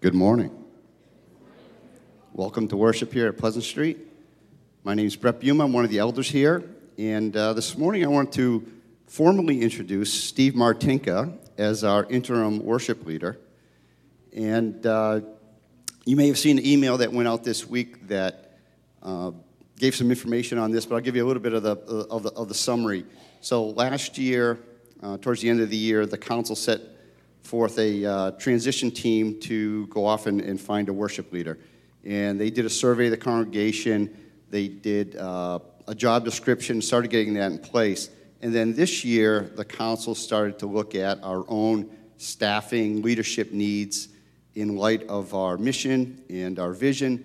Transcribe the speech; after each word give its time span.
Good 0.00 0.14
morning. 0.14 0.52
Welcome 2.32 2.68
to 2.68 2.76
worship 2.76 3.12
here 3.12 3.26
at 3.26 3.36
Pleasant 3.36 3.64
Street. 3.64 3.98
My 4.84 4.94
name 4.94 5.06
is 5.06 5.16
Brett 5.16 5.40
Buma. 5.40 5.64
I'm 5.64 5.72
one 5.72 5.84
of 5.84 5.90
the 5.90 5.98
elders 5.98 6.30
here. 6.30 6.62
And 6.96 7.36
uh, 7.36 7.52
this 7.52 7.76
morning 7.76 8.04
I 8.04 8.06
want 8.06 8.32
to 8.34 8.64
formally 9.08 9.60
introduce 9.60 10.12
Steve 10.12 10.52
Martinka 10.52 11.36
as 11.58 11.82
our 11.82 12.04
interim 12.04 12.64
worship 12.64 13.06
leader. 13.06 13.40
And 14.32 14.86
uh, 14.86 15.22
you 16.04 16.14
may 16.14 16.28
have 16.28 16.38
seen 16.38 16.58
an 16.58 16.64
email 16.64 16.98
that 16.98 17.12
went 17.12 17.26
out 17.26 17.42
this 17.42 17.66
week 17.66 18.06
that 18.06 18.56
uh, 19.02 19.32
gave 19.80 19.96
some 19.96 20.10
information 20.10 20.58
on 20.58 20.70
this, 20.70 20.86
but 20.86 20.94
I'll 20.94 21.00
give 21.00 21.16
you 21.16 21.24
a 21.24 21.26
little 21.26 21.42
bit 21.42 21.54
of 21.54 21.64
the, 21.64 21.74
of 22.08 22.22
the, 22.22 22.30
of 22.34 22.46
the 22.46 22.54
summary. 22.54 23.04
So 23.40 23.70
last 23.70 24.16
year, 24.16 24.60
uh, 25.02 25.18
towards 25.18 25.40
the 25.40 25.50
end 25.50 25.60
of 25.60 25.70
the 25.70 25.76
year, 25.76 26.06
the 26.06 26.18
council 26.18 26.54
set 26.54 26.82
forth 27.48 27.78
a 27.78 28.04
uh, 28.04 28.30
transition 28.32 28.90
team 28.90 29.40
to 29.40 29.86
go 29.86 30.04
off 30.04 30.26
and, 30.26 30.42
and, 30.42 30.60
find 30.60 30.90
a 30.90 30.92
worship 30.92 31.32
leader. 31.32 31.58
And 32.04 32.38
they 32.38 32.50
did 32.50 32.66
a 32.66 32.70
survey 32.70 33.06
of 33.06 33.12
the 33.12 33.16
congregation, 33.16 34.14
they 34.50 34.68
did 34.68 35.16
uh, 35.16 35.60
a 35.86 35.94
job 35.94 36.26
description, 36.26 36.82
started 36.82 37.10
getting 37.10 37.32
that 37.34 37.50
in 37.50 37.58
place. 37.58 38.10
And 38.42 38.54
then 38.54 38.74
this 38.74 39.02
year, 39.02 39.50
the 39.56 39.64
council 39.64 40.14
started 40.14 40.58
to 40.58 40.66
look 40.66 40.94
at 40.94 41.24
our 41.24 41.42
own 41.48 41.88
staffing, 42.18 43.00
leadership 43.00 43.50
needs 43.50 44.08
in 44.54 44.76
light 44.76 45.08
of 45.08 45.32
our 45.32 45.56
mission 45.56 46.22
and 46.28 46.58
our 46.58 46.74
vision. 46.74 47.24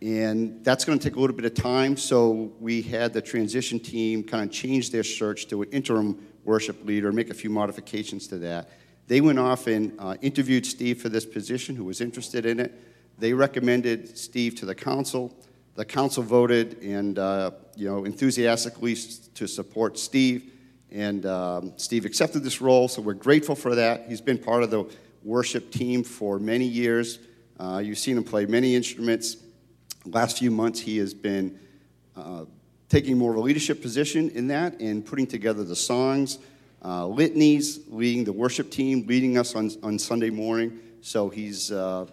And 0.00 0.64
that's 0.64 0.84
going 0.84 1.00
to 1.00 1.08
take 1.08 1.16
a 1.16 1.20
little 1.20 1.34
bit 1.34 1.44
of 1.44 1.54
time. 1.54 1.96
So 1.96 2.52
we 2.60 2.82
had 2.82 3.12
the 3.12 3.20
transition 3.20 3.80
team 3.80 4.22
kind 4.22 4.48
of 4.48 4.54
change 4.54 4.92
their 4.92 5.02
search 5.02 5.48
to 5.48 5.62
an 5.62 5.70
interim 5.70 6.24
worship 6.44 6.86
leader, 6.86 7.10
make 7.10 7.30
a 7.30 7.34
few 7.34 7.50
modifications 7.50 8.28
to 8.28 8.38
that. 8.38 8.70
They 9.08 9.20
went 9.20 9.38
off 9.38 9.66
and 9.66 9.92
uh, 9.98 10.16
interviewed 10.20 10.66
Steve 10.66 11.00
for 11.00 11.08
this 11.08 11.24
position, 11.24 11.76
who 11.76 11.84
was 11.84 12.00
interested 12.00 12.44
in 12.44 12.58
it. 12.58 12.74
They 13.18 13.32
recommended 13.32 14.18
Steve 14.18 14.56
to 14.56 14.66
the 14.66 14.74
council. 14.74 15.34
The 15.74 15.84
council 15.84 16.22
voted 16.22 16.82
and 16.82 17.18
uh, 17.18 17.52
you 17.76 17.88
know 17.88 18.04
enthusiastically 18.04 18.96
to 19.34 19.46
support 19.46 19.98
Steve, 19.98 20.52
and 20.90 21.24
um, 21.26 21.72
Steve 21.76 22.04
accepted 22.04 22.42
this 22.42 22.60
role. 22.60 22.88
So 22.88 23.02
we're 23.02 23.14
grateful 23.14 23.54
for 23.54 23.74
that. 23.74 24.06
He's 24.08 24.20
been 24.20 24.38
part 24.38 24.62
of 24.62 24.70
the 24.70 24.84
worship 25.22 25.70
team 25.70 26.02
for 26.02 26.38
many 26.38 26.66
years. 26.66 27.18
Uh, 27.58 27.82
you've 27.84 27.98
seen 27.98 28.16
him 28.16 28.24
play 28.24 28.46
many 28.46 28.74
instruments. 28.74 29.36
Last 30.04 30.38
few 30.38 30.50
months, 30.50 30.80
he 30.80 30.98
has 30.98 31.14
been 31.14 31.58
uh, 32.16 32.44
taking 32.88 33.18
more 33.18 33.32
of 33.32 33.36
a 33.36 33.40
leadership 33.40 33.82
position 33.82 34.30
in 34.30 34.48
that 34.48 34.80
and 34.80 35.04
putting 35.04 35.26
together 35.26 35.64
the 35.64 35.76
songs 35.76 36.38
uh, 36.86 37.04
litanies, 37.04 37.80
leading 37.88 38.22
the 38.22 38.32
worship 38.32 38.70
team, 38.70 39.04
leading 39.08 39.36
us 39.36 39.56
on, 39.56 39.72
on 39.82 39.98
Sunday 39.98 40.30
morning. 40.30 40.78
So 41.00 41.28
he's, 41.28 41.72
uh, 41.72 42.06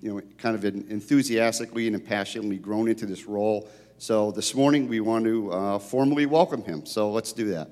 you 0.00 0.14
know, 0.14 0.22
kind 0.38 0.56
of 0.56 0.64
enthusiastically 0.64 1.86
and 1.88 2.02
passionately 2.02 2.56
grown 2.56 2.88
into 2.88 3.04
this 3.04 3.26
role. 3.26 3.68
So 3.98 4.30
this 4.30 4.54
morning 4.54 4.88
we 4.88 5.00
want 5.00 5.26
to 5.26 5.52
uh, 5.52 5.78
formally 5.78 6.24
welcome 6.24 6.64
him. 6.64 6.86
So 6.86 7.10
let's 7.10 7.34
do 7.34 7.50
that. 7.50 7.70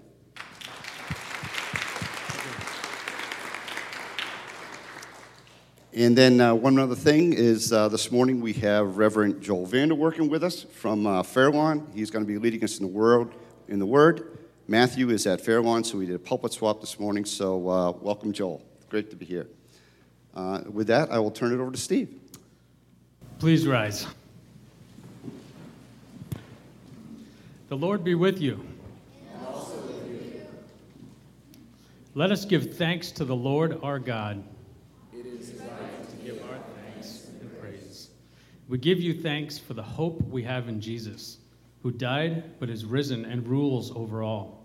And 5.94 6.16
then 6.16 6.40
uh, 6.40 6.54
one 6.54 6.78
other 6.78 6.94
thing 6.94 7.32
is 7.32 7.72
uh, 7.72 7.88
this 7.88 8.12
morning 8.12 8.42
we 8.42 8.52
have 8.54 8.98
Reverend 8.98 9.40
Joel 9.42 9.64
Vander 9.64 9.94
working 9.94 10.28
with 10.28 10.44
us 10.44 10.64
from 10.64 11.06
uh, 11.06 11.22
Fairlawn. 11.22 11.90
He's 11.94 12.10
going 12.10 12.24
to 12.24 12.28
be 12.30 12.38
leading 12.38 12.62
us 12.62 12.78
in 12.78 12.84
the 12.84 12.92
world 12.92 13.32
in 13.68 13.78
the 13.78 13.86
Word. 13.86 14.41
Matthew 14.72 15.10
is 15.10 15.26
at 15.26 15.42
Fairlawn, 15.42 15.84
so 15.84 15.98
we 15.98 16.06
did 16.06 16.14
a 16.14 16.18
pulpit 16.18 16.54
swap 16.54 16.80
this 16.80 16.98
morning. 16.98 17.26
So 17.26 17.68
uh, 17.68 17.90
welcome, 18.00 18.32
Joel. 18.32 18.64
Great 18.88 19.10
to 19.10 19.16
be 19.16 19.26
here. 19.26 19.46
Uh, 20.34 20.62
with 20.72 20.86
that, 20.86 21.10
I 21.10 21.18
will 21.18 21.30
turn 21.30 21.52
it 21.52 21.60
over 21.60 21.70
to 21.70 21.76
Steve. 21.76 22.18
Please 23.38 23.66
rise. 23.66 24.06
The 27.68 27.76
Lord 27.76 28.02
be 28.02 28.14
with 28.14 28.40
you. 28.40 28.64
And 29.34 29.46
also 29.46 29.76
with 29.76 30.34
you. 30.34 30.40
Let 32.14 32.32
us 32.32 32.46
give 32.46 32.74
thanks 32.74 33.12
to 33.12 33.26
the 33.26 33.36
Lord 33.36 33.78
our 33.82 33.98
God. 33.98 34.42
It 35.12 35.26
is 35.26 35.52
right 35.52 36.08
to 36.08 36.16
give 36.24 36.42
our 36.44 36.58
thanks 36.94 37.26
and 37.42 37.60
praise. 37.60 38.08
We 38.70 38.78
give 38.78 39.00
you 39.00 39.20
thanks 39.20 39.58
for 39.58 39.74
the 39.74 39.82
hope 39.82 40.22
we 40.22 40.42
have 40.44 40.66
in 40.70 40.80
Jesus 40.80 41.36
who 41.82 41.90
died 41.90 42.58
but 42.58 42.70
is 42.70 42.86
risen 42.86 43.26
and 43.26 43.46
rules 43.46 43.94
over 43.94 44.22
all. 44.22 44.61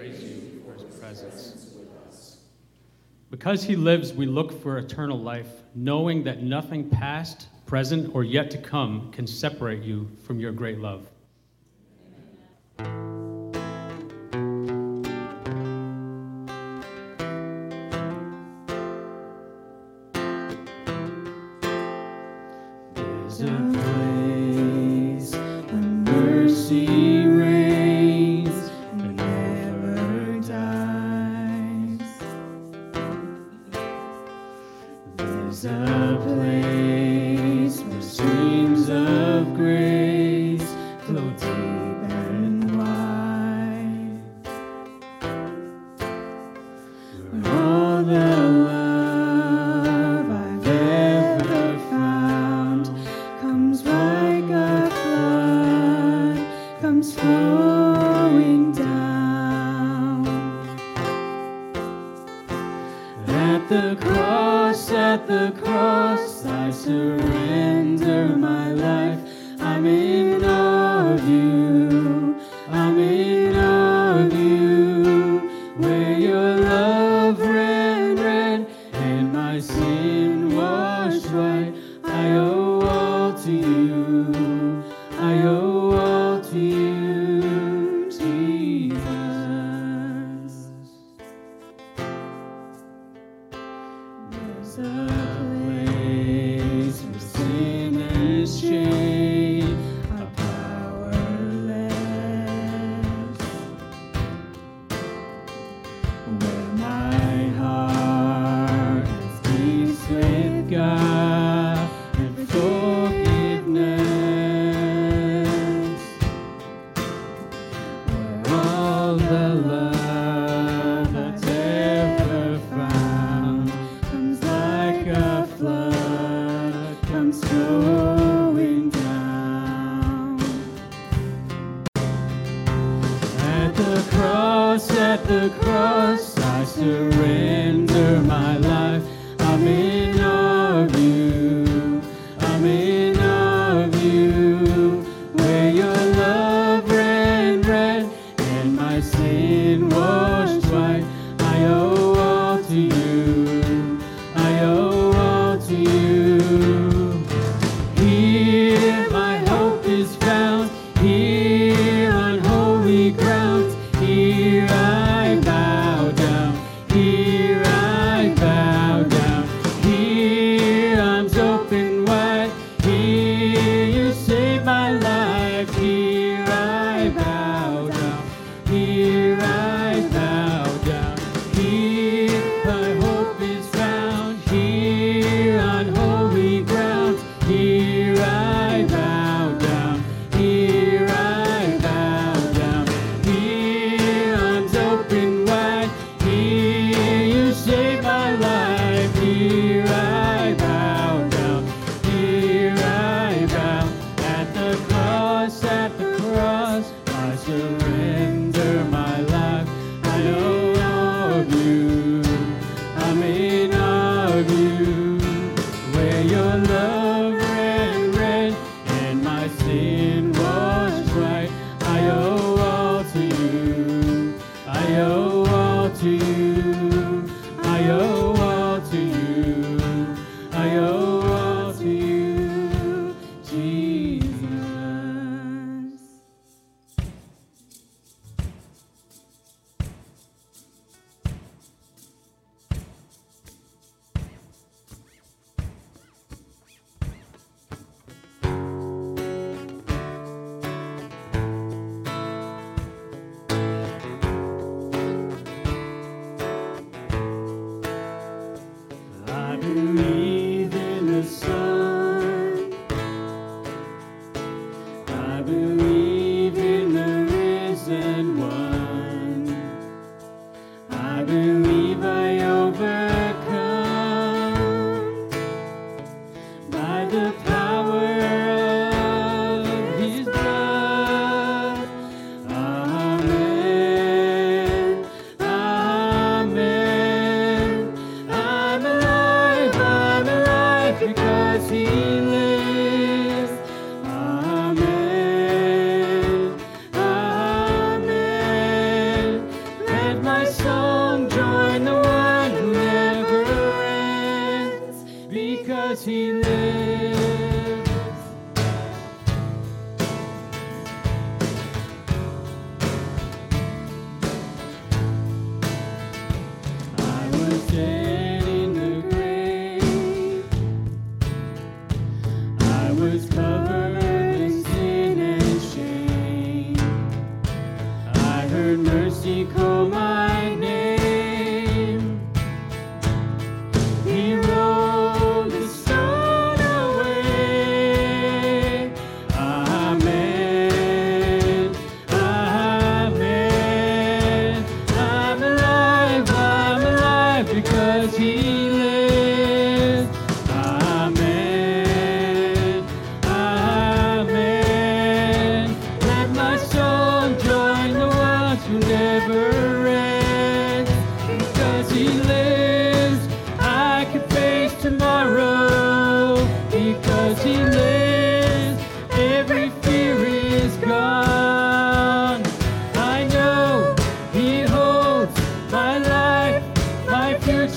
Praise 0.00 0.22
you 0.22 0.62
for 0.64 0.72
his 0.82 0.98
presence 0.98 1.74
with 1.76 1.90
us. 2.08 2.38
Because 3.30 3.62
he 3.62 3.76
lives, 3.76 4.14
we 4.14 4.24
look 4.24 4.62
for 4.62 4.78
eternal 4.78 5.18
life, 5.18 5.50
knowing 5.74 6.24
that 6.24 6.42
nothing 6.42 6.88
past, 6.88 7.48
present, 7.66 8.14
or 8.14 8.24
yet 8.24 8.50
to 8.52 8.56
come 8.56 9.12
can 9.12 9.26
separate 9.26 9.82
you 9.82 10.08
from 10.24 10.40
your 10.40 10.52
great 10.52 10.78
love. 10.78 11.06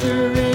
Be 0.02 0.52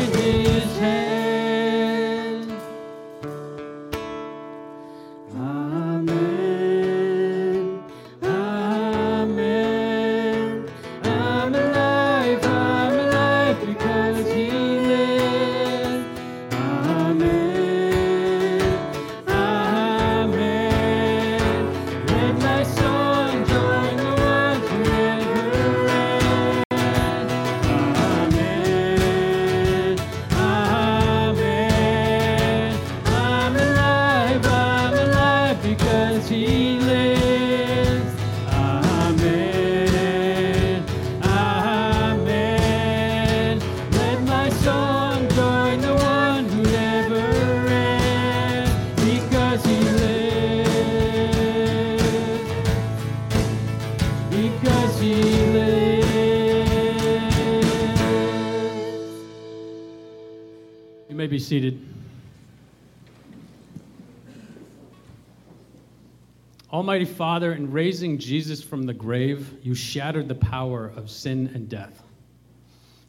Almighty 66.98 67.14
Father, 67.14 67.52
in 67.52 67.70
raising 67.70 68.18
Jesus 68.18 68.60
from 68.60 68.82
the 68.82 68.92
grave, 68.92 69.54
you 69.62 69.72
shattered 69.72 70.26
the 70.26 70.34
power 70.34 70.92
of 70.96 71.08
sin 71.08 71.48
and 71.54 71.68
death. 71.68 72.02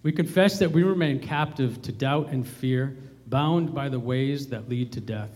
We 0.04 0.12
confess 0.12 0.60
that 0.60 0.72
we 0.72 0.84
remain 0.84 1.20
captive 1.20 1.82
to 1.82 1.92
doubt 1.92 2.30
and 2.30 2.48
fear, 2.48 2.96
bound 3.26 3.74
by 3.74 3.90
the 3.90 4.00
ways 4.00 4.46
that 4.50 4.70
lead 4.70 4.92
to 4.92 5.02
death. 5.02 5.32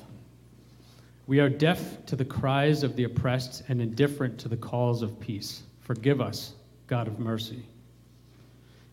We 1.26 1.40
are 1.40 1.50
deaf 1.50 2.06
to 2.06 2.16
the 2.16 2.26
cries 2.26 2.84
of 2.84 2.96
the 2.96 3.06
oppressed 3.06 3.64
and 3.70 3.82
indifferent 3.82 4.38
to 4.42 4.50
the 4.50 4.58
calls 4.58 5.02
of 5.02 5.20
peace. 5.20 5.64
Forgive 5.80 6.22
us, 6.22 6.54
God 6.86 7.08
of 7.08 7.18
mercy. 7.18 7.66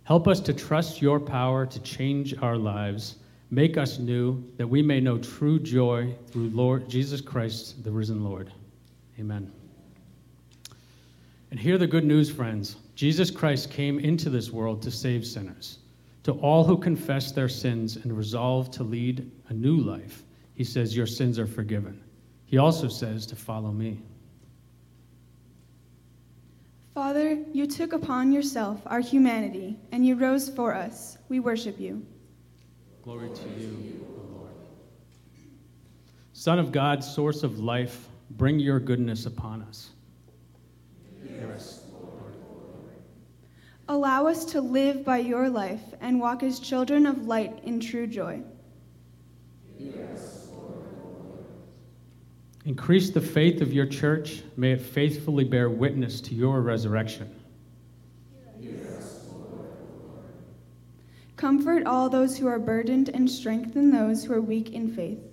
Help 0.05 0.27
us 0.27 0.41
to 0.41 0.55
trust 0.55 1.03
your 1.03 1.21
power 1.21 1.67
to 1.67 1.81
change 1.81 2.35
our 2.41 2.57
lives 2.57 3.17
Make 3.53 3.77
us 3.77 3.99
new, 3.99 4.45
that 4.59 4.69
we 4.69 4.81
may 4.81 5.01
know 5.01 5.19
true 5.19 5.59
joy 5.59 6.15
through 6.29 6.51
Lord 6.51 6.89
Jesus 6.89 7.21
Christ, 7.21 7.83
the 7.83 7.91
risen 7.91 8.23
Lord. 8.23 8.53
Amen. 9.21 9.53
And 11.51 11.61
hear 11.61 11.77
the 11.77 11.87
good 11.87 12.07
news, 12.07 12.31
friends. 12.31 12.77
Jesus 12.95 13.31
Christ 13.31 13.71
came 13.71 13.99
into 13.99 14.31
this 14.31 14.51
world 14.51 14.81
to 14.81 14.91
save 14.91 15.27
sinners. 15.27 15.81
To 16.23 16.33
all 16.33 16.65
who 16.65 16.79
confess 16.79 17.31
their 17.31 17.49
sins 17.49 17.97
and 17.97 18.17
resolve 18.17 18.71
to 18.73 18.83
lead 18.83 19.31
a 19.49 19.53
new 19.53 19.77
life, 19.77 20.23
he 20.55 20.65
says, 20.65 20.97
Your 20.97 21.07
sins 21.07 21.39
are 21.39 21.47
forgiven. 21.47 22.03
He 22.47 22.57
also 22.57 22.89
says 22.89 23.27
to 23.27 23.37
follow 23.37 23.73
me. 23.73 24.01
Father, 26.95 27.39
you 27.53 27.67
took 27.67 27.93
upon 27.93 28.33
yourself 28.33 28.81
our 28.87 29.01
humanity, 29.01 29.79
and 29.93 30.07
you 30.07 30.17
rose 30.17 30.49
for 30.49 30.75
us. 30.75 31.19
We 31.29 31.41
worship 31.41 31.79
you. 31.79 32.05
Glory 33.03 33.29
to 33.29 33.49
you, 33.61 34.07
O 34.17 34.39
Lord. 34.39 34.53
Son 36.33 36.59
of 36.59 36.73
God, 36.73 37.05
source 37.05 37.43
of 37.43 37.59
life, 37.59 38.10
bring 38.31 38.59
your 38.59 38.81
goodness 38.81 39.27
upon 39.27 39.63
us. 39.63 39.91
Yes, 41.25 41.85
Lord. 41.93 42.35
Allow 43.89 44.27
us 44.27 44.45
to 44.47 44.61
live 44.61 45.05
by 45.05 45.19
your 45.19 45.49
life 45.49 45.83
and 46.01 46.21
walk 46.21 46.43
as 46.43 46.61
children 46.61 47.07
of 47.07 47.27
light 47.27 47.61
in 47.65 47.81
true 47.81 48.07
joy. 48.07 48.43
Yes, 49.79 50.49
Lord. 50.53 50.85
Increase 52.65 53.11
the 53.11 53.21
faith 53.21 53.61
of 53.61 53.73
your 53.73 53.87
church. 53.87 54.43
May 54.57 54.73
it 54.73 54.81
faithfully 54.81 55.45
bear 55.45 55.69
witness 55.69 56.21
to 56.23 56.35
your 56.35 56.61
resurrection. 56.61 57.35
Comfort 61.41 61.87
all 61.87 62.11
those 62.11 62.37
who 62.37 62.47
are 62.49 62.59
burdened 62.59 63.09
and 63.09 63.31
strengthen 63.31 63.91
those 63.91 64.23
who 64.23 64.35
are 64.35 64.43
weak 64.43 64.73
in 64.73 64.95
faith. 64.95 65.30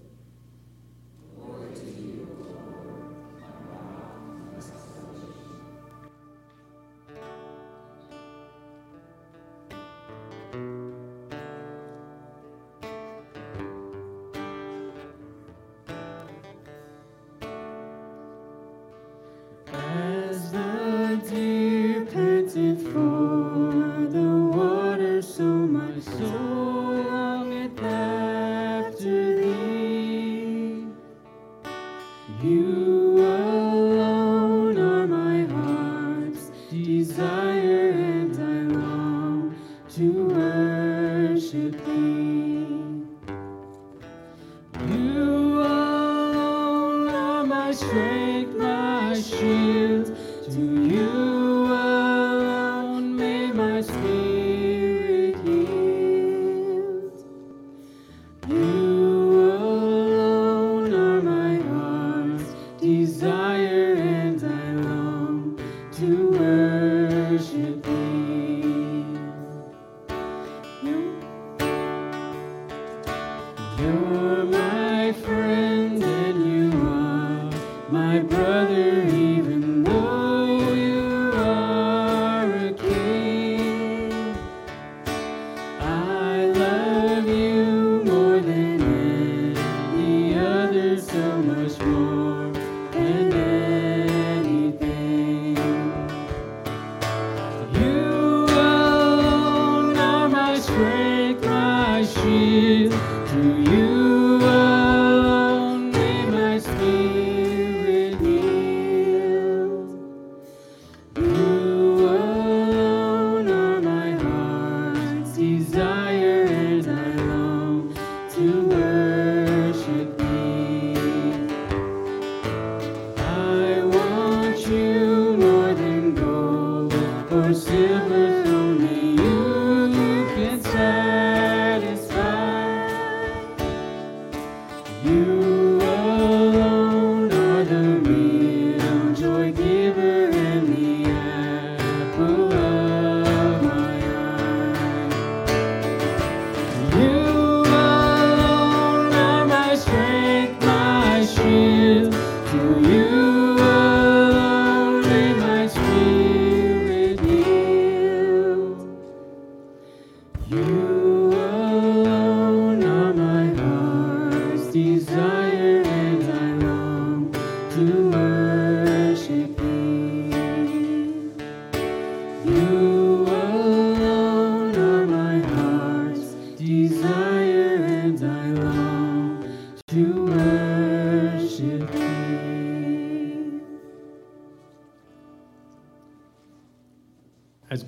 you. 103.48 103.87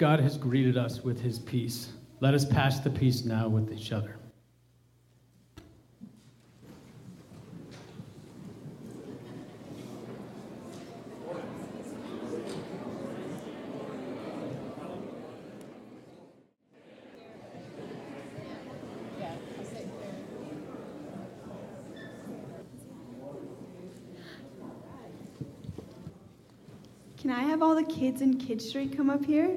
God 0.09 0.21
has 0.21 0.39
greeted 0.39 0.75
us 0.75 1.03
with 1.03 1.21
his 1.21 1.37
peace, 1.37 1.89
let 2.19 2.33
us 2.33 2.43
pass 2.43 2.79
the 2.79 2.89
peace 2.89 3.25
now 3.25 3.47
with 3.47 3.71
each 3.71 3.91
other. 3.91 4.15
Can 27.15 27.29
I 27.29 27.41
have 27.41 27.61
all 27.61 27.75
the 27.75 27.83
kids 27.83 28.23
in 28.23 28.39
Kid 28.39 28.59
Street 28.59 28.97
come 28.97 29.11
up 29.11 29.23
here? 29.23 29.55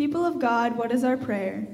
People 0.00 0.24
of 0.24 0.29
God, 0.40 0.78
what 0.78 0.90
is 0.90 1.04
our 1.04 1.18
prayer? 1.18 1.68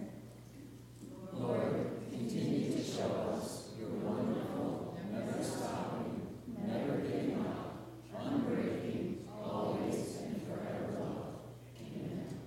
Lord, 1.32 1.88
continue 2.10 2.72
to 2.72 2.82
show 2.82 3.04
us 3.38 3.68
your 3.78 3.90
wonderful, 3.90 4.98
never 5.12 5.44
stopping, 5.44 6.26
never 6.66 6.96
giving 6.96 7.46
up, 7.46 7.94
unbreaking, 8.20 9.18
always 9.40 10.16
and 10.16 10.42
forever 10.48 10.98
love. 10.98 11.36
Amen. 11.80 12.38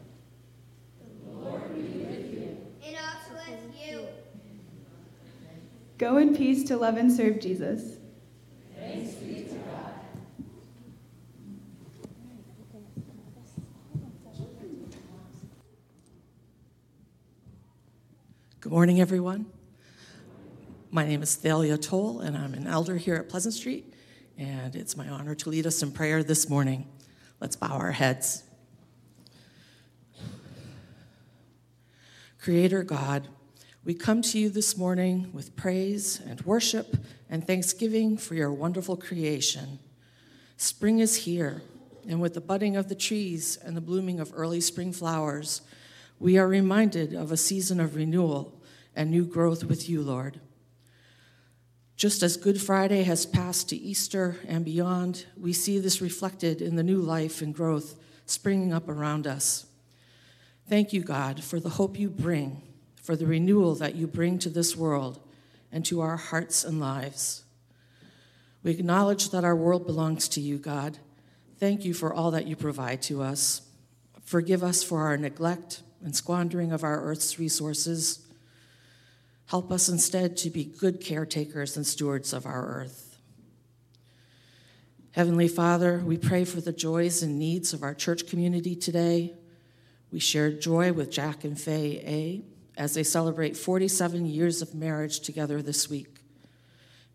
The 1.25 1.31
Lord 1.31 1.73
be 1.73 1.83
with 1.83 2.33
you. 2.33 2.57
And 2.85 2.97
also 2.97 3.35
with 3.35 3.87
you. 3.87 4.07
Go 5.97 6.17
in 6.17 6.35
peace 6.35 6.65
to 6.65 6.75
love 6.75 6.97
and 6.97 7.09
serve 7.09 7.39
Jesus. 7.39 7.98
Good 18.69 18.75
morning, 18.75 19.01
everyone. 19.01 19.47
My 20.91 21.03
name 21.03 21.23
is 21.23 21.35
Thalia 21.35 21.75
Toll, 21.75 22.19
and 22.19 22.37
I'm 22.37 22.53
an 22.53 22.67
elder 22.67 22.97
here 22.97 23.15
at 23.15 23.27
Pleasant 23.27 23.55
Street, 23.55 23.95
and 24.37 24.75
it's 24.75 24.95
my 24.95 25.09
honor 25.09 25.33
to 25.33 25.49
lead 25.49 25.65
us 25.65 25.81
in 25.81 25.91
prayer 25.91 26.21
this 26.21 26.47
morning. 26.47 26.87
Let's 27.39 27.55
bow 27.55 27.71
our 27.71 27.93
heads. 27.93 28.43
Creator 32.39 32.83
God, 32.83 33.27
we 33.83 33.95
come 33.95 34.21
to 34.21 34.37
you 34.37 34.49
this 34.51 34.77
morning 34.77 35.31
with 35.33 35.55
praise 35.55 36.21
and 36.23 36.39
worship 36.41 36.95
and 37.27 37.47
thanksgiving 37.47 38.17
for 38.17 38.35
your 38.35 38.53
wonderful 38.53 38.97
creation. 38.97 39.79
Spring 40.57 40.99
is 40.99 41.15
here, 41.15 41.63
and 42.07 42.21
with 42.21 42.35
the 42.35 42.39
budding 42.39 42.77
of 42.77 42.87
the 42.87 42.93
trees 42.93 43.57
and 43.57 43.75
the 43.75 43.81
blooming 43.81 44.19
of 44.19 44.31
early 44.35 44.61
spring 44.61 44.93
flowers, 44.93 45.63
we 46.19 46.37
are 46.37 46.47
reminded 46.47 47.15
of 47.15 47.31
a 47.31 47.37
season 47.37 47.79
of 47.79 47.95
renewal 47.95 48.58
and 48.95 49.09
new 49.09 49.25
growth 49.25 49.63
with 49.63 49.89
you, 49.89 50.01
Lord. 50.01 50.39
Just 51.95 52.23
as 52.23 52.37
Good 52.37 52.61
Friday 52.61 53.03
has 53.03 53.25
passed 53.25 53.69
to 53.69 53.75
Easter 53.75 54.37
and 54.47 54.63
beyond, 54.63 55.25
we 55.37 55.51
see 55.51 55.79
this 55.79 56.01
reflected 56.01 56.61
in 56.61 56.77
the 56.77 56.83
new 56.83 57.01
life 57.01 57.41
and 57.41 57.53
growth 57.53 57.99
springing 58.25 58.71
up 58.71 58.87
around 58.87 59.27
us. 59.27 59.65
Thank 60.69 60.93
you, 60.93 61.01
God, 61.01 61.43
for 61.43 61.59
the 61.59 61.69
hope 61.69 61.99
you 61.99 62.09
bring, 62.09 62.61
for 63.01 63.15
the 63.15 63.25
renewal 63.25 63.75
that 63.75 63.95
you 63.95 64.07
bring 64.07 64.39
to 64.39 64.49
this 64.49 64.77
world 64.77 65.19
and 65.71 65.85
to 65.87 65.99
our 65.99 66.15
hearts 66.15 66.63
and 66.63 66.79
lives. 66.79 67.43
We 68.63 68.71
acknowledge 68.71 69.31
that 69.31 69.43
our 69.43 69.55
world 69.55 69.85
belongs 69.85 70.27
to 70.29 70.41
you, 70.41 70.57
God. 70.57 70.99
Thank 71.59 71.83
you 71.83 71.93
for 71.93 72.13
all 72.13 72.31
that 72.31 72.47
you 72.47 72.55
provide 72.55 73.01
to 73.03 73.21
us. 73.21 73.63
Forgive 74.23 74.63
us 74.63 74.83
for 74.83 75.01
our 75.01 75.17
neglect 75.17 75.81
and 76.03 76.15
squandering 76.15 76.71
of 76.71 76.83
our 76.83 77.01
earth's 77.01 77.39
resources. 77.39 78.25
Help 79.49 79.71
us 79.71 79.89
instead 79.89 80.37
to 80.37 80.51
be 80.51 80.63
good 80.63 81.01
caretakers 81.01 81.75
and 81.75 81.83
stewards 81.83 82.33
of 82.33 82.45
our 82.45 82.67
earth. 82.67 83.17
Heavenly 85.13 85.47
Father, 85.47 86.03
we 86.05 86.19
pray 86.19 86.45
for 86.45 86.61
the 86.61 86.71
joys 86.71 87.23
and 87.23 87.39
needs 87.39 87.73
of 87.73 87.81
our 87.81 87.95
church 87.95 88.27
community 88.27 88.75
today. 88.75 89.33
We 90.11 90.19
share 90.19 90.51
joy 90.51 90.93
with 90.93 91.09
Jack 91.09 91.43
and 91.43 91.59
Faye 91.59 92.03
A 92.05 92.79
as 92.79 92.93
they 92.93 93.01
celebrate 93.01 93.57
47 93.57 94.27
years 94.27 94.61
of 94.61 94.75
marriage 94.75 95.19
together 95.19 95.63
this 95.63 95.89
week. 95.89 96.19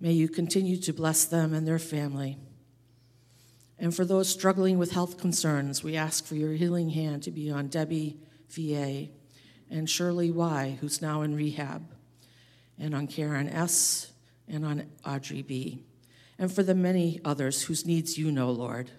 May 0.01 0.11
you 0.11 0.29
continue 0.29 0.77
to 0.79 0.93
bless 0.93 1.25
them 1.27 1.55
and 1.55 1.69
their 1.69 1.79
family. 1.79 2.37
And 3.79 3.95
for 3.95 4.05
those 4.05 4.29
struggling 4.29 4.77
with 4.77 4.91
health 4.91 5.19
concerns, 5.19 5.85
we 5.85 5.95
ask 5.95 6.27
for 6.27 6.35
your 6.35 6.55
healing 6.55 6.91
hand 6.91 7.23
to 7.23 7.31
be 7.31 7.49
on 7.49 7.69
Debbie 7.69 8.19
VA 8.51 9.11
and 9.71 9.89
Shirley 9.89 10.33
Y, 10.33 10.79
who's 10.81 11.01
now 11.01 11.23
in 11.23 11.37
rehab. 11.37 11.94
And 12.79 12.95
on 12.95 13.07
Karen 13.07 13.49
S., 13.49 14.13
and 14.49 14.65
on 14.65 14.87
Audrey 15.07 15.43
B., 15.43 15.83
and 16.39 16.53
for 16.53 16.63
the 16.63 16.75
many 16.75 17.21
others 17.25 17.63
whose 17.63 17.87
needs 17.87 18.19
you 18.19 18.31
know, 18.31 18.51
Lord. 18.51 18.91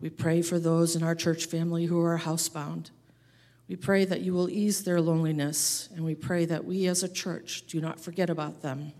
We 0.00 0.10
pray 0.10 0.42
for 0.42 0.58
those 0.58 0.94
in 0.94 1.02
our 1.02 1.14
church 1.14 1.46
family 1.46 1.86
who 1.86 2.00
are 2.00 2.18
housebound. 2.18 2.90
We 3.68 3.76
pray 3.76 4.04
that 4.04 4.20
you 4.20 4.32
will 4.32 4.48
ease 4.48 4.84
their 4.84 5.00
loneliness, 5.00 5.88
and 5.94 6.04
we 6.04 6.14
pray 6.14 6.44
that 6.46 6.64
we 6.64 6.86
as 6.86 7.02
a 7.02 7.08
church 7.08 7.66
do 7.66 7.80
not 7.80 8.00
forget 8.00 8.30
about 8.30 8.62
them. 8.62 8.92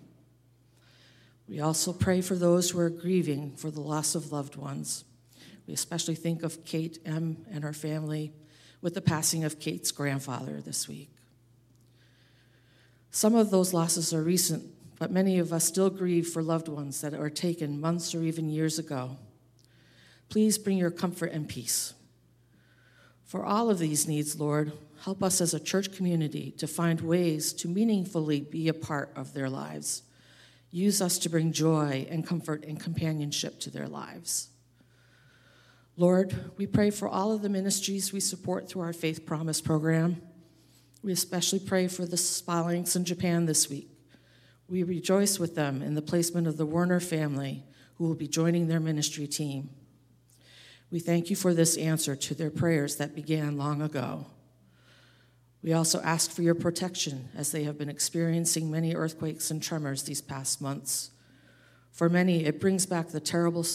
We 1.49 1.61
also 1.61 1.93
pray 1.93 2.21
for 2.21 2.35
those 2.35 2.71
who 2.71 2.79
are 2.81 2.91
grieving 2.91 3.57
for 3.57 3.71
the 3.71 3.81
loss 3.81 4.15
of 4.15 4.33
loved 4.33 4.57
ones. 4.57 5.05
We 5.67 5.75
especially 5.75 6.15
think 6.15 6.43
of 6.43 6.65
Kate 6.65 6.99
M. 7.05 7.45
and 7.51 7.65
her 7.65 7.73
family 7.73 8.33
with 8.83 8.95
the 8.95 9.01
passing 9.01 9.45
of 9.45 9.59
Kate's 9.59 9.91
grandfather 9.91 10.61
this 10.61 10.89
week. 10.89 11.11
Some 13.11 13.35
of 13.35 13.51
those 13.51 13.73
losses 13.73 14.13
are 14.13 14.23
recent, 14.23 14.65
but 14.99 15.11
many 15.11 15.39
of 15.39 15.53
us 15.53 15.65
still 15.65 15.91
grieve 15.91 16.29
for 16.29 16.43
loved 16.43 16.69
ones 16.69 17.01
that 17.01 17.13
were 17.13 17.31
taken 17.31 17.81
months 17.81 18.15
or 18.15 18.23
even 18.23 18.51
years 18.51 18.79
ago. 18.79 19.17
Please 20.29 20.59
bring 20.59 20.77
your 20.77 20.91
comfort 20.91 21.33
and 21.33 21.49
peace. 21.49 21.95
For 23.25 23.45
all 23.45 23.71
of 23.71 23.79
these 23.79 24.09
needs, 24.09 24.41
Lord, 24.41 24.73
help 25.03 25.23
us 25.23 25.41
as 25.41 25.55
a 25.55 25.61
church 25.61 25.95
community 25.95 26.51
to 26.53 26.67
find 26.67 27.01
ways 27.01 27.53
to 27.55 27.69
meaningfully 27.69 28.41
be 28.41 28.69
a 28.69 28.75
part 28.75 29.11
of 29.17 29.35
their 29.35 29.51
lives. 29.51 30.03
Use 30.71 31.01
us 31.01 31.19
to 31.19 31.29
bring 31.29 31.53
joy 31.53 32.07
and 32.11 32.27
comfort 32.27 32.65
and 32.65 32.79
companionship 32.79 33.59
to 33.61 33.71
their 33.71 33.89
lives. 33.89 34.49
Lord, 35.97 36.53
we 36.57 36.67
pray 36.67 36.91
for 36.91 37.09
all 37.09 37.33
of 37.33 37.43
the 37.43 37.49
ministries 37.49 38.13
we 38.13 38.21
support 38.21 38.69
through 38.69 38.83
our 38.83 38.93
Faith 38.93 39.27
Promise 39.27 39.61
program. 39.61 40.23
We 41.03 41.13
especially 41.13 41.61
pray 41.61 41.89
for 41.89 42.07
the 42.07 42.17
Spallings 42.17 42.97
in 42.97 43.05
Japan 43.05 43.47
this 43.47 43.71
week. 43.71 43.89
We 44.69 44.83
rejoice 44.83 45.39
with 45.39 45.55
them 45.55 45.81
in 45.83 45.95
the 45.95 46.03
placement 46.03 46.47
of 46.47 46.57
the 46.57 46.67
Werner 46.67 47.01
family, 47.01 47.65
who 47.95 48.05
will 48.05 48.15
be 48.15 48.29
joining 48.29 48.69
their 48.69 48.81
ministry 48.81 49.27
team. 49.27 49.71
We 50.91 50.99
thank 50.99 51.31
you 51.31 51.37
for 51.37 51.55
this 51.55 51.77
answer 51.77 52.17
to 52.17 52.35
their 52.35 52.51
prayers 52.51 52.97
that 52.97 53.15
began 53.15 53.57
long 53.57 53.83
ago. 53.83 54.27
We 55.63 55.73
also 55.73 56.01
ask 56.03 56.31
for 56.31 56.43
your 56.43 56.55
protection 56.55 57.29
as 57.37 57.53
they 57.53 57.65
have 57.65 57.79
been 57.79 57.89
experiencing 57.89 58.71
many 58.71 58.95
earthquakes 58.95 59.51
and 59.51 59.63
tremors 59.63 60.05
these 60.05 60.21
past 60.21 60.61
months. 60.61 61.11
For 61.91 62.09
many, 62.09 62.45
it 62.45 62.61
brings 62.61 62.87
back 62.87 63.09
the 63.09 63.21
terrible 63.21 63.67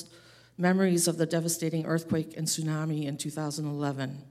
memories 0.57 1.07
of 1.07 1.17
the 1.17 1.25
devastating 1.25 1.86
earthquake 1.86 2.38
and 2.38 2.47
tsunami 2.47 3.05
in 3.05 3.17
2011. 3.17 4.21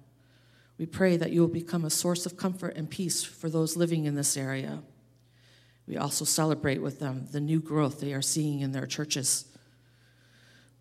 We 0.82 0.86
pray 0.86 1.16
that 1.16 1.30
you 1.30 1.40
will 1.40 1.48
become 1.62 1.84
a 1.84 1.90
source 1.90 2.26
of 2.26 2.36
comfort 2.36 2.74
and 2.74 2.90
peace 2.90 3.22
for 3.22 3.48
those 3.48 3.76
living 3.76 4.04
in 4.04 4.16
this 4.16 4.36
area. 4.36 4.82
We 5.86 5.96
also 5.96 6.24
celebrate 6.24 6.82
with 6.82 6.98
them 6.98 7.28
the 7.30 7.40
new 7.40 7.60
growth 7.60 8.00
they 8.00 8.12
are 8.12 8.22
seeing 8.22 8.60
in 8.60 8.72
their 8.72 8.86
churches 8.86 9.44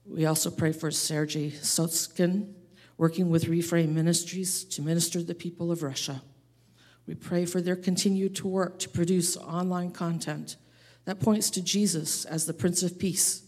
we 0.05 0.25
also 0.25 0.49
pray 0.51 0.71
for 0.71 0.91
Sergei 0.91 1.51
Sotskin, 1.51 2.53
working 2.97 3.29
with 3.29 3.45
Reframe 3.45 3.93
Ministries 3.93 4.63
to 4.65 4.81
minister 4.81 5.19
to 5.19 5.25
the 5.25 5.35
people 5.35 5.71
of 5.71 5.83
Russia. 5.83 6.21
We 7.07 7.15
pray 7.15 7.45
for 7.45 7.61
their 7.61 7.75
continued 7.75 8.41
work 8.43 8.79
to 8.79 8.89
produce 8.89 9.37
online 9.37 9.91
content 9.91 10.57
that 11.05 11.19
points 11.19 11.49
to 11.51 11.61
Jesus 11.61 12.25
as 12.25 12.45
the 12.45 12.53
Prince 12.53 12.83
of 12.83 12.99
Peace. 12.99 13.43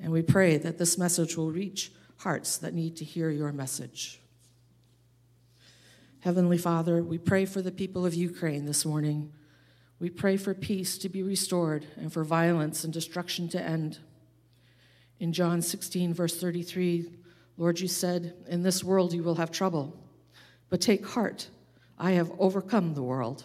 And 0.00 0.12
we 0.12 0.22
pray 0.22 0.58
that 0.58 0.78
this 0.78 0.98
message 0.98 1.36
will 1.36 1.50
reach 1.50 1.92
hearts 2.18 2.58
that 2.58 2.74
need 2.74 2.96
to 2.96 3.04
hear 3.04 3.30
your 3.30 3.52
message. 3.52 4.20
Heavenly 6.24 6.56
Father, 6.56 7.02
we 7.02 7.18
pray 7.18 7.44
for 7.44 7.60
the 7.60 7.70
people 7.70 8.06
of 8.06 8.14
Ukraine 8.14 8.64
this 8.64 8.86
morning. 8.86 9.30
We 9.98 10.08
pray 10.08 10.38
for 10.38 10.54
peace 10.54 10.96
to 10.96 11.10
be 11.10 11.22
restored 11.22 11.84
and 11.98 12.10
for 12.10 12.24
violence 12.24 12.82
and 12.82 12.90
destruction 12.90 13.46
to 13.50 13.60
end. 13.60 13.98
In 15.20 15.34
John 15.34 15.60
16, 15.60 16.14
verse 16.14 16.40
33, 16.40 17.10
Lord, 17.58 17.78
you 17.78 17.88
said, 17.88 18.32
In 18.48 18.62
this 18.62 18.82
world 18.82 19.12
you 19.12 19.22
will 19.22 19.34
have 19.34 19.50
trouble, 19.50 19.94
but 20.70 20.80
take 20.80 21.06
heart, 21.06 21.50
I 21.98 22.12
have 22.12 22.32
overcome 22.38 22.94
the 22.94 23.02
world. 23.02 23.44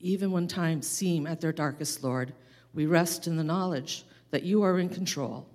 Even 0.00 0.32
when 0.32 0.48
times 0.48 0.86
seem 0.86 1.26
at 1.26 1.42
their 1.42 1.52
darkest, 1.52 2.02
Lord, 2.02 2.32
we 2.72 2.86
rest 2.86 3.26
in 3.26 3.36
the 3.36 3.44
knowledge 3.44 4.06
that 4.30 4.42
you 4.42 4.62
are 4.62 4.78
in 4.78 4.88
control 4.88 5.46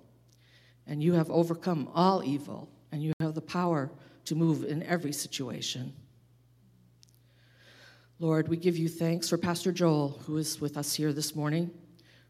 and 0.86 1.02
you 1.02 1.14
have 1.14 1.28
overcome 1.28 1.90
all 1.92 2.22
evil 2.22 2.68
and 2.92 3.02
you 3.02 3.12
have 3.18 3.34
the 3.34 3.40
power 3.40 3.90
to 4.24 4.34
move 4.34 4.64
in 4.64 4.82
every 4.82 5.12
situation. 5.12 5.92
Lord, 8.18 8.48
we 8.48 8.56
give 8.56 8.76
you 8.76 8.88
thanks 8.88 9.28
for 9.28 9.36
Pastor 9.36 9.72
Joel, 9.72 10.20
who 10.24 10.36
is 10.36 10.60
with 10.60 10.76
us 10.76 10.94
here 10.94 11.12
this 11.12 11.34
morning. 11.34 11.70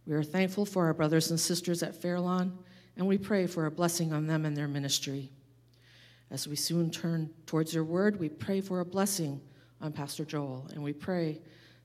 We 0.06 0.14
are 0.14 0.22
thankful 0.22 0.66
for 0.66 0.86
our 0.86 0.94
brothers 0.94 1.30
and 1.30 1.38
sisters 1.38 1.82
at 1.82 1.94
Fairlawn, 1.94 2.58
and 2.96 3.06
we 3.06 3.18
pray 3.18 3.46
for 3.46 3.66
a 3.66 3.70
blessing 3.70 4.12
on 4.12 4.26
them 4.26 4.44
and 4.44 4.56
their 4.56 4.68
ministry. 4.68 5.30
As 6.30 6.48
we 6.48 6.56
soon 6.56 6.90
turn 6.90 7.30
towards 7.46 7.74
your 7.74 7.84
word, 7.84 8.18
we 8.18 8.28
pray 8.28 8.60
for 8.60 8.80
a 8.80 8.84
blessing 8.84 9.40
on 9.80 9.92
Pastor 9.92 10.24
Joel, 10.24 10.68
and 10.72 10.82
we 10.82 10.92
pray 10.92 11.40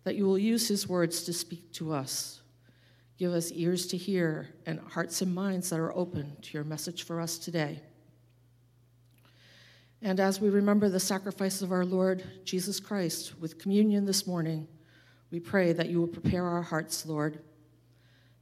that 0.06 0.16
you 0.16 0.26
will 0.26 0.40
use 0.40 0.68
his 0.68 0.88
words 0.88 1.24
to 1.24 1.34
speak 1.34 1.72
to 1.74 1.94
us. 1.94 2.42
Give 3.18 3.34
us 3.34 3.52
ears 3.52 3.86
to 3.88 3.98
hear 3.98 4.48
and 4.66 4.80
hearts 4.80 5.22
and 5.22 5.36
minds 5.36 5.70
that 5.70 5.80
are 5.80 5.96
open 5.96 6.38
to 6.42 6.54
your 6.54 6.64
message 6.64 7.04
for 7.04 7.20
us 7.20 7.38
today. 7.38 7.82
And 10.02 10.20
as 10.20 10.40
we 10.40 10.50
remember 10.50 10.90
the 10.90 11.00
sacrifice 11.00 11.62
of 11.62 11.72
our 11.72 11.86
Lord 11.86 12.24
Jesus 12.46 12.80
Christ 12.80 13.40
with 13.40 13.60
communion 13.60 14.06
this 14.06 14.26
morning, 14.26 14.68
we 15.32 15.40
pray 15.40 15.74
that 15.74 15.90
you 15.90 16.00
will 16.00 16.08
prepare 16.08 16.46
our 16.46 16.62
hearts, 16.62 17.06
Lord, 17.06 17.40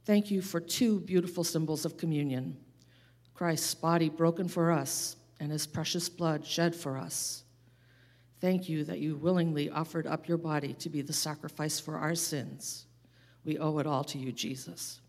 Thank 0.08 0.30
you 0.30 0.40
for 0.40 0.58
two 0.58 1.00
beautiful 1.00 1.44
symbols 1.44 1.84
of 1.84 1.98
communion 1.98 2.56
Christ's 3.34 3.74
body 3.74 4.08
broken 4.08 4.48
for 4.48 4.72
us 4.72 5.16
and 5.38 5.52
his 5.52 5.66
precious 5.66 6.08
blood 6.08 6.46
shed 6.46 6.74
for 6.74 6.96
us. 6.96 7.44
Thank 8.40 8.70
you 8.70 8.84
that 8.84 9.00
you 9.00 9.16
willingly 9.16 9.68
offered 9.68 10.06
up 10.06 10.26
your 10.26 10.38
body 10.38 10.72
to 10.78 10.88
be 10.88 11.02
the 11.02 11.12
sacrifice 11.12 11.78
for 11.78 11.98
our 11.98 12.14
sins. 12.14 12.86
We 13.44 13.58
owe 13.58 13.76
it 13.80 13.86
all 13.86 14.02
to 14.04 14.16
you, 14.16 14.32
Jesus. 14.32 15.02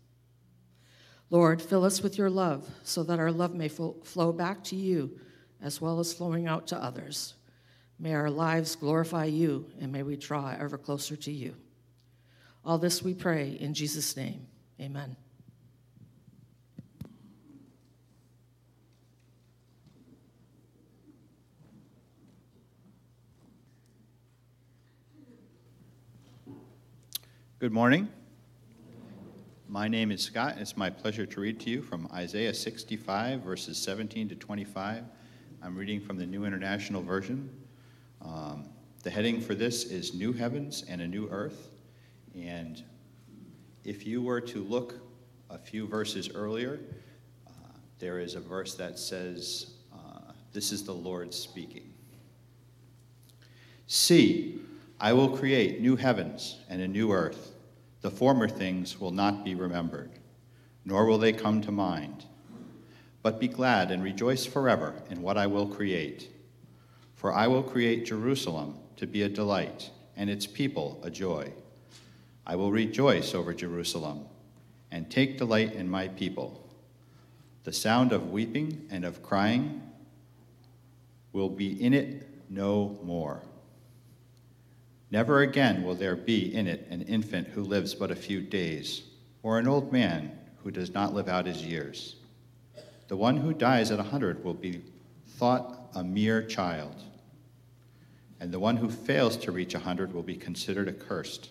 Lord, 1.30 1.62
fill 1.62 1.86
us 1.86 2.02
with 2.02 2.18
your 2.18 2.28
love 2.28 2.68
so 2.84 3.02
that 3.04 3.18
our 3.18 3.32
love 3.32 3.54
may 3.54 3.68
flow 3.68 4.34
back 4.34 4.62
to 4.64 4.76
you 4.76 5.18
as 5.62 5.80
well 5.80 6.00
as 6.00 6.12
flowing 6.12 6.46
out 6.46 6.66
to 6.68 6.76
others. 6.76 7.34
May 7.98 8.14
our 8.14 8.30
lives 8.30 8.76
glorify 8.76 9.26
you 9.26 9.66
and 9.80 9.92
may 9.92 10.02
we 10.02 10.16
draw 10.16 10.54
ever 10.58 10.78
closer 10.78 11.16
to 11.16 11.30
you. 11.30 11.54
All 12.64 12.78
this 12.78 13.02
we 13.02 13.14
pray 13.14 13.56
in 13.60 13.74
Jesus' 13.74 14.16
name. 14.16 14.46
Amen. 14.80 15.16
Good 27.60 27.72
morning. 27.72 28.08
My 29.68 29.86
name 29.86 30.10
is 30.10 30.22
Scott, 30.22 30.52
and 30.52 30.62
it's 30.62 30.78
my 30.78 30.88
pleasure 30.88 31.26
to 31.26 31.40
read 31.40 31.60
to 31.60 31.68
you 31.68 31.82
from 31.82 32.08
Isaiah 32.10 32.54
65, 32.54 33.42
verses 33.42 33.76
17 33.76 34.30
to 34.30 34.34
25. 34.34 35.04
I'm 35.62 35.76
reading 35.76 36.00
from 36.00 36.16
the 36.16 36.24
New 36.24 36.46
International 36.46 37.02
Version. 37.02 37.50
Um, 38.22 38.64
the 39.02 39.10
heading 39.10 39.42
for 39.42 39.54
this 39.54 39.84
is 39.84 40.14
New 40.14 40.32
Heavens 40.32 40.84
and 40.88 41.02
a 41.02 41.06
New 41.06 41.28
Earth. 41.28 41.68
And 42.34 42.82
if 43.84 44.06
you 44.06 44.22
were 44.22 44.40
to 44.40 44.64
look 44.64 44.94
a 45.50 45.58
few 45.58 45.86
verses 45.86 46.30
earlier, 46.34 46.80
uh, 47.46 47.50
there 47.98 48.20
is 48.20 48.36
a 48.36 48.40
verse 48.40 48.74
that 48.76 48.98
says, 48.98 49.72
uh, 49.92 50.32
This 50.54 50.72
is 50.72 50.82
the 50.82 50.94
Lord 50.94 51.34
speaking. 51.34 51.92
See, 53.86 54.62
I 54.98 55.12
will 55.12 55.36
create 55.36 55.82
new 55.82 55.94
heavens 55.94 56.58
and 56.70 56.80
a 56.80 56.88
new 56.88 57.12
earth. 57.12 57.52
The 58.00 58.10
former 58.10 58.48
things 58.48 58.98
will 58.98 59.10
not 59.10 59.44
be 59.44 59.54
remembered, 59.54 60.10
nor 60.86 61.04
will 61.04 61.18
they 61.18 61.34
come 61.34 61.60
to 61.60 61.70
mind. 61.70 62.24
But 63.22 63.38
be 63.38 63.48
glad 63.48 63.90
and 63.90 64.02
rejoice 64.02 64.46
forever 64.46 64.94
in 65.10 65.22
what 65.22 65.36
I 65.36 65.46
will 65.46 65.66
create. 65.66 66.30
For 67.14 67.32
I 67.32 67.46
will 67.46 67.62
create 67.62 68.06
Jerusalem 68.06 68.78
to 68.96 69.06
be 69.06 69.22
a 69.22 69.28
delight, 69.28 69.90
and 70.16 70.30
its 70.30 70.46
people 70.46 71.00
a 71.02 71.10
joy. 71.10 71.52
I 72.46 72.56
will 72.56 72.72
rejoice 72.72 73.34
over 73.34 73.52
Jerusalem 73.52 74.24
and 74.90 75.10
take 75.10 75.38
delight 75.38 75.74
in 75.74 75.88
my 75.88 76.08
people. 76.08 76.66
The 77.64 77.72
sound 77.72 78.12
of 78.12 78.30
weeping 78.30 78.86
and 78.90 79.04
of 79.04 79.22
crying 79.22 79.82
will 81.32 81.48
be 81.48 81.82
in 81.82 81.92
it 81.94 82.26
no 82.48 82.98
more. 83.04 83.42
Never 85.10 85.42
again 85.42 85.82
will 85.82 85.94
there 85.94 86.16
be 86.16 86.54
in 86.54 86.66
it 86.66 86.86
an 86.90 87.02
infant 87.02 87.48
who 87.48 87.62
lives 87.62 87.94
but 87.94 88.10
a 88.10 88.16
few 88.16 88.40
days, 88.40 89.02
or 89.42 89.58
an 89.58 89.68
old 89.68 89.92
man 89.92 90.32
who 90.62 90.70
does 90.70 90.94
not 90.94 91.14
live 91.14 91.28
out 91.28 91.46
his 91.46 91.64
years. 91.64 92.16
The 93.10 93.16
one 93.16 93.38
who 93.38 93.52
dies 93.52 93.90
at 93.90 93.98
a 93.98 94.04
hundred 94.04 94.44
will 94.44 94.54
be 94.54 94.82
thought 95.26 95.90
a 95.96 96.04
mere 96.04 96.44
child, 96.44 96.94
and 98.38 98.52
the 98.52 98.60
one 98.60 98.76
who 98.76 98.88
fails 98.88 99.36
to 99.38 99.50
reach 99.50 99.74
a 99.74 99.80
hundred 99.80 100.14
will 100.14 100.22
be 100.22 100.36
considered 100.36 100.88
accursed. 100.88 101.50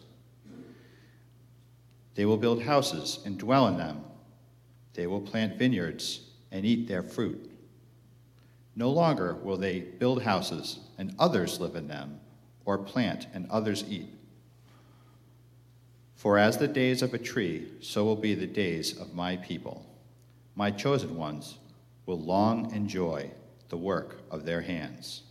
They 2.16 2.24
will 2.24 2.38
build 2.38 2.64
houses 2.64 3.20
and 3.26 3.38
dwell 3.38 3.68
in 3.68 3.76
them. 3.76 4.06
They 4.94 5.06
will 5.06 5.20
plant 5.20 5.58
vineyards 5.58 6.22
and 6.50 6.66
eat 6.66 6.88
their 6.88 7.04
fruit. 7.04 7.52
No 8.78 8.90
longer 8.90 9.36
will 9.36 9.58
they 9.58 9.82
build 9.82 10.24
houses 10.24 10.80
and 10.98 11.14
others 11.20 11.60
live 11.60 11.76
in 11.76 11.90
them, 11.90 12.22
or 12.64 12.78
plant 12.78 13.28
and 13.34 13.46
others 13.50 13.84
eat. 13.90 14.08
For 16.16 16.38
as 16.38 16.58
the 16.58 16.70
days 16.70 17.02
of 17.02 17.14
a 17.14 17.18
tree, 17.18 17.68
so 17.82 18.06
will 18.06 18.16
be 18.16 18.34
the 18.34 18.48
days 18.48 18.98
of 18.98 19.14
my 19.14 19.36
people. 19.36 19.89
My 20.60 20.72
chosen 20.72 21.16
ones 21.16 21.58
will 22.06 22.20
long 22.20 22.76
enjoy 22.76 23.32
the 23.70 23.78
work 23.78 24.20
of 24.30 24.44
their 24.44 24.60
hands. 24.60 25.24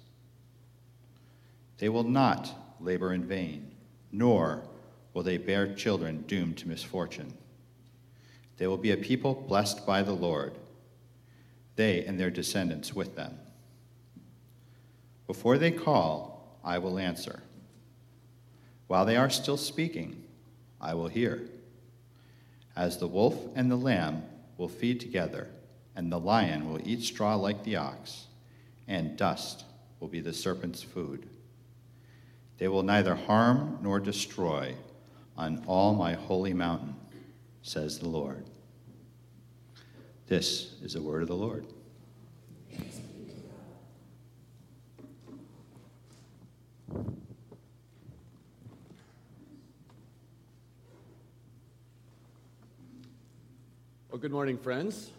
They 1.76 1.90
will 1.90 2.02
not 2.02 2.50
labor 2.80 3.12
in 3.12 3.24
vain, 3.24 3.72
nor 4.10 4.62
will 5.12 5.22
they 5.22 5.36
bear 5.36 5.74
children 5.74 6.24
doomed 6.26 6.56
to 6.56 6.68
misfortune. 6.68 7.34
They 8.56 8.66
will 8.66 8.78
be 8.78 8.92
a 8.92 8.96
people 8.96 9.34
blessed 9.34 9.84
by 9.84 10.02
the 10.02 10.14
Lord, 10.14 10.54
they 11.76 12.06
and 12.06 12.18
their 12.18 12.30
descendants 12.30 12.94
with 12.94 13.14
them. 13.14 13.38
Before 15.26 15.58
they 15.58 15.72
call, 15.72 16.58
I 16.64 16.78
will 16.78 16.98
answer. 16.98 17.42
While 18.86 19.04
they 19.04 19.16
are 19.16 19.28
still 19.28 19.58
speaking, 19.58 20.24
I 20.80 20.94
will 20.94 21.08
hear. 21.08 21.50
As 22.74 22.96
the 22.96 23.06
wolf 23.06 23.36
and 23.54 23.70
the 23.70 23.76
lamb 23.76 24.22
will 24.58 24.68
feed 24.68 25.00
together, 25.00 25.48
and 25.96 26.12
the 26.12 26.20
lion 26.20 26.70
will 26.70 26.86
eat 26.86 27.02
straw 27.02 27.34
like 27.36 27.64
the 27.64 27.76
ox, 27.76 28.26
and 28.86 29.16
dust 29.16 29.64
will 30.00 30.08
be 30.08 30.20
the 30.20 30.34
serpent's 30.34 30.82
food. 30.82 31.26
They 32.58 32.68
will 32.68 32.82
neither 32.82 33.14
harm 33.14 33.78
nor 33.80 34.00
destroy 34.00 34.74
on 35.36 35.64
all 35.66 35.94
my 35.94 36.14
holy 36.14 36.52
mountain, 36.52 36.96
says 37.62 37.98
the 37.98 38.08
Lord. 38.08 38.44
This 40.26 40.74
is 40.82 40.92
the 40.92 41.00
word 41.00 41.22
of 41.22 41.28
the 41.28 41.36
Lord. 41.36 41.64
Well, 54.10 54.18
good 54.18 54.32
morning, 54.32 54.56
friends. 54.56 55.10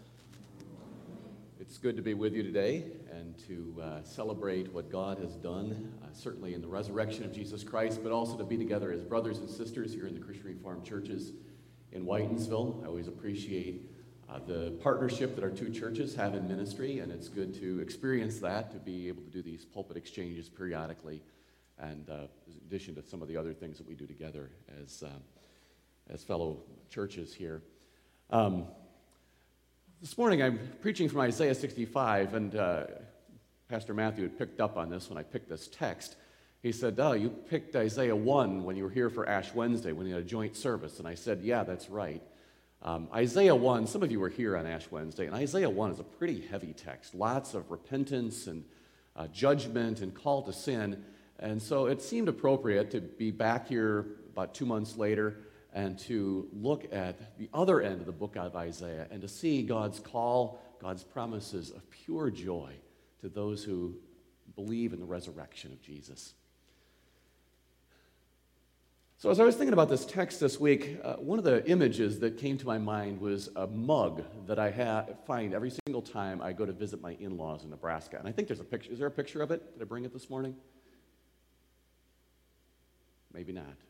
It's 1.60 1.78
good 1.78 1.96
to 1.98 2.02
be 2.02 2.16
with 2.16 2.34
you 2.34 2.42
today 2.42 2.86
and 3.12 3.38
to 3.48 3.76
uh, 3.80 4.04
celebrate 4.04 4.74
what 4.74 4.90
God 4.90 5.20
has 5.20 5.36
done, 5.36 5.94
uh, 6.02 6.08
certainly 6.12 6.56
in 6.56 6.62
the 6.62 6.68
resurrection 6.68 7.24
of 7.24 7.32
Jesus 7.32 7.64
Christ, 7.64 8.02
but 8.02 8.12
also 8.12 8.36
to 8.36 8.44
be 8.44 8.58
together 8.58 8.92
as 8.92 9.04
brothers 9.04 9.38
and 9.38 9.48
sisters 9.48 9.94
here 9.94 10.08
in 10.08 10.16
the 10.16 10.20
Christian 10.20 10.48
Reformed 10.48 10.84
churches 10.84 11.34
in 11.92 12.04
Whitinsville. 12.04 12.84
I 12.84 12.88
always 12.88 13.08
appreciate 13.08 13.92
uh, 14.28 14.40
the 14.48 14.72
partnership 14.82 15.36
that 15.36 15.44
our 15.44 15.52
two 15.52 15.70
churches 15.70 16.16
have 16.16 16.34
in 16.34 16.48
ministry, 16.48 16.98
and 16.98 17.12
it's 17.12 17.30
good 17.30 17.54
to 17.60 17.80
experience 17.82 18.40
that, 18.40 18.72
to 18.72 18.80
be 18.80 19.08
able 19.08 19.22
to 19.22 19.30
do 19.30 19.44
these 19.44 19.66
pulpit 19.66 19.98
exchanges 19.98 20.50
periodically, 20.50 21.22
and 21.78 22.10
uh, 22.10 22.26
in 22.48 22.58
addition 22.66 22.96
to 22.96 23.04
some 23.04 23.22
of 23.22 23.28
the 23.28 23.38
other 23.38 23.54
things 23.54 23.78
that 23.78 23.88
we 23.88 23.94
do 23.94 24.08
together 24.08 24.50
as, 24.82 25.04
uh, 25.04 25.10
as 26.12 26.24
fellow 26.24 26.64
churches 26.90 27.36
here. 27.36 27.62
Um, 28.32 28.66
this 30.02 30.16
morning 30.16 30.44
I'm 30.44 30.60
preaching 30.84 31.10
from 31.10 31.22
Isaiah 31.22 31.56
65, 31.56 32.36
and 32.36 32.56
uh, 32.56 32.84
Pastor 33.68 33.96
Matthew 33.96 34.22
had 34.22 34.38
picked 34.38 34.62
up 34.62 34.78
on 34.78 34.92
this 34.92 35.10
when 35.10 35.18
I 35.18 35.24
picked 35.24 35.50
this 35.50 35.68
text. 35.68 36.16
He 36.62 36.72
said, 36.72 37.00
Oh, 37.00 37.14
you 37.14 37.30
picked 37.30 37.76
Isaiah 37.76 38.16
1 38.16 38.64
when 38.64 38.76
you 38.76 38.84
were 38.84 38.92
here 38.92 39.10
for 39.10 39.28
Ash 39.28 39.52
Wednesday, 39.56 39.94
when 39.94 40.06
you 40.06 40.14
had 40.14 40.22
a 40.22 40.28
joint 40.28 40.56
service. 40.56 41.00
And 41.00 41.08
I 41.08 41.16
said, 41.16 41.42
Yeah, 41.42 41.64
that's 41.64 41.90
right. 41.90 42.22
Um, 42.84 43.08
Isaiah 43.16 43.56
1, 43.56 43.88
some 43.88 44.04
of 44.04 44.12
you 44.12 44.20
were 44.20 44.30
here 44.30 44.56
on 44.56 44.68
Ash 44.68 44.86
Wednesday, 44.92 45.26
and 45.26 45.34
Isaiah 45.34 45.70
1 45.70 45.92
is 45.94 46.00
a 46.00 46.04
pretty 46.04 46.40
heavy 46.40 46.74
text. 46.74 47.16
Lots 47.16 47.56
of 47.56 47.72
repentance 47.72 48.46
and 48.46 48.64
uh, 49.16 49.26
judgment 49.30 50.02
and 50.02 50.14
call 50.14 50.44
to 50.44 50.54
sin. 50.54 51.04
And 51.40 51.60
so 51.60 51.88
it 51.88 52.00
seemed 52.04 52.28
appropriate 52.28 52.92
to 52.92 53.02
be 53.02 53.32
back 53.32 53.68
here 53.68 54.06
about 54.32 54.54
two 54.54 54.68
months 54.68 54.98
later 54.98 55.38
and 55.80 55.98
to 55.98 56.46
look 56.52 56.92
at 56.92 57.38
the 57.38 57.50
other 57.54 57.80
end 57.80 58.02
of 58.02 58.06
the 58.06 58.12
book 58.12 58.36
of 58.36 58.54
Isaiah 58.54 59.08
and 59.12 59.22
to 59.22 59.30
see 59.30 59.64
God's 59.64 60.00
call, 60.00 60.60
God's 60.82 61.04
promises 61.04 61.72
of 61.72 61.90
pure 61.90 62.30
joy 62.30 62.74
to 63.22 63.30
those 63.30 63.64
who 63.64 63.96
believe 64.56 64.92
in 64.92 65.00
the 65.00 65.06
resurrection 65.06 65.72
of 65.72 65.82
Jesus. 65.82 66.34
So, 69.20 69.30
as 69.30 69.40
I 69.40 69.46
was 69.46 69.56
thinking 69.56 69.74
about 69.74 69.88
this 69.88 70.06
text 70.06 70.42
this 70.42 70.60
week, 70.60 71.00
uh, 71.02 71.14
one 71.16 71.40
of 71.40 71.46
the 71.46 71.66
images 71.70 72.20
that 72.20 72.38
came 72.38 72.58
to 72.58 72.66
my 72.66 72.78
mind 72.78 73.20
was 73.20 73.50
a 73.56 73.68
mug 73.68 74.24
that 74.48 74.60
I 74.60 74.72
ha- 74.72 75.06
find 75.26 75.54
every 75.54 75.72
single 75.86 76.02
time 76.02 76.42
I 76.42 76.52
go 76.52 76.66
to 76.66 76.74
visit 76.74 77.02
my 77.02 77.14
in 77.22 77.38
laws 77.38 77.64
in 77.64 77.70
Nebraska. 77.70 78.18
And 78.18 78.28
I 78.28 78.34
think 78.34 78.50
there's 78.50 78.62
a 78.62 78.66
picture. 78.66 78.92
Is 78.92 79.00
there 79.00 79.08
a 79.08 79.12
picture 79.12 79.42
of 79.42 79.52
it? 79.52 79.74
Did 79.74 79.82
I 79.82 79.86
bring 79.86 80.04
it 80.04 80.12
this 80.12 80.30
morning? 80.30 80.56
Maybe 83.34 83.54
not. 83.54 83.89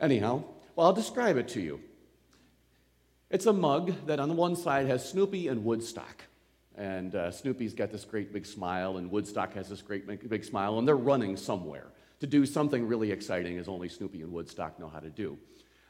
Anyhow, 0.00 0.44
well, 0.74 0.86
I'll 0.86 0.92
describe 0.92 1.36
it 1.36 1.48
to 1.48 1.60
you. 1.60 1.80
It's 3.30 3.46
a 3.46 3.52
mug 3.52 3.92
that 4.06 4.18
on 4.18 4.28
the 4.28 4.34
one 4.34 4.56
side 4.56 4.86
has 4.86 5.08
Snoopy 5.08 5.48
and 5.48 5.64
Woodstock. 5.64 6.24
And 6.76 7.14
uh, 7.14 7.30
Snoopy's 7.30 7.74
got 7.74 7.90
this 7.90 8.04
great 8.04 8.32
big 8.32 8.46
smile, 8.46 8.96
and 8.96 9.10
Woodstock 9.10 9.52
has 9.54 9.68
this 9.68 9.82
great 9.82 10.06
big, 10.06 10.28
big 10.28 10.44
smile, 10.44 10.78
and 10.78 10.88
they're 10.88 10.96
running 10.96 11.36
somewhere 11.36 11.88
to 12.20 12.26
do 12.26 12.46
something 12.46 12.86
really 12.86 13.12
exciting, 13.12 13.58
as 13.58 13.68
only 13.68 13.88
Snoopy 13.88 14.22
and 14.22 14.32
Woodstock 14.32 14.80
know 14.80 14.88
how 14.88 15.00
to 15.00 15.10
do. 15.10 15.38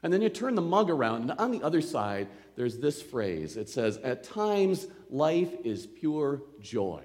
And 0.02 0.12
then 0.12 0.22
you 0.22 0.28
turn 0.28 0.54
the 0.54 0.62
mug 0.62 0.90
around, 0.90 1.22
and 1.22 1.32
on 1.32 1.50
the 1.50 1.62
other 1.62 1.80
side, 1.80 2.28
there's 2.56 2.78
this 2.78 3.00
phrase. 3.00 3.56
It 3.56 3.68
says, 3.68 3.98
At 3.98 4.24
times, 4.24 4.86
life 5.10 5.52
is 5.64 5.86
pure 5.86 6.42
joy. 6.60 7.04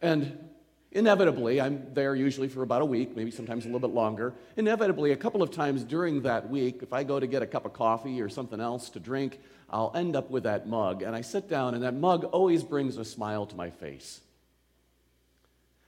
And 0.00 0.47
Inevitably, 0.92 1.60
I'm 1.60 1.86
there 1.92 2.14
usually 2.14 2.48
for 2.48 2.62
about 2.62 2.80
a 2.80 2.84
week, 2.84 3.14
maybe 3.14 3.30
sometimes 3.30 3.64
a 3.64 3.68
little 3.68 3.86
bit 3.86 3.94
longer. 3.94 4.34
Inevitably, 4.56 5.12
a 5.12 5.16
couple 5.16 5.42
of 5.42 5.50
times 5.50 5.84
during 5.84 6.22
that 6.22 6.48
week, 6.48 6.80
if 6.82 6.94
I 6.94 7.04
go 7.04 7.20
to 7.20 7.26
get 7.26 7.42
a 7.42 7.46
cup 7.46 7.66
of 7.66 7.74
coffee 7.74 8.22
or 8.22 8.30
something 8.30 8.58
else 8.58 8.88
to 8.90 9.00
drink, 9.00 9.38
I'll 9.68 9.92
end 9.94 10.16
up 10.16 10.30
with 10.30 10.44
that 10.44 10.66
mug. 10.66 11.02
And 11.02 11.14
I 11.14 11.20
sit 11.20 11.46
down, 11.46 11.74
and 11.74 11.82
that 11.82 11.92
mug 11.92 12.24
always 12.24 12.64
brings 12.64 12.96
a 12.96 13.04
smile 13.04 13.44
to 13.46 13.54
my 13.54 13.68
face. 13.68 14.20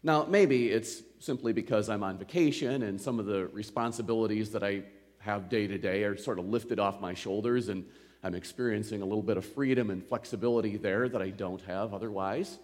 Now, 0.03 0.25
maybe 0.25 0.71
it's 0.71 1.03
simply 1.19 1.55
because 1.55 1.89
I'm 1.89 2.03
on 2.03 2.19
vacation 2.19 2.83
and 2.83 3.01
some 3.01 3.19
of 3.19 3.27
the 3.27 3.47
responsibilities 3.49 4.51
that 4.53 4.63
I 4.63 4.83
have 5.19 5.49
day 5.49 5.67
to 5.67 5.79
day 5.79 6.05
are 6.05 6.17
sort 6.17 6.39
of 6.39 6.47
lifted 6.47 6.79
off 6.79 7.01
my 7.01 7.15
shoulders, 7.15 7.69
and 7.71 7.87
I'm 8.23 8.35
experiencing 8.35 9.01
a 9.01 9.05
little 9.05 9.23
bit 9.23 9.39
of 9.39 9.47
freedom 9.47 9.89
and 9.89 10.05
flexibility 10.05 10.77
there 10.77 11.09
that 11.09 11.23
I 11.23 11.31
don't 11.31 11.61
have 11.63 11.95
otherwise. 11.95 12.59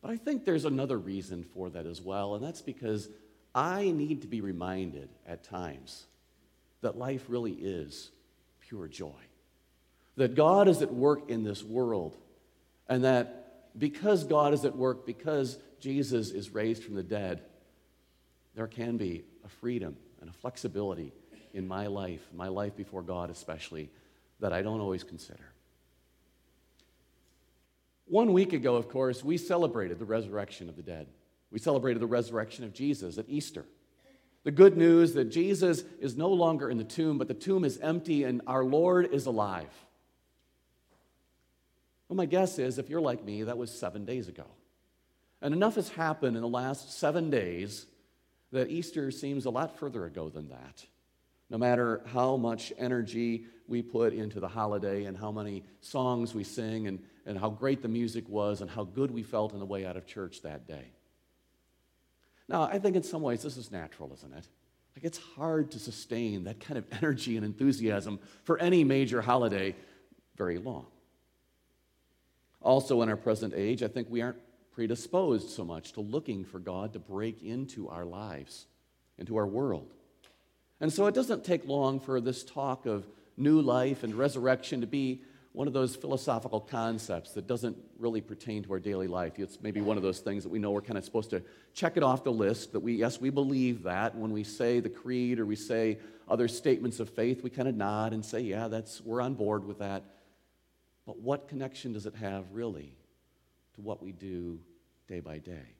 But 0.00 0.10
I 0.10 0.16
think 0.16 0.44
there's 0.44 0.64
another 0.64 0.98
reason 0.98 1.44
for 1.54 1.70
that 1.70 1.86
as 1.86 2.00
well, 2.00 2.34
and 2.34 2.44
that's 2.44 2.62
because 2.62 3.08
I 3.54 3.90
need 3.90 4.22
to 4.22 4.28
be 4.28 4.40
reminded 4.40 5.08
at 5.26 5.42
times 5.42 6.06
that 6.80 6.96
life 6.96 7.24
really 7.28 7.52
is 7.52 8.10
pure 8.60 8.86
joy. 8.86 9.20
That 10.16 10.34
God 10.34 10.68
is 10.68 10.82
at 10.82 10.92
work 10.92 11.30
in 11.30 11.42
this 11.42 11.64
world, 11.64 12.16
and 12.88 13.04
that 13.04 13.78
because 13.78 14.24
God 14.24 14.54
is 14.54 14.64
at 14.64 14.76
work, 14.76 15.06
because 15.06 15.58
Jesus 15.80 16.30
is 16.30 16.50
raised 16.50 16.84
from 16.84 16.94
the 16.94 17.02
dead, 17.02 17.42
there 18.54 18.66
can 18.66 18.96
be 18.96 19.24
a 19.44 19.48
freedom 19.48 19.96
and 20.20 20.28
a 20.28 20.32
flexibility 20.32 21.12
in 21.54 21.66
my 21.66 21.86
life, 21.86 22.20
my 22.34 22.48
life 22.48 22.76
before 22.76 23.02
God 23.02 23.30
especially, 23.30 23.90
that 24.40 24.52
I 24.52 24.62
don't 24.62 24.80
always 24.80 25.04
consider. 25.04 25.52
One 28.08 28.32
week 28.32 28.52
ago, 28.52 28.76
of 28.76 28.88
course, 28.88 29.22
we 29.22 29.36
celebrated 29.36 29.98
the 29.98 30.04
resurrection 30.04 30.68
of 30.68 30.76
the 30.76 30.82
dead. 30.82 31.08
We 31.50 31.58
celebrated 31.58 32.00
the 32.00 32.06
resurrection 32.06 32.64
of 32.64 32.72
Jesus 32.72 33.18
at 33.18 33.26
Easter. 33.28 33.64
The 34.44 34.50
good 34.50 34.76
news 34.76 35.12
that 35.14 35.26
Jesus 35.26 35.84
is 36.00 36.16
no 36.16 36.30
longer 36.30 36.70
in 36.70 36.78
the 36.78 36.84
tomb, 36.84 37.18
but 37.18 37.28
the 37.28 37.34
tomb 37.34 37.64
is 37.64 37.78
empty 37.78 38.24
and 38.24 38.40
our 38.46 38.64
Lord 38.64 39.12
is 39.12 39.26
alive. 39.26 39.68
Well, 42.08 42.16
my 42.16 42.26
guess 42.26 42.58
is 42.58 42.78
if 42.78 42.88
you're 42.88 43.00
like 43.00 43.24
me, 43.24 43.42
that 43.42 43.58
was 43.58 43.70
seven 43.70 44.04
days 44.06 44.28
ago. 44.28 44.46
And 45.42 45.52
enough 45.54 45.74
has 45.74 45.90
happened 45.90 46.36
in 46.36 46.42
the 46.42 46.48
last 46.48 46.98
seven 46.98 47.30
days 47.30 47.86
that 48.52 48.70
Easter 48.70 49.10
seems 49.10 49.44
a 49.44 49.50
lot 49.50 49.78
further 49.78 50.06
ago 50.06 50.30
than 50.30 50.48
that. 50.48 50.86
No 51.50 51.58
matter 51.58 52.02
how 52.06 52.36
much 52.36 52.72
energy 52.78 53.46
we 53.68 53.82
put 53.82 54.12
into 54.12 54.40
the 54.40 54.48
holiday 54.48 55.04
and 55.04 55.16
how 55.16 55.30
many 55.30 55.62
songs 55.80 56.34
we 56.34 56.42
sing 56.42 56.86
and 56.86 56.98
and 57.28 57.38
how 57.38 57.50
great 57.50 57.82
the 57.82 57.88
music 57.88 58.26
was 58.26 58.62
and 58.62 58.70
how 58.70 58.84
good 58.84 59.10
we 59.10 59.22
felt 59.22 59.52
on 59.52 59.60
the 59.60 59.66
way 59.66 59.84
out 59.84 59.98
of 59.98 60.06
church 60.06 60.40
that 60.42 60.66
day. 60.66 60.86
Now, 62.48 62.62
I 62.62 62.78
think 62.78 62.96
in 62.96 63.02
some 63.02 63.20
ways 63.20 63.42
this 63.42 63.58
is 63.58 63.70
natural, 63.70 64.10
isn't 64.14 64.32
it? 64.32 64.48
Like 64.96 65.04
it's 65.04 65.18
hard 65.18 65.70
to 65.72 65.78
sustain 65.78 66.44
that 66.44 66.58
kind 66.58 66.78
of 66.78 66.86
energy 67.02 67.36
and 67.36 67.44
enthusiasm 67.44 68.18
for 68.44 68.58
any 68.58 68.82
major 68.82 69.20
holiday 69.20 69.76
very 70.36 70.56
long. 70.56 70.86
Also, 72.62 73.02
in 73.02 73.10
our 73.10 73.16
present 73.16 73.52
age, 73.54 73.82
I 73.82 73.88
think 73.88 74.08
we 74.10 74.22
aren't 74.22 74.38
predisposed 74.72 75.50
so 75.50 75.64
much 75.64 75.92
to 75.92 76.00
looking 76.00 76.46
for 76.46 76.58
God 76.58 76.94
to 76.94 76.98
break 76.98 77.42
into 77.42 77.90
our 77.90 78.06
lives, 78.06 78.66
into 79.18 79.36
our 79.36 79.46
world. 79.46 79.92
And 80.80 80.90
so 80.90 81.06
it 81.06 81.14
doesn't 81.14 81.44
take 81.44 81.66
long 81.66 82.00
for 82.00 82.22
this 82.22 82.42
talk 82.42 82.86
of 82.86 83.04
new 83.38 83.60
life 83.60 84.02
and 84.02 84.14
resurrection 84.14 84.80
to 84.80 84.86
be 84.86 85.22
one 85.52 85.66
of 85.66 85.72
those 85.72 85.96
philosophical 85.96 86.60
concepts 86.60 87.32
that 87.32 87.46
doesn't 87.46 87.76
really 87.98 88.20
pertain 88.20 88.62
to 88.62 88.72
our 88.72 88.78
daily 88.78 89.08
life. 89.08 89.38
It's 89.38 89.58
maybe 89.60 89.80
one 89.80 89.96
of 89.96 90.02
those 90.02 90.20
things 90.20 90.44
that 90.44 90.50
we 90.50 90.58
know 90.58 90.70
we're 90.70 90.82
kind 90.82 90.98
of 90.98 91.04
supposed 91.04 91.30
to 91.30 91.42
check 91.74 91.96
it 91.96 92.02
off 92.02 92.22
the 92.22 92.32
list 92.32 92.72
that 92.72 92.80
we, 92.80 92.94
yes, 92.94 93.20
we 93.20 93.30
believe 93.30 93.82
that. 93.84 94.14
When 94.14 94.32
we 94.32 94.44
say 94.44 94.80
the 94.80 94.88
creed 94.88 95.40
or 95.40 95.46
we 95.46 95.56
say 95.56 95.98
other 96.28 96.48
statements 96.48 97.00
of 97.00 97.08
faith, 97.08 97.42
we 97.42 97.50
kind 97.50 97.66
of 97.66 97.74
nod 97.74 98.12
and 98.12 98.24
say, 98.24 98.40
yeah, 98.40 98.68
that's, 98.68 99.00
we're 99.00 99.20
on 99.20 99.34
board 99.34 99.64
with 99.64 99.78
that. 99.78 100.04
But 101.06 101.18
what 101.18 101.48
connection 101.48 101.94
does 101.94 102.06
it 102.06 102.14
have 102.16 102.44
really 102.52 102.94
to 103.74 103.80
what 103.80 104.02
we 104.02 104.12
do 104.12 104.60
day 105.08 105.20
by 105.20 105.38
day? 105.38 105.74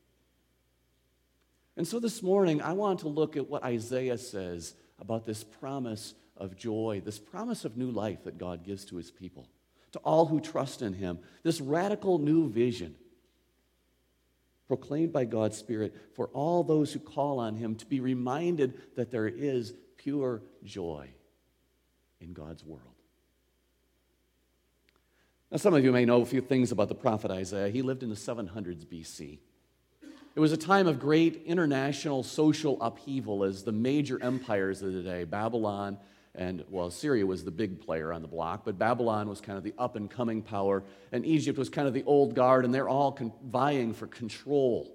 And 1.76 1.86
so 1.86 2.00
this 2.00 2.22
morning, 2.22 2.60
I 2.62 2.72
want 2.72 3.00
to 3.00 3.08
look 3.08 3.36
at 3.36 3.48
what 3.48 3.62
Isaiah 3.62 4.18
says 4.18 4.74
about 4.98 5.24
this 5.24 5.44
promise 5.44 6.14
of 6.38 6.56
joy, 6.56 7.02
this 7.04 7.18
promise 7.18 7.64
of 7.64 7.76
new 7.76 7.90
life 7.90 8.24
that 8.24 8.38
God 8.38 8.64
gives 8.64 8.84
to 8.86 8.96
his 8.96 9.10
people 9.10 9.48
to 9.92 9.98
all 10.00 10.26
who 10.26 10.40
trust 10.40 10.82
in 10.82 10.92
him. 10.92 11.18
This 11.42 11.60
radical 11.60 12.18
new 12.18 12.48
vision 12.48 12.94
proclaimed 14.66 15.12
by 15.12 15.24
God's 15.24 15.56
Spirit 15.56 15.94
for 16.14 16.28
all 16.28 16.62
those 16.62 16.92
who 16.92 16.98
call 16.98 17.38
on 17.38 17.56
him 17.56 17.74
to 17.76 17.86
be 17.86 18.00
reminded 18.00 18.80
that 18.96 19.10
there 19.10 19.26
is 19.26 19.72
pure 19.96 20.42
joy 20.62 21.08
in 22.20 22.32
God's 22.34 22.64
world. 22.64 22.82
Now, 25.50 25.56
some 25.56 25.72
of 25.72 25.82
you 25.82 25.92
may 25.92 26.04
know 26.04 26.20
a 26.20 26.26
few 26.26 26.42
things 26.42 26.72
about 26.72 26.88
the 26.88 26.94
prophet 26.94 27.30
Isaiah. 27.30 27.70
He 27.70 27.80
lived 27.80 28.02
in 28.02 28.10
the 28.10 28.14
700s 28.14 28.84
BC. 28.84 29.38
It 30.36 30.40
was 30.40 30.52
a 30.52 30.58
time 30.58 30.86
of 30.86 31.00
great 31.00 31.42
international 31.46 32.22
social 32.22 32.80
upheaval 32.82 33.44
as 33.44 33.64
the 33.64 33.72
major 33.72 34.22
empires 34.22 34.82
of 34.82 34.92
the 34.92 35.02
day, 35.02 35.24
Babylon 35.24 35.96
and 36.34 36.64
well, 36.68 36.90
Syria 36.90 37.26
was 37.26 37.44
the 37.44 37.50
big 37.50 37.80
player 37.80 38.12
on 38.12 38.22
the 38.22 38.28
block, 38.28 38.64
but 38.64 38.78
Babylon 38.78 39.28
was 39.28 39.40
kind 39.40 39.58
of 39.58 39.64
the 39.64 39.74
up 39.78 39.96
and 39.96 40.10
coming 40.10 40.42
power, 40.42 40.84
and 41.12 41.26
Egypt 41.26 41.58
was 41.58 41.68
kind 41.68 41.88
of 41.88 41.94
the 41.94 42.04
old 42.04 42.34
guard, 42.34 42.64
and 42.64 42.72
they're 42.72 42.88
all 42.88 43.12
con- 43.12 43.32
vying 43.44 43.92
for 43.92 44.06
control 44.06 44.94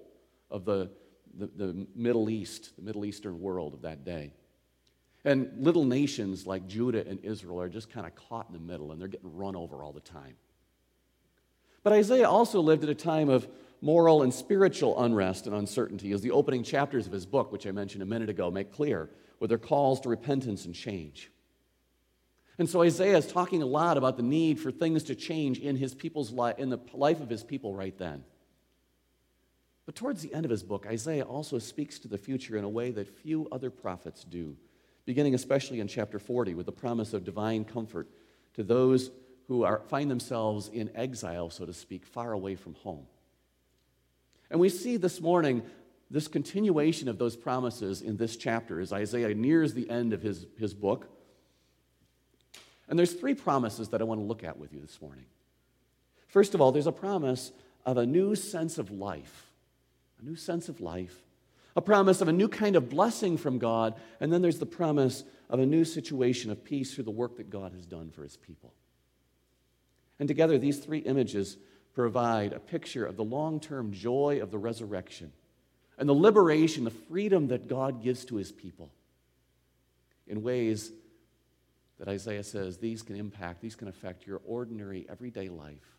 of 0.50 0.64
the, 0.64 0.90
the, 1.36 1.50
the 1.56 1.86
Middle 1.94 2.30
East, 2.30 2.76
the 2.76 2.82
Middle 2.82 3.04
Eastern 3.04 3.40
world 3.40 3.74
of 3.74 3.82
that 3.82 4.04
day. 4.04 4.32
And 5.24 5.50
little 5.58 5.84
nations 5.84 6.46
like 6.46 6.66
Judah 6.66 7.06
and 7.06 7.18
Israel 7.24 7.60
are 7.60 7.68
just 7.68 7.90
kind 7.90 8.06
of 8.06 8.14
caught 8.14 8.46
in 8.48 8.52
the 8.52 8.60
middle, 8.60 8.92
and 8.92 9.00
they're 9.00 9.08
getting 9.08 9.34
run 9.34 9.56
over 9.56 9.82
all 9.82 9.92
the 9.92 10.00
time. 10.00 10.34
But 11.82 11.92
Isaiah 11.92 12.28
also 12.28 12.60
lived 12.60 12.84
at 12.84 12.90
a 12.90 12.94
time 12.94 13.28
of 13.28 13.46
moral 13.80 14.22
and 14.22 14.32
spiritual 14.32 15.02
unrest 15.02 15.46
and 15.46 15.54
uncertainty, 15.54 16.12
as 16.12 16.22
the 16.22 16.30
opening 16.30 16.62
chapters 16.62 17.06
of 17.06 17.12
his 17.12 17.26
book, 17.26 17.52
which 17.52 17.66
I 17.66 17.70
mentioned 17.70 18.02
a 18.02 18.06
minute 18.06 18.30
ago, 18.30 18.50
make 18.50 18.72
clear, 18.72 19.10
with 19.40 19.48
their 19.50 19.58
calls 19.58 20.00
to 20.00 20.08
repentance 20.08 20.64
and 20.64 20.74
change. 20.74 21.30
And 22.58 22.68
so 22.68 22.82
Isaiah 22.82 23.16
is 23.16 23.26
talking 23.26 23.62
a 23.62 23.66
lot 23.66 23.96
about 23.96 24.16
the 24.16 24.22
need 24.22 24.60
for 24.60 24.70
things 24.70 25.02
to 25.04 25.14
change 25.14 25.58
in 25.58 25.76
his 25.76 25.94
people's 25.94 26.30
life, 26.30 26.58
in 26.58 26.70
the 26.70 26.78
life 26.92 27.20
of 27.20 27.28
his 27.28 27.42
people 27.42 27.74
right 27.74 27.96
then. 27.98 28.24
But 29.86 29.96
towards 29.96 30.22
the 30.22 30.32
end 30.32 30.44
of 30.44 30.50
his 30.50 30.62
book, 30.62 30.86
Isaiah 30.86 31.24
also 31.24 31.58
speaks 31.58 31.98
to 32.00 32.08
the 32.08 32.16
future 32.16 32.56
in 32.56 32.64
a 32.64 32.68
way 32.68 32.90
that 32.92 33.08
few 33.08 33.48
other 33.50 33.70
prophets 33.70 34.24
do, 34.24 34.56
beginning 35.04 35.34
especially 35.34 35.80
in 35.80 35.88
chapter 35.88 36.18
40 36.18 36.54
with 36.54 36.66
the 36.66 36.72
promise 36.72 37.12
of 37.12 37.24
divine 37.24 37.64
comfort 37.64 38.08
to 38.54 38.62
those 38.62 39.10
who 39.48 39.64
are, 39.64 39.82
find 39.88 40.10
themselves 40.10 40.68
in 40.68 40.90
exile, 40.94 41.50
so 41.50 41.66
to 41.66 41.74
speak, 41.74 42.06
far 42.06 42.32
away 42.32 42.54
from 42.54 42.74
home. 42.76 43.06
And 44.50 44.60
we 44.60 44.68
see 44.68 44.96
this 44.96 45.20
morning 45.20 45.62
this 46.10 46.28
continuation 46.28 47.08
of 47.08 47.18
those 47.18 47.36
promises 47.36 48.02
in 48.02 48.16
this 48.16 48.36
chapter 48.36 48.80
as 48.80 48.92
Isaiah 48.92 49.34
nears 49.34 49.74
the 49.74 49.88
end 49.88 50.12
of 50.12 50.22
his, 50.22 50.46
his 50.58 50.74
book. 50.74 51.08
And 52.88 52.98
there's 52.98 53.14
three 53.14 53.34
promises 53.34 53.88
that 53.88 54.00
I 54.00 54.04
want 54.04 54.20
to 54.20 54.24
look 54.24 54.44
at 54.44 54.58
with 54.58 54.72
you 54.72 54.80
this 54.80 55.00
morning. 55.00 55.24
First 56.28 56.54
of 56.54 56.60
all, 56.60 56.72
there's 56.72 56.86
a 56.86 56.92
promise 56.92 57.52
of 57.86 57.96
a 57.96 58.06
new 58.06 58.34
sense 58.34 58.78
of 58.78 58.90
life, 58.90 59.50
a 60.20 60.24
new 60.24 60.36
sense 60.36 60.68
of 60.68 60.80
life, 60.80 61.22
a 61.76 61.82
promise 61.82 62.20
of 62.20 62.28
a 62.28 62.32
new 62.32 62.48
kind 62.48 62.76
of 62.76 62.88
blessing 62.88 63.36
from 63.36 63.58
God, 63.58 63.94
and 64.20 64.32
then 64.32 64.42
there's 64.42 64.58
the 64.58 64.66
promise 64.66 65.24
of 65.50 65.58
a 65.58 65.66
new 65.66 65.84
situation 65.84 66.50
of 66.50 66.64
peace 66.64 66.94
through 66.94 67.04
the 67.04 67.10
work 67.10 67.36
that 67.36 67.50
God 67.50 67.72
has 67.72 67.86
done 67.86 68.10
for 68.10 68.22
his 68.22 68.36
people. 68.36 68.72
And 70.18 70.28
together, 70.28 70.58
these 70.58 70.78
three 70.78 71.00
images 71.00 71.56
provide 71.94 72.52
a 72.52 72.60
picture 72.60 73.04
of 73.04 73.16
the 73.16 73.24
long 73.24 73.60
term 73.60 73.92
joy 73.92 74.40
of 74.42 74.50
the 74.50 74.58
resurrection 74.58 75.32
and 75.98 76.08
the 76.08 76.14
liberation, 76.14 76.84
the 76.84 76.90
freedom 76.90 77.48
that 77.48 77.68
God 77.68 78.02
gives 78.02 78.24
to 78.26 78.36
his 78.36 78.50
people 78.50 78.90
in 80.26 80.42
ways 80.42 80.90
that 81.98 82.08
Isaiah 82.08 82.42
says 82.42 82.78
these 82.78 83.02
can 83.02 83.16
impact, 83.16 83.60
these 83.60 83.76
can 83.76 83.88
affect 83.88 84.26
your 84.26 84.40
ordinary, 84.46 85.06
everyday 85.08 85.48
life 85.48 85.96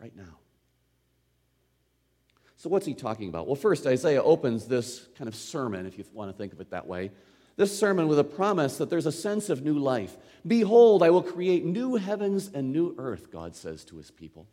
right 0.00 0.14
now. 0.16 0.38
So, 2.56 2.70
what's 2.70 2.86
he 2.86 2.94
talking 2.94 3.28
about? 3.28 3.46
Well, 3.46 3.54
first, 3.54 3.86
Isaiah 3.86 4.22
opens 4.22 4.66
this 4.66 5.06
kind 5.16 5.28
of 5.28 5.36
sermon, 5.36 5.86
if 5.86 5.98
you 5.98 6.04
want 6.12 6.30
to 6.30 6.36
think 6.36 6.52
of 6.52 6.60
it 6.60 6.70
that 6.70 6.86
way, 6.86 7.10
this 7.56 7.78
sermon 7.78 8.08
with 8.08 8.18
a 8.18 8.24
promise 8.24 8.78
that 8.78 8.90
there's 8.90 9.06
a 9.06 9.12
sense 9.12 9.48
of 9.48 9.62
new 9.62 9.78
life. 9.78 10.16
Behold, 10.46 11.02
I 11.02 11.10
will 11.10 11.22
create 11.22 11.64
new 11.64 11.96
heavens 11.96 12.50
and 12.52 12.72
new 12.72 12.94
earth, 12.98 13.30
God 13.30 13.54
says 13.54 13.84
to 13.86 13.96
his 13.96 14.10
people. 14.10 14.46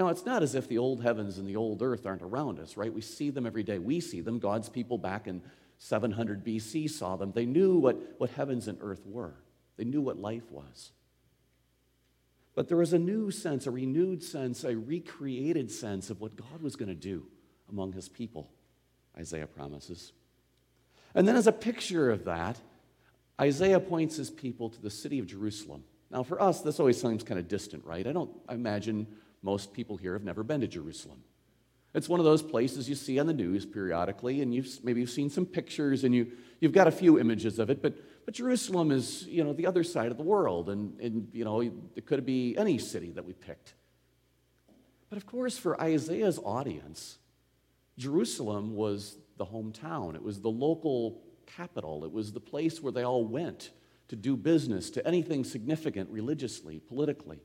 Now, 0.00 0.08
it's 0.08 0.24
not 0.24 0.42
as 0.42 0.54
if 0.54 0.66
the 0.66 0.78
old 0.78 1.02
heavens 1.02 1.36
and 1.36 1.46
the 1.46 1.56
old 1.56 1.82
earth 1.82 2.06
aren't 2.06 2.22
around 2.22 2.58
us, 2.58 2.78
right? 2.78 2.90
We 2.90 3.02
see 3.02 3.28
them 3.28 3.44
every 3.44 3.62
day. 3.62 3.78
We 3.78 4.00
see 4.00 4.22
them. 4.22 4.38
God's 4.38 4.70
people 4.70 4.96
back 4.96 5.26
in 5.26 5.42
700 5.76 6.42
BC 6.42 6.88
saw 6.88 7.16
them. 7.16 7.32
They 7.32 7.44
knew 7.44 7.76
what, 7.76 7.98
what 8.16 8.30
heavens 8.30 8.66
and 8.66 8.78
earth 8.80 9.02
were, 9.04 9.34
they 9.76 9.84
knew 9.84 10.00
what 10.00 10.16
life 10.16 10.50
was. 10.50 10.92
But 12.54 12.68
there 12.68 12.78
was 12.78 12.94
a 12.94 12.98
new 12.98 13.30
sense, 13.30 13.66
a 13.66 13.70
renewed 13.70 14.22
sense, 14.22 14.64
a 14.64 14.74
recreated 14.74 15.70
sense 15.70 16.08
of 16.08 16.22
what 16.22 16.34
God 16.34 16.62
was 16.62 16.76
going 16.76 16.88
to 16.88 16.94
do 16.94 17.26
among 17.68 17.92
his 17.92 18.08
people, 18.08 18.50
Isaiah 19.18 19.46
promises. 19.46 20.14
And 21.14 21.28
then, 21.28 21.36
as 21.36 21.46
a 21.46 21.52
picture 21.52 22.10
of 22.10 22.24
that, 22.24 22.58
Isaiah 23.38 23.80
points 23.80 24.16
his 24.16 24.30
people 24.30 24.70
to 24.70 24.80
the 24.80 24.88
city 24.88 25.18
of 25.18 25.26
Jerusalem. 25.26 25.84
Now, 26.10 26.22
for 26.22 26.40
us, 26.40 26.62
this 26.62 26.80
always 26.80 26.98
seems 26.98 27.22
kind 27.22 27.38
of 27.38 27.48
distant, 27.48 27.84
right? 27.84 28.06
I 28.06 28.12
don't 28.12 28.30
I 28.48 28.54
imagine 28.54 29.06
most 29.42 29.72
people 29.72 29.96
here 29.96 30.12
have 30.12 30.24
never 30.24 30.42
been 30.42 30.60
to 30.60 30.68
Jerusalem. 30.68 31.22
It's 31.92 32.08
one 32.08 32.20
of 32.20 32.24
those 32.24 32.42
places 32.42 32.88
you 32.88 32.94
see 32.94 33.18
on 33.18 33.26
the 33.26 33.32
news 33.32 33.66
periodically, 33.66 34.42
and 34.42 34.54
you've, 34.54 34.68
maybe 34.84 35.00
you've 35.00 35.10
seen 35.10 35.28
some 35.28 35.44
pictures 35.44 36.04
and 36.04 36.14
you, 36.14 36.32
you've 36.60 36.72
got 36.72 36.86
a 36.86 36.92
few 36.92 37.18
images 37.18 37.58
of 37.58 37.68
it, 37.68 37.82
but, 37.82 37.96
but 38.24 38.34
Jerusalem 38.34 38.92
is, 38.92 39.26
you 39.26 39.42
know, 39.42 39.52
the 39.52 39.66
other 39.66 39.82
side 39.82 40.12
of 40.12 40.16
the 40.16 40.22
world, 40.22 40.70
and, 40.70 41.00
and, 41.00 41.28
you 41.32 41.44
know, 41.44 41.60
it 41.60 42.06
could 42.06 42.24
be 42.24 42.56
any 42.56 42.78
city 42.78 43.10
that 43.12 43.24
we 43.24 43.32
picked. 43.32 43.74
But 45.08 45.16
of 45.16 45.26
course, 45.26 45.58
for 45.58 45.80
Isaiah's 45.80 46.38
audience, 46.38 47.18
Jerusalem 47.98 48.76
was 48.76 49.18
the 49.36 49.44
hometown. 49.46 50.14
It 50.14 50.22
was 50.22 50.40
the 50.40 50.50
local 50.50 51.22
capital. 51.46 52.04
It 52.04 52.12
was 52.12 52.32
the 52.32 52.40
place 52.40 52.80
where 52.80 52.92
they 52.92 53.02
all 53.02 53.24
went 53.24 53.70
to 54.08 54.16
do 54.16 54.36
business, 54.36 54.90
to 54.90 55.06
anything 55.06 55.42
significant 55.42 56.08
religiously, 56.10 56.78
politically. 56.78 57.40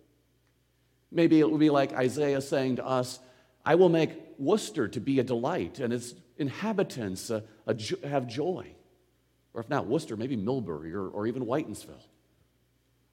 Maybe 1.15 1.39
it 1.39 1.49
would 1.49 1.61
be 1.61 1.69
like 1.69 1.93
Isaiah 1.93 2.41
saying 2.41 2.75
to 2.75 2.85
us, 2.85 3.19
I 3.65 3.75
will 3.75 3.87
make 3.87 4.11
Worcester 4.37 4.89
to 4.89 4.99
be 4.99 5.19
a 5.19 5.23
delight 5.23 5.79
and 5.79 5.93
its 5.93 6.13
inhabitants 6.37 7.31
uh, 7.31 7.39
a, 7.65 7.75
a, 8.03 8.07
have 8.07 8.27
joy. 8.27 8.67
Or 9.53 9.61
if 9.61 9.69
not 9.69 9.87
Worcester, 9.87 10.17
maybe 10.17 10.35
Millbury 10.35 10.93
or, 10.93 11.07
or 11.07 11.25
even 11.25 11.45
Whitinsville. 11.45 12.03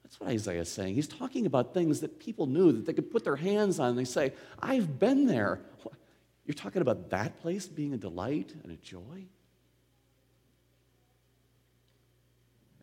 That's 0.03 0.19
what 0.19 0.29
Isaiah 0.29 0.61
is 0.61 0.69
saying. 0.69 0.95
He's 0.95 1.07
talking 1.07 1.45
about 1.45 1.73
things 1.73 2.01
that 2.01 2.19
people 2.19 2.45
knew 2.45 2.73
that 2.73 2.85
they 2.85 2.91
could 2.91 3.09
put 3.09 3.23
their 3.23 3.37
hands 3.37 3.79
on 3.79 3.91
and 3.91 3.97
they 3.97 4.03
say, 4.03 4.33
I've 4.59 4.99
been 4.99 5.25
there. 5.25 5.61
You're 6.45 6.55
talking 6.55 6.81
about 6.81 7.09
that 7.11 7.39
place 7.41 7.67
being 7.67 7.93
a 7.93 7.97
delight 7.97 8.53
and 8.63 8.73
a 8.73 8.75
joy? 8.75 9.27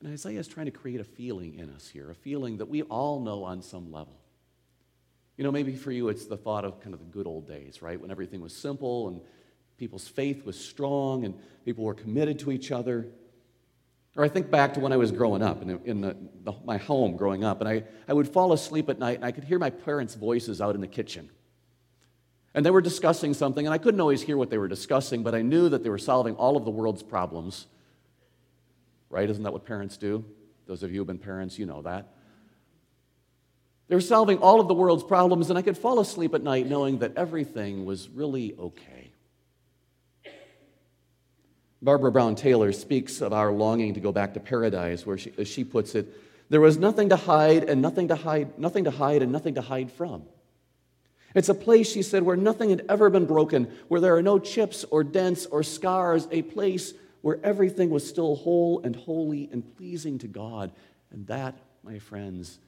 And 0.02 0.10
Isaiah 0.10 0.40
is 0.40 0.48
trying 0.48 0.64
to 0.64 0.72
create 0.72 0.98
a 0.98 1.04
feeling 1.04 1.58
in 1.58 1.68
us 1.74 1.86
here, 1.86 2.10
a 2.10 2.14
feeling 2.14 2.56
that 2.56 2.70
we 2.70 2.80
all 2.84 3.20
know 3.20 3.44
on 3.44 3.60
some 3.60 3.92
level. 3.92 4.19
You 5.40 5.44
know, 5.44 5.52
maybe 5.52 5.74
for 5.74 5.90
you 5.90 6.10
it's 6.10 6.26
the 6.26 6.36
thought 6.36 6.66
of 6.66 6.82
kind 6.82 6.92
of 6.92 7.00
the 7.00 7.06
good 7.06 7.26
old 7.26 7.48
days, 7.48 7.80
right? 7.80 7.98
When 7.98 8.10
everything 8.10 8.42
was 8.42 8.54
simple 8.54 9.08
and 9.08 9.22
people's 9.78 10.06
faith 10.06 10.44
was 10.44 10.62
strong 10.62 11.24
and 11.24 11.34
people 11.64 11.82
were 11.82 11.94
committed 11.94 12.38
to 12.40 12.52
each 12.52 12.70
other. 12.70 13.06
Or 14.16 14.22
I 14.22 14.28
think 14.28 14.50
back 14.50 14.74
to 14.74 14.80
when 14.80 14.92
I 14.92 14.98
was 14.98 15.10
growing 15.10 15.40
up, 15.40 15.62
in, 15.62 15.80
in 15.86 16.02
the, 16.02 16.14
the, 16.44 16.52
my 16.66 16.76
home 16.76 17.16
growing 17.16 17.42
up, 17.42 17.62
and 17.62 17.70
I, 17.70 17.84
I 18.06 18.12
would 18.12 18.28
fall 18.28 18.52
asleep 18.52 18.90
at 18.90 18.98
night 18.98 19.16
and 19.16 19.24
I 19.24 19.32
could 19.32 19.44
hear 19.44 19.58
my 19.58 19.70
parents' 19.70 20.14
voices 20.14 20.60
out 20.60 20.74
in 20.74 20.82
the 20.82 20.86
kitchen. 20.86 21.30
And 22.52 22.66
they 22.66 22.70
were 22.70 22.82
discussing 22.82 23.32
something, 23.32 23.66
and 23.66 23.72
I 23.72 23.78
couldn't 23.78 24.02
always 24.02 24.20
hear 24.20 24.36
what 24.36 24.50
they 24.50 24.58
were 24.58 24.68
discussing, 24.68 25.22
but 25.22 25.34
I 25.34 25.40
knew 25.40 25.70
that 25.70 25.82
they 25.82 25.88
were 25.88 25.96
solving 25.96 26.34
all 26.34 26.58
of 26.58 26.66
the 26.66 26.70
world's 26.70 27.02
problems. 27.02 27.66
Right? 29.08 29.30
Isn't 29.30 29.44
that 29.44 29.54
what 29.54 29.64
parents 29.64 29.96
do? 29.96 30.22
Those 30.66 30.82
of 30.82 30.90
you 30.90 30.96
who 30.96 31.00
have 31.00 31.06
been 31.06 31.18
parents, 31.18 31.58
you 31.58 31.64
know 31.64 31.80
that. 31.80 32.12
They 33.90 33.96
were 33.96 34.00
solving 34.00 34.38
all 34.38 34.60
of 34.60 34.68
the 34.68 34.74
world's 34.74 35.02
problems, 35.02 35.50
and 35.50 35.58
I 35.58 35.62
could 35.62 35.76
fall 35.76 35.98
asleep 35.98 36.32
at 36.32 36.44
night 36.44 36.68
knowing 36.68 37.00
that 37.00 37.16
everything 37.16 37.84
was 37.84 38.08
really 38.08 38.54
okay. 38.56 39.10
Barbara 41.82 42.12
Brown 42.12 42.36
Taylor 42.36 42.70
speaks 42.70 43.20
of 43.20 43.32
our 43.32 43.50
longing 43.50 43.94
to 43.94 44.00
go 44.00 44.12
back 44.12 44.34
to 44.34 44.40
paradise, 44.40 45.04
where 45.04 45.18
she, 45.18 45.32
as 45.36 45.48
she 45.48 45.64
puts 45.64 45.96
it, 45.96 46.06
there 46.50 46.60
was 46.60 46.78
nothing 46.78 47.08
to 47.08 47.16
hide 47.16 47.64
and 47.64 47.82
nothing 47.82 48.06
to 48.06 48.14
hide, 48.14 48.56
nothing 48.60 48.84
to 48.84 48.92
hide 48.92 49.22
and 49.22 49.32
nothing 49.32 49.56
to 49.56 49.60
hide 49.60 49.90
from. 49.90 50.22
It's 51.34 51.48
a 51.48 51.54
place, 51.54 51.90
she 51.90 52.02
said, 52.02 52.22
where 52.22 52.36
nothing 52.36 52.70
had 52.70 52.86
ever 52.88 53.10
been 53.10 53.26
broken, 53.26 53.72
where 53.88 54.00
there 54.00 54.14
are 54.14 54.22
no 54.22 54.38
chips 54.38 54.84
or 54.92 55.02
dents 55.02 55.46
or 55.46 55.64
scars, 55.64 56.28
a 56.30 56.42
place 56.42 56.94
where 57.22 57.40
everything 57.42 57.90
was 57.90 58.08
still 58.08 58.36
whole 58.36 58.82
and 58.84 58.94
holy 58.94 59.48
and 59.50 59.76
pleasing 59.76 60.18
to 60.18 60.28
God. 60.28 60.70
And 61.10 61.26
that, 61.26 61.58
my 61.82 61.98
friends, 61.98 62.60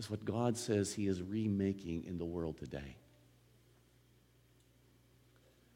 is 0.00 0.10
what 0.10 0.24
God 0.24 0.56
says 0.56 0.94
He 0.94 1.06
is 1.06 1.22
remaking 1.22 2.04
in 2.04 2.16
the 2.16 2.24
world 2.24 2.56
today. 2.56 2.96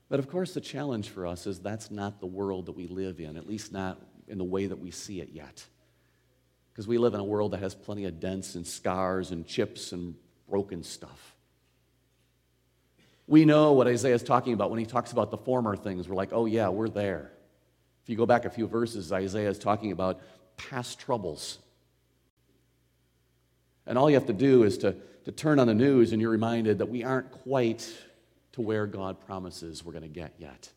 But 0.08 0.18
of 0.18 0.30
course, 0.30 0.54
the 0.54 0.62
challenge 0.62 1.10
for 1.10 1.26
us 1.26 1.46
is 1.46 1.60
that's 1.60 1.90
not 1.90 2.20
the 2.20 2.26
world 2.26 2.66
that 2.66 2.72
we 2.72 2.86
live 2.86 3.20
in, 3.20 3.36
at 3.36 3.46
least 3.46 3.70
not 3.70 4.00
in 4.26 4.38
the 4.38 4.44
way 4.44 4.66
that 4.66 4.78
we 4.78 4.90
see 4.90 5.20
it 5.20 5.28
yet. 5.32 5.62
Because 6.72 6.88
we 6.88 6.96
live 6.96 7.12
in 7.12 7.20
a 7.20 7.24
world 7.24 7.52
that 7.52 7.60
has 7.60 7.74
plenty 7.74 8.06
of 8.06 8.18
dents 8.18 8.54
and 8.54 8.66
scars 8.66 9.30
and 9.30 9.46
chips 9.46 9.92
and 9.92 10.14
broken 10.48 10.82
stuff. 10.82 11.36
We 13.26 13.44
know 13.44 13.72
what 13.72 13.86
Isaiah 13.86 14.14
is 14.14 14.22
talking 14.22 14.54
about 14.54 14.70
when 14.70 14.78
he 14.78 14.86
talks 14.86 15.12
about 15.12 15.30
the 15.30 15.38
former 15.38 15.76
things. 15.76 16.08
We're 16.08 16.16
like, 16.16 16.32
oh, 16.32 16.46
yeah, 16.46 16.68
we're 16.70 16.88
there. 16.88 17.30
If 18.02 18.08
you 18.08 18.16
go 18.16 18.26
back 18.26 18.46
a 18.46 18.50
few 18.50 18.66
verses, 18.66 19.12
Isaiah 19.12 19.50
is 19.50 19.58
talking 19.58 19.92
about 19.92 20.20
past 20.56 20.98
troubles. 20.98 21.58
And 23.86 23.98
all 23.98 24.08
you 24.08 24.16
have 24.16 24.26
to 24.26 24.32
do 24.32 24.62
is 24.62 24.78
to, 24.78 24.96
to 25.24 25.32
turn 25.32 25.58
on 25.58 25.66
the 25.66 25.74
news 25.74 26.12
and 26.12 26.20
you're 26.20 26.30
reminded 26.30 26.78
that 26.78 26.88
we 26.88 27.04
aren't 27.04 27.30
quite 27.30 27.90
to 28.52 28.60
where 28.60 28.86
God 28.86 29.20
promises 29.26 29.84
we're 29.84 29.92
going 29.92 30.02
to 30.02 30.08
get 30.08 30.34
yet. 30.38 30.70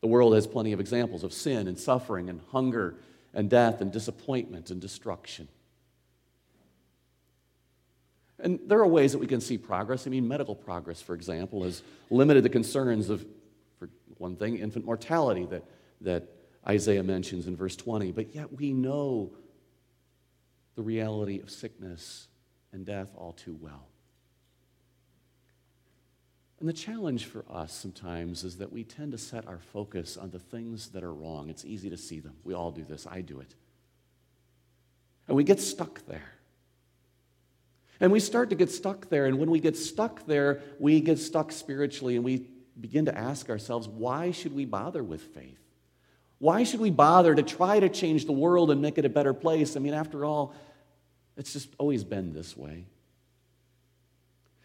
The 0.00 0.06
world 0.06 0.34
has 0.34 0.46
plenty 0.46 0.72
of 0.72 0.80
examples 0.80 1.24
of 1.24 1.32
sin 1.32 1.66
and 1.66 1.78
suffering 1.78 2.28
and 2.28 2.40
hunger 2.52 2.96
and 3.34 3.50
death 3.50 3.80
and 3.80 3.92
disappointment 3.92 4.70
and 4.70 4.80
destruction. 4.80 5.48
And 8.40 8.60
there 8.66 8.78
are 8.78 8.86
ways 8.86 9.12
that 9.12 9.18
we 9.18 9.26
can 9.26 9.40
see 9.40 9.58
progress. 9.58 10.06
I 10.06 10.10
mean, 10.10 10.28
medical 10.28 10.54
progress, 10.54 11.02
for 11.02 11.14
example, 11.14 11.64
has 11.64 11.82
limited 12.10 12.44
the 12.44 12.48
concerns 12.48 13.10
of, 13.10 13.26
for 13.78 13.88
one 14.18 14.36
thing, 14.36 14.58
infant 14.58 14.84
mortality 14.84 15.44
that, 15.46 15.64
that 16.02 16.24
Isaiah 16.66 17.02
mentions 17.02 17.48
in 17.48 17.56
verse 17.56 17.74
20. 17.74 18.12
But 18.12 18.34
yet 18.34 18.52
we 18.52 18.72
know 18.72 19.32
the 20.78 20.84
reality 20.84 21.40
of 21.40 21.50
sickness 21.50 22.28
and 22.70 22.86
death 22.86 23.08
all 23.16 23.32
too 23.32 23.58
well. 23.60 23.88
And 26.60 26.68
the 26.68 26.72
challenge 26.72 27.24
for 27.24 27.44
us 27.50 27.72
sometimes 27.72 28.44
is 28.44 28.58
that 28.58 28.72
we 28.72 28.84
tend 28.84 29.10
to 29.10 29.18
set 29.18 29.48
our 29.48 29.58
focus 29.58 30.16
on 30.16 30.30
the 30.30 30.38
things 30.38 30.90
that 30.90 31.02
are 31.02 31.12
wrong. 31.12 31.50
It's 31.50 31.64
easy 31.64 31.90
to 31.90 31.96
see 31.96 32.20
them. 32.20 32.34
We 32.44 32.54
all 32.54 32.70
do 32.70 32.84
this. 32.84 33.08
I 33.10 33.22
do 33.22 33.40
it. 33.40 33.56
And 35.26 35.36
we 35.36 35.42
get 35.42 35.58
stuck 35.58 36.06
there. 36.06 36.30
And 37.98 38.12
we 38.12 38.20
start 38.20 38.50
to 38.50 38.54
get 38.54 38.70
stuck 38.70 39.08
there. 39.08 39.26
And 39.26 39.36
when 39.36 39.50
we 39.50 39.58
get 39.58 39.76
stuck 39.76 40.26
there, 40.26 40.62
we 40.78 41.00
get 41.00 41.18
stuck 41.18 41.50
spiritually 41.50 42.14
and 42.14 42.24
we 42.24 42.46
begin 42.80 43.06
to 43.06 43.18
ask 43.18 43.50
ourselves, 43.50 43.88
why 43.88 44.30
should 44.30 44.54
we 44.54 44.64
bother 44.64 45.02
with 45.02 45.22
faith? 45.22 45.58
Why 46.38 46.62
should 46.62 46.78
we 46.78 46.90
bother 46.90 47.34
to 47.34 47.42
try 47.42 47.80
to 47.80 47.88
change 47.88 48.26
the 48.26 48.32
world 48.32 48.70
and 48.70 48.80
make 48.80 48.96
it 48.96 49.04
a 49.04 49.08
better 49.08 49.34
place? 49.34 49.76
I 49.76 49.80
mean, 49.80 49.94
after 49.94 50.24
all, 50.24 50.54
it's 51.38 51.52
just 51.52 51.70
always 51.78 52.04
been 52.04 52.34
this 52.34 52.56
way. 52.56 52.84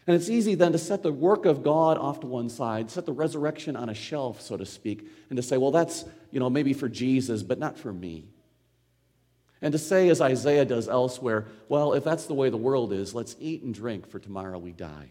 And 0.06 0.14
it's 0.14 0.28
easy 0.28 0.54
then 0.54 0.72
to 0.72 0.78
set 0.78 1.02
the 1.02 1.12
work 1.12 1.46
of 1.46 1.62
God 1.62 1.96
off 1.96 2.20
to 2.20 2.26
one 2.26 2.50
side, 2.50 2.90
set 2.90 3.06
the 3.06 3.12
resurrection 3.12 3.74
on 3.74 3.88
a 3.88 3.94
shelf, 3.94 4.42
so 4.42 4.56
to 4.56 4.66
speak, 4.66 5.08
and 5.30 5.36
to 5.38 5.42
say, 5.42 5.56
well, 5.56 5.70
that's, 5.70 6.04
you 6.30 6.40
know, 6.40 6.50
maybe 6.50 6.74
for 6.74 6.90
Jesus, 6.90 7.42
but 7.42 7.58
not 7.58 7.78
for 7.78 7.92
me. 7.92 8.26
And 9.62 9.72
to 9.72 9.78
say, 9.78 10.10
as 10.10 10.20
Isaiah 10.20 10.66
does 10.66 10.88
elsewhere, 10.88 11.46
well, 11.70 11.94
if 11.94 12.04
that's 12.04 12.26
the 12.26 12.34
way 12.34 12.50
the 12.50 12.58
world 12.58 12.92
is, 12.92 13.14
let's 13.14 13.34
eat 13.40 13.62
and 13.62 13.72
drink, 13.72 14.06
for 14.06 14.18
tomorrow 14.18 14.58
we 14.58 14.72
die. 14.72 15.10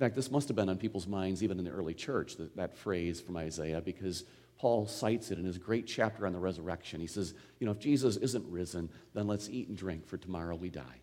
In 0.00 0.06
fact, 0.06 0.16
this 0.16 0.32
must 0.32 0.48
have 0.48 0.56
been 0.56 0.68
on 0.68 0.78
people's 0.78 1.06
minds 1.06 1.44
even 1.44 1.60
in 1.60 1.64
the 1.64 1.70
early 1.70 1.94
church, 1.94 2.36
that, 2.38 2.56
that 2.56 2.76
phrase 2.76 3.20
from 3.20 3.36
Isaiah, 3.36 3.80
because 3.80 4.24
Paul 4.62 4.86
cites 4.86 5.32
it 5.32 5.40
in 5.40 5.44
his 5.44 5.58
great 5.58 5.88
chapter 5.88 6.24
on 6.24 6.32
the 6.32 6.38
resurrection. 6.38 7.00
He 7.00 7.08
says, 7.08 7.34
you 7.58 7.66
know, 7.66 7.72
if 7.72 7.80
Jesus 7.80 8.16
isn't 8.16 8.46
risen, 8.48 8.90
then 9.12 9.26
let's 9.26 9.48
eat 9.48 9.66
and 9.66 9.76
drink, 9.76 10.06
for 10.06 10.16
tomorrow 10.16 10.54
we 10.54 10.70
die. 10.70 11.00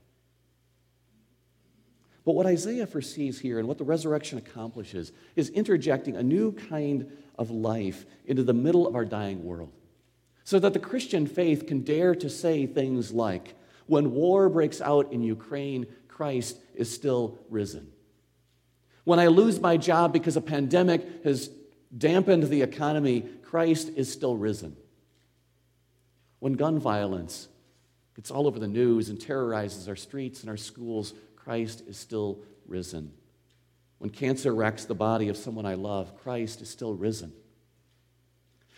But 2.23 2.35
what 2.35 2.45
Isaiah 2.45 2.87
foresees 2.87 3.37
here 3.37 3.59
and 3.59 3.67
what 3.67 3.77
the 3.77 3.83
resurrection 3.83 4.37
accomplishes 4.37 5.11
is 5.35 5.49
interjecting 5.49 6.15
a 6.15 6.23
new 6.23 6.53
kind 6.53 7.11
of 7.37 7.51
life 7.51 8.05
into 8.23 8.43
the 8.43 8.53
middle 8.53 8.87
of 8.87 8.95
our 8.95 9.03
dying 9.03 9.43
world. 9.43 9.73
So 10.45 10.57
that 10.59 10.71
the 10.71 10.79
Christian 10.79 11.27
faith 11.27 11.67
can 11.67 11.81
dare 11.81 12.15
to 12.15 12.29
say 12.29 12.65
things 12.65 13.11
like, 13.11 13.55
when 13.87 14.13
war 14.13 14.47
breaks 14.47 14.79
out 14.79 15.11
in 15.11 15.21
Ukraine, 15.21 15.85
Christ 16.07 16.57
is 16.75 16.89
still 16.89 17.37
risen. 17.49 17.91
When 19.03 19.19
I 19.19 19.27
lose 19.27 19.59
my 19.59 19.75
job 19.75 20.13
because 20.13 20.37
a 20.37 20.41
pandemic 20.41 21.25
has 21.25 21.49
dampened 21.97 22.43
the 22.43 22.61
economy, 22.61 23.21
Christ 23.43 23.91
is 23.95 24.11
still 24.11 24.35
risen. 24.35 24.75
When 26.39 26.53
gun 26.53 26.79
violence 26.79 27.47
gets 28.15 28.31
all 28.31 28.47
over 28.47 28.59
the 28.59 28.67
news 28.67 29.09
and 29.09 29.19
terrorizes 29.19 29.87
our 29.87 29.95
streets 29.95 30.41
and 30.41 30.49
our 30.49 30.57
schools, 30.57 31.13
Christ 31.35 31.83
is 31.87 31.97
still 31.97 32.39
risen. 32.67 33.11
When 33.97 34.09
cancer 34.09 34.53
wrecks 34.53 34.85
the 34.85 34.95
body 34.95 35.29
of 35.29 35.37
someone 35.37 35.65
I 35.65 35.73
love, 35.73 36.17
Christ 36.21 36.61
is 36.61 36.69
still 36.69 36.93
risen. 36.93 37.33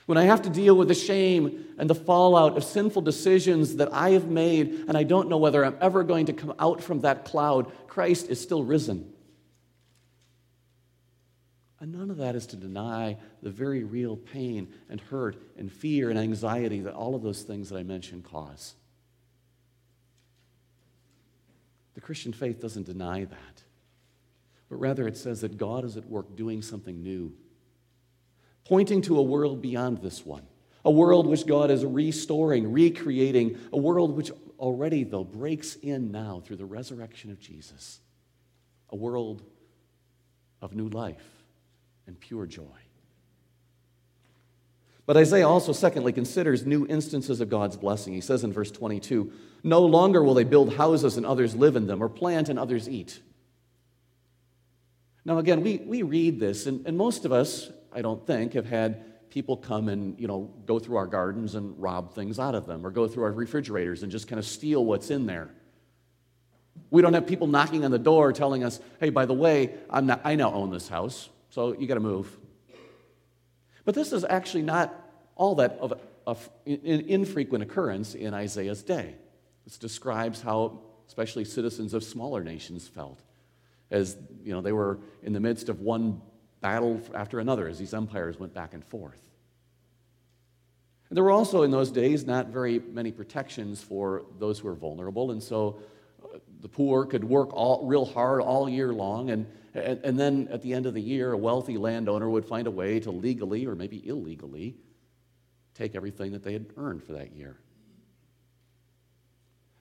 When 0.08 0.18
I 0.18 0.24
have 0.24 0.42
to 0.42 0.50
deal 0.50 0.76
with 0.76 0.88
the 0.88 0.96
shame 0.96 1.66
and 1.78 1.90
the 1.90 1.96
fallout 1.96 2.58
of 2.58 2.64
sinful 2.64 3.04
decisions 3.04 3.76
that 3.76 3.94
I 3.94 4.12
have 4.12 4.28
made, 4.28 4.86
and 4.88 4.98
I 4.98 5.04
don't 5.04 5.30
know 5.30 5.38
whether 5.38 5.64
I'm 5.64 5.78
ever 5.80 6.04
going 6.04 6.26
to 6.26 6.34
come 6.34 6.54
out 6.60 6.82
from 6.82 7.02
that 7.02 7.24
cloud, 7.24 7.72
Christ 7.88 8.30
is 8.30 8.42
still 8.42 8.64
risen. 8.64 9.11
And 11.82 11.92
none 11.92 12.12
of 12.12 12.18
that 12.18 12.36
is 12.36 12.46
to 12.48 12.56
deny 12.56 13.18
the 13.42 13.50
very 13.50 13.84
real 13.84 14.16
pain 14.16 14.72
and 14.88 15.02
hurt 15.02 15.36
and 15.58 15.74
fear 15.74 16.12
and 16.12 16.20
anxiety 16.20 16.80
that 16.82 16.94
all 16.94 17.16
of 17.16 17.24
those 17.24 17.42
things 17.42 17.70
that 17.70 17.78
I 17.78 17.82
mentioned 17.84 18.24
cause. 18.24 18.76
The 21.96 22.02
Christian 22.02 22.34
faith 22.34 22.62
doesn't 22.62 22.86
deny 22.86 23.26
that, 23.26 23.64
but 24.70 24.76
rather 24.76 25.08
it 25.08 25.18
says 25.18 25.42
that 25.42 25.58
God 25.58 25.84
is 25.84 25.98
at 25.98 26.06
work 26.06 26.36
doing 26.36 26.62
something 26.62 27.02
new, 27.02 27.34
pointing 28.64 29.02
to 29.02 29.18
a 29.18 29.24
world 29.24 29.60
beyond 29.60 30.04
this 30.04 30.24
one, 30.24 30.44
a 30.86 30.92
world 30.92 31.26
which 31.26 31.48
God 31.48 31.72
is 31.72 31.84
restoring, 31.84 32.72
recreating, 32.72 33.58
a 33.74 33.78
world 33.78 34.16
which 34.16 34.30
already, 34.60 35.04
though, 35.04 35.24
breaks 35.24 35.76
in 35.76 36.12
now 36.12 36.44
through 36.46 36.58
the 36.58 36.66
resurrection 36.66 37.32
of 37.32 37.40
Jesus, 37.40 38.02
a 38.92 38.96
world 38.96 39.42
of 40.62 40.76
new 40.76 40.88
life 40.88 41.41
and 42.08 42.20
pure 42.20 42.46
joy. 42.46 42.64
But 45.06 45.18
Isaiah 45.18 45.48
also, 45.48 45.74
secondly, 45.74 46.14
considers 46.14 46.66
new 46.66 46.86
instances 46.88 47.42
of 47.42 47.50
God's 47.50 47.76
blessing. 47.76 48.14
He 48.14 48.22
says 48.22 48.44
in 48.44 48.54
verse 48.54 48.72
22 48.72 49.32
No 49.64 49.82
longer 49.82 50.24
will 50.24 50.34
they 50.34 50.44
build 50.44 50.76
houses 50.76 51.18
and 51.18 51.26
others 51.26 51.56
live 51.56 51.76
in 51.76 51.88
them, 51.88 52.02
or 52.02 52.10
plant 52.10 52.50
and 52.50 52.58
others 52.58 52.88
eat. 52.88 53.20
Now, 55.26 55.38
again, 55.38 55.62
we, 55.62 55.78
we 55.78 56.02
read 56.02 56.40
this, 56.40 56.66
and, 56.66 56.88
and 56.88 56.98
most 56.98 57.26
of 57.26 57.32
us, 57.32 57.70
I 57.92 58.02
don't 58.02 58.26
think, 58.26 58.54
have 58.54 58.66
had 58.66 59.30
people 59.32 59.56
come 59.56 59.88
and 59.88 60.20
you 60.20 60.28
know 60.28 60.52
go 60.66 60.78
through 60.78 60.98
our 60.98 61.08
gardens 61.08 61.56
and 61.56 61.82
rob 61.82 62.14
things 62.14 62.38
out 62.38 62.54
of 62.54 62.68
them 62.68 62.86
or 62.86 62.92
go 62.92 63.08
through 63.08 63.24
our 63.24 63.32
refrigerators 63.32 64.04
and 64.04 64.12
just 64.12 64.28
kind 64.28 64.38
of 64.38 64.46
steal 64.46 64.84
what's 64.84 65.10
in 65.10 65.26
there 65.26 65.50
we 66.90 67.02
don't 67.02 67.14
have 67.14 67.26
people 67.26 67.48
knocking 67.48 67.86
on 67.86 67.92
the 67.92 67.98
door 67.98 68.34
telling 68.34 68.62
us 68.64 68.82
hey 69.00 69.10
by 69.10 69.26
the 69.26 69.34
way 69.34 69.74
I'm 69.90 70.06
not, 70.06 70.20
i 70.26 70.36
now 70.36 70.54
own 70.54 70.70
this 70.70 70.90
house 70.90 71.30
so 71.52 71.74
you 71.78 71.88
got 71.88 71.94
to 71.94 72.00
move 72.00 72.36
but 73.86 73.96
this 73.96 74.14
is 74.14 74.24
actually 74.24 74.64
not 74.64 74.94
all 75.36 75.56
that 75.56 75.78
of 75.80 76.50
an 76.66 76.80
infrequent 76.86 77.64
occurrence 77.64 78.14
in 78.14 78.34
Isaiah's 78.34 78.84
day. 78.84 79.16
This 79.66 79.78
describes 79.78 80.42
how, 80.42 80.80
especially 81.08 81.46
citizens 81.46 81.94
of 81.94 82.04
smaller 82.04 82.44
nations, 82.44 82.88
felt 82.88 83.22
as 83.90 84.18
you 84.44 84.54
know 84.54 84.62
they 84.62 84.72
were 84.72 85.00
in 85.24 85.34
the 85.34 85.40
midst 85.40 85.68
of 85.68 85.82
one 85.82 86.22
battle 86.62 87.02
after 87.14 87.40
another 87.40 87.68
as 87.68 87.80
these 87.80 87.94
empires 87.94 88.40
went 88.40 88.54
back 88.54 88.74
and 88.74 88.86
forth. 88.86 89.20
And 91.10 91.18
there 91.18 91.24
were 91.24 91.32
also 91.32 91.64
in 91.64 91.72
those 91.72 91.92
days 91.92 92.26
not 92.26 92.48
very 92.48 92.80
many 92.80 93.12
protections 93.12 93.82
for 93.82 94.24
those 94.40 94.60
who 94.60 94.68
were 94.68 94.76
vulnerable, 94.76 95.32
and 95.32 95.42
so 95.42 95.80
the 96.62 96.70
poor 96.70 97.06
could 97.06 97.24
work 97.24 97.54
all, 97.54 97.86
real 97.86 98.06
hard 98.06 98.42
all 98.42 98.70
year 98.70 98.94
long, 98.94 99.30
and 99.30 99.46
and, 99.74 100.04
and 100.04 100.20
then 100.20 100.50
at 100.52 100.62
the 100.62 100.74
end 100.74 100.86
of 100.86 100.94
the 100.94 101.02
year, 101.02 101.32
a 101.32 101.38
wealthy 101.38 101.78
landowner 101.78 102.30
would 102.30 102.46
find 102.46 102.68
a 102.68 102.72
way 102.72 103.00
to 103.00 103.12
legally 103.12 103.66
or 103.66 103.76
maybe 103.76 104.06
illegally 104.06 104.76
take 105.76 105.96
everything 105.96 106.34
that 106.34 106.44
they 106.44 106.54
had 106.54 106.66
earned 106.78 107.04
for 107.04 107.14
that 107.14 107.32
year. 107.32 107.58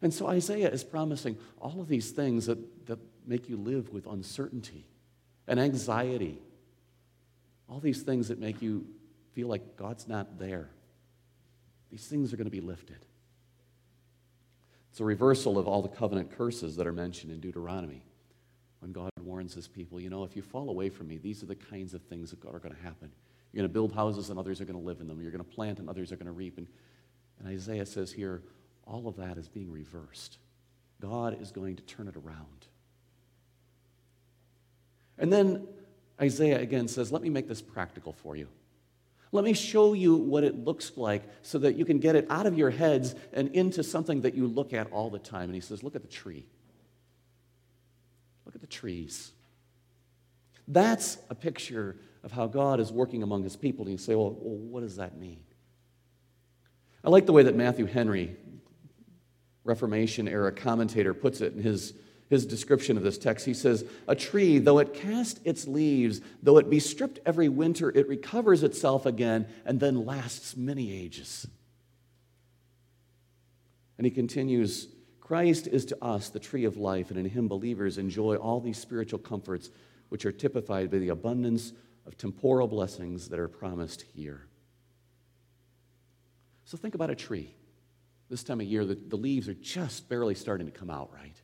And 0.03 0.14
so 0.14 0.28
Isaiah 0.28 0.70
is 0.70 0.85
promising 0.85 1.37
all 1.61 1.81
of 1.81 1.89
these 1.89 2.12
things 2.12 2.47
that, 2.47 2.87
that 2.87 2.99
make 3.26 3.49
you 3.49 3.57
live 3.57 3.91
with 3.91 4.07
uncertainty 4.07 4.87
and 5.47 5.59
anxiety 5.59 6.39
all 7.68 7.78
these 7.78 8.03
things 8.03 8.28
that 8.28 8.41
make 8.41 8.61
you 8.61 8.85
feel 9.33 9.47
like 9.47 9.76
God's 9.76 10.09
not 10.09 10.41
there. 10.41 10.70
These 11.89 12.07
things 12.07 12.33
are 12.33 12.37
going 12.37 12.47
to 12.47 12.51
be 12.51 12.61
lifted. 12.61 13.07
It's 14.91 15.01
a 15.01 15.05
reversal 15.05 15.59
of 15.59 15.68
all 15.68 15.82
the 15.82 15.88
covenant 15.88 16.36
curses 16.36 16.76
that 16.76 16.86
are 16.86 16.93
mentioned 16.93 17.32
in 17.32 17.41
Deuteronomy 17.41 18.05
when 18.80 18.93
God 18.93 19.11
warns 19.22 19.55
his 19.55 19.68
people, 19.68 20.01
you 20.01 20.11
know, 20.11 20.24
if 20.24 20.34
you 20.34 20.43
fall 20.43 20.70
away 20.70 20.88
from 20.88 21.09
me, 21.09 21.18
these 21.18 21.43
are 21.43 21.47
the 21.47 21.55
kinds 21.55 21.95
of 21.95 22.03
things 22.03 22.30
that 22.30 22.45
are 22.47 22.59
going 22.59 22.74
to 22.74 22.82
happen. 22.82 23.12
You're 23.53 23.61
going 23.61 23.70
to 23.70 23.72
build 23.72 23.93
houses 23.93 24.30
and 24.30 24.38
others 24.38 24.61
are 24.61 24.64
going 24.64 24.78
to 24.78 24.84
live 24.84 25.01
in 25.01 25.07
them. 25.07 25.20
You're 25.20 25.30
going 25.30 25.45
to 25.45 25.51
plant 25.51 25.78
and 25.78 25.88
others 25.88 26.11
are 26.12 26.16
going 26.16 26.26
to 26.26 26.32
reap. 26.32 26.59
And, 26.59 26.66
and 27.38 27.49
Isaiah 27.49 27.86
says 27.86 28.11
here, 28.11 28.43
all 28.84 29.07
of 29.07 29.16
that 29.16 29.36
is 29.36 29.49
being 29.49 29.70
reversed. 29.70 30.38
God 31.01 31.41
is 31.41 31.51
going 31.53 31.76
to 31.76 31.82
turn 31.82 32.09
it 32.09 32.16
around. 32.16 32.66
And 35.18 35.32
then 35.32 35.66
Isaiah 36.20 36.61
again 36.61 36.88
says, 36.88 37.12
Let 37.12 37.22
me 37.22 37.30
make 37.30 37.49
this 37.49 37.62
practical 37.62 38.12
for 38.12 38.36
you. 38.36 38.49
Let 39.33 39.45
me 39.45 39.53
show 39.53 39.93
you 39.93 40.16
what 40.16 40.43
it 40.43 40.64
looks 40.64 40.93
like 40.97 41.22
so 41.43 41.59
that 41.59 41.76
you 41.76 41.85
can 41.85 41.99
get 41.99 42.16
it 42.16 42.26
out 42.31 42.47
of 42.47 42.59
your 42.59 42.70
heads 42.70 43.14
and 43.33 43.49
into 43.55 43.85
something 43.85 44.22
that 44.22 44.35
you 44.35 44.47
look 44.47 44.72
at 44.72 44.91
all 44.91 45.09
the 45.09 45.20
time. 45.20 45.45
And 45.45 45.55
he 45.55 45.61
says, 45.61 45.83
Look 45.83 45.95
at 45.95 46.03
the 46.03 46.09
tree. 46.09 46.47
Look 48.45 48.55
at 48.57 48.61
the 48.61 48.66
trees. 48.66 49.33
That's 50.66 51.18
a 51.31 51.35
picture 51.35 51.97
of 52.22 52.33
how 52.33 52.47
God 52.47 52.81
is 52.81 52.93
working 52.93 53.22
among 53.22 53.43
his 53.43 53.57
people. 53.57 53.85
And 53.85 53.93
you 53.93 53.99
say, 53.99 54.14
well, 54.14 54.31
well, 54.31 54.57
what 54.57 54.81
does 54.81 54.97
that 54.97 55.16
mean? 55.16 55.41
I 57.03 57.11
like 57.11 57.26
the 57.26 57.33
way 57.33 57.43
that 57.45 57.57
Matthew 57.57 57.87
Henry, 57.87 58.37
Reformation 59.64 60.28
era 60.28 60.53
commentator, 60.53 61.14
puts 61.14 61.41
it 61.41 61.55
in 61.55 61.62
his, 61.62 61.95
his 62.31 62.47
description 62.47 62.97
of 62.97 63.03
this 63.03 63.18
text. 63.18 63.45
He 63.45 63.53
says, 63.53 63.85
A 64.07 64.14
tree, 64.14 64.59
though 64.59 64.78
it 64.78 64.95
cast 64.95 65.41
its 65.45 65.66
leaves, 65.66 66.20
though 66.43 66.57
it 66.59 66.70
be 66.70 66.78
stripped 66.78 67.18
every 67.26 67.49
winter, 67.49 67.91
it 67.91 68.09
recovers 68.09 68.62
itself 68.62 69.05
again 69.05 69.47
and 69.66 69.81
then 69.81 70.07
lasts 70.07 70.57
many 70.57 70.93
ages. 70.93 71.47
And 73.99 74.07
he 74.07 74.12
continues, 74.12 74.87
Christ 75.20 75.66
is 75.66 75.85
to 75.87 76.03
us 76.03 76.31
the 76.31 76.39
tree 76.39 76.64
of 76.64 76.76
life, 76.76 77.11
and 77.11 77.18
in 77.18 77.26
him 77.26 77.49
believers 77.49 77.99
enjoy 77.99 78.37
all 78.37 78.61
these 78.61 78.78
spiritual 78.78 79.18
comforts 79.18 79.68
which 80.09 80.24
are 80.24 80.33
typified 80.33 80.91
by 80.91 80.99
the 80.99 81.11
abundance 81.11 81.72
of 82.07 82.16
temporal 82.16 82.68
blessings 82.68 83.28
that 83.28 83.39
are 83.39 83.49
promised 83.49 84.03
here. 84.14 84.47
So 86.64 86.76
think 86.76 86.95
about 86.95 87.11
a 87.11 87.16
tree. 87.16 87.55
This 88.28 88.45
time 88.45 88.61
of 88.61 88.66
year, 88.66 88.85
the, 88.85 88.95
the 88.95 89.16
leaves 89.16 89.49
are 89.49 89.55
just 89.55 90.09
barely 90.09 90.37
starting 90.37 90.66
to 90.66 90.72
come 90.72 90.89
out, 90.91 91.11
right? 91.12 91.35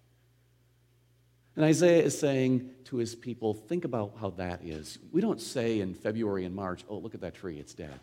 And 1.56 1.64
Isaiah 1.64 2.02
is 2.02 2.18
saying 2.18 2.70
to 2.84 2.96
his 2.96 3.14
people, 3.14 3.54
think 3.54 3.86
about 3.86 4.16
how 4.20 4.30
that 4.30 4.62
is. 4.62 4.98
We 5.10 5.22
don't 5.22 5.40
say 5.40 5.80
in 5.80 5.94
February 5.94 6.44
and 6.44 6.54
March, 6.54 6.84
oh, 6.88 6.98
look 6.98 7.14
at 7.14 7.22
that 7.22 7.34
tree, 7.34 7.58
it's 7.58 7.72
dead. 7.72 7.98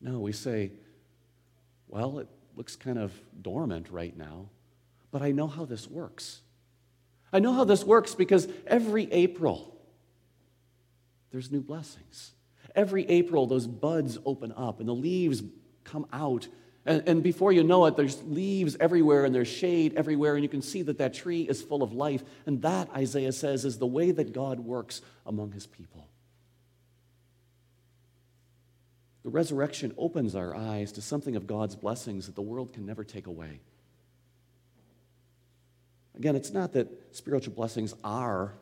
No, 0.00 0.18
we 0.18 0.32
say, 0.32 0.72
well, 1.86 2.18
it 2.18 2.28
looks 2.56 2.74
kind 2.74 2.98
of 2.98 3.12
dormant 3.40 3.90
right 3.90 4.16
now, 4.16 4.50
but 5.12 5.22
I 5.22 5.30
know 5.30 5.46
how 5.46 5.64
this 5.64 5.88
works. 5.88 6.40
I 7.32 7.38
know 7.38 7.52
how 7.52 7.64
this 7.64 7.84
works 7.84 8.14
because 8.14 8.48
every 8.66 9.10
April, 9.12 9.76
there's 11.30 11.50
new 11.50 11.62
blessings. 11.62 12.32
Every 12.74 13.08
April, 13.08 13.46
those 13.46 13.66
buds 13.68 14.18
open 14.26 14.52
up 14.56 14.80
and 14.80 14.88
the 14.88 14.94
leaves 14.94 15.42
come 15.84 16.06
out. 16.12 16.48
And, 16.86 17.02
and, 17.06 17.22
before 17.22 17.50
you 17.50 17.64
know 17.64 17.86
it, 17.86 17.96
there's 17.96 18.22
leaves 18.24 18.76
everywhere 18.78 19.24
and 19.24 19.34
there's 19.34 19.48
shade 19.48 19.94
everywhere, 19.96 20.34
and 20.34 20.42
you 20.42 20.50
can 20.50 20.60
see 20.60 20.82
that 20.82 20.98
that 20.98 21.14
tree 21.14 21.42
is 21.42 21.62
full 21.62 21.82
of 21.82 21.94
life. 21.94 22.22
And 22.44 22.60
that, 22.60 22.90
Isaiah 22.90 23.32
says, 23.32 23.64
is 23.64 23.78
the 23.78 23.86
way 23.86 24.10
that 24.10 24.34
God 24.34 24.60
works 24.60 25.00
among 25.24 25.52
his 25.52 25.66
people. 25.66 26.08
The 29.22 29.30
resurrection 29.30 29.94
opens 29.96 30.34
our 30.34 30.54
eyes 30.54 30.92
to 30.92 31.00
something 31.00 31.36
of 31.36 31.46
God's 31.46 31.74
blessings 31.74 32.26
that 32.26 32.34
the 32.34 32.42
world 32.42 32.74
can 32.74 32.84
never 32.84 33.02
take 33.02 33.26
away. 33.26 33.60
Again, 36.14 36.36
it's 36.36 36.52
not 36.52 36.74
that 36.74 36.88
spiritual 37.12 37.54
blessings 37.54 37.94
are 38.04 38.52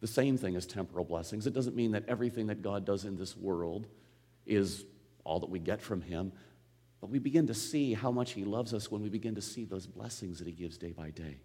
the 0.00 0.06
same 0.06 0.36
thing 0.36 0.56
as 0.56 0.66
temporal 0.66 1.04
blessings. 1.04 1.46
It 1.46 1.54
doesn't 1.54 1.74
mean 1.74 1.92
that 1.92 2.04
everything 2.08 2.48
that 2.48 2.62
God 2.62 2.84
does 2.84 3.04
in 3.06 3.16
this 3.16 3.36
world 3.36 3.86
is 4.46 4.84
all 5.24 5.40
that 5.40 5.50
we 5.50 5.58
get 5.58 5.80
from 5.80 6.02
Him. 6.02 6.32
But 7.00 7.10
we 7.10 7.18
begin 7.18 7.46
to 7.46 7.54
see 7.54 7.94
how 7.94 8.10
much 8.10 8.32
He 8.32 8.44
loves 8.44 8.74
us 8.74 8.90
when 8.90 9.02
we 9.02 9.08
begin 9.08 9.34
to 9.36 9.42
see 9.42 9.64
those 9.64 9.86
blessings 9.86 10.38
that 10.38 10.46
He 10.46 10.52
gives 10.52 10.78
day 10.78 10.92
by 10.92 11.10
day. 11.10 11.38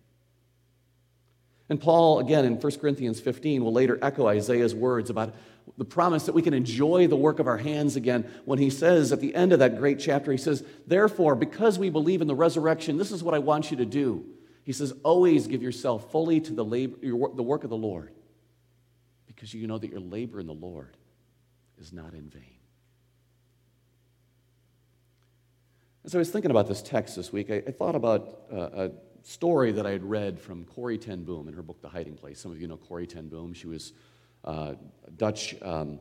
And 1.68 1.82
Paul, 1.82 2.20
again, 2.20 2.46
in 2.46 2.60
1 2.60 2.80
Corinthians 2.80 3.20
15, 3.20 3.64
will 3.64 3.74
later 3.74 3.98
echo 4.02 4.28
Isaiah's 4.28 4.76
words 4.76 5.10
about 5.10 5.34
the 5.78 5.86
promise 5.86 6.26
that 6.28 6.36
we 6.36 6.44
can 6.44 6.54
enjoy 6.54 7.08
the 7.08 7.16
work 7.16 7.40
of 7.40 7.48
our 7.48 7.58
hands 7.58 7.96
again 7.96 8.30
when 8.46 8.60
he 8.60 8.70
says 8.70 9.12
at 9.12 9.20
the 9.20 9.34
end 9.34 9.52
of 9.52 9.60
that 9.60 9.80
great 9.80 10.00
chapter, 10.00 10.32
he 10.32 10.38
says, 10.38 10.64
Therefore, 10.86 11.36
because 11.36 11.80
we 11.80 11.90
believe 11.90 12.22
in 12.22 12.28
the 12.28 12.36
resurrection, 12.36 12.98
this 12.98 13.12
is 13.12 13.24
what 13.24 13.34
I 13.34 13.40
want 13.40 13.72
you 13.72 13.78
to 13.78 13.86
do. 13.86 14.26
He 14.64 14.74
says, 14.74 14.94
Always 15.04 15.48
give 15.48 15.64
yourself 15.64 16.12
fully 16.12 16.40
to 16.42 16.54
the, 16.54 16.64
labor, 16.64 16.98
the 17.02 17.44
work 17.44 17.64
of 17.64 17.72
the 17.72 17.78
Lord 17.78 18.12
because 19.36 19.54
you 19.54 19.68
know 19.68 19.78
that 19.78 19.90
your 19.90 20.00
labor 20.00 20.40
in 20.40 20.48
the 20.48 20.54
Lord 20.54 20.96
is 21.78 21.92
not 21.92 22.14
in 22.14 22.30
vain. 22.30 22.55
As 26.06 26.14
I 26.14 26.20
was 26.20 26.30
thinking 26.30 26.52
about 26.52 26.68
this 26.68 26.84
text 26.84 27.16
this 27.16 27.34
week, 27.34 27.50
I, 27.50 27.64
I 27.66 27.72
thought 27.72 27.96
about 27.96 28.42
uh, 28.54 28.58
a 28.58 28.92
story 29.24 29.72
that 29.72 29.88
I 29.88 29.90
had 29.90 30.04
read 30.04 30.40
from 30.40 30.64
Corrie 30.66 31.00
ten 31.00 31.24
Boom 31.24 31.48
in 31.48 31.54
her 31.56 31.64
book, 31.64 31.82
The 31.82 31.90
Hiding 31.90 32.14
Place. 32.14 32.40
Some 32.40 32.52
of 32.52 32.62
you 32.62 32.68
know 32.68 32.78
Corrie 32.78 33.08
ten 33.08 33.28
Boom. 33.28 33.56
She 33.56 33.66
was 33.66 33.94
uh, 34.44 34.76
Dutch. 35.18 35.56
Um, 35.64 36.00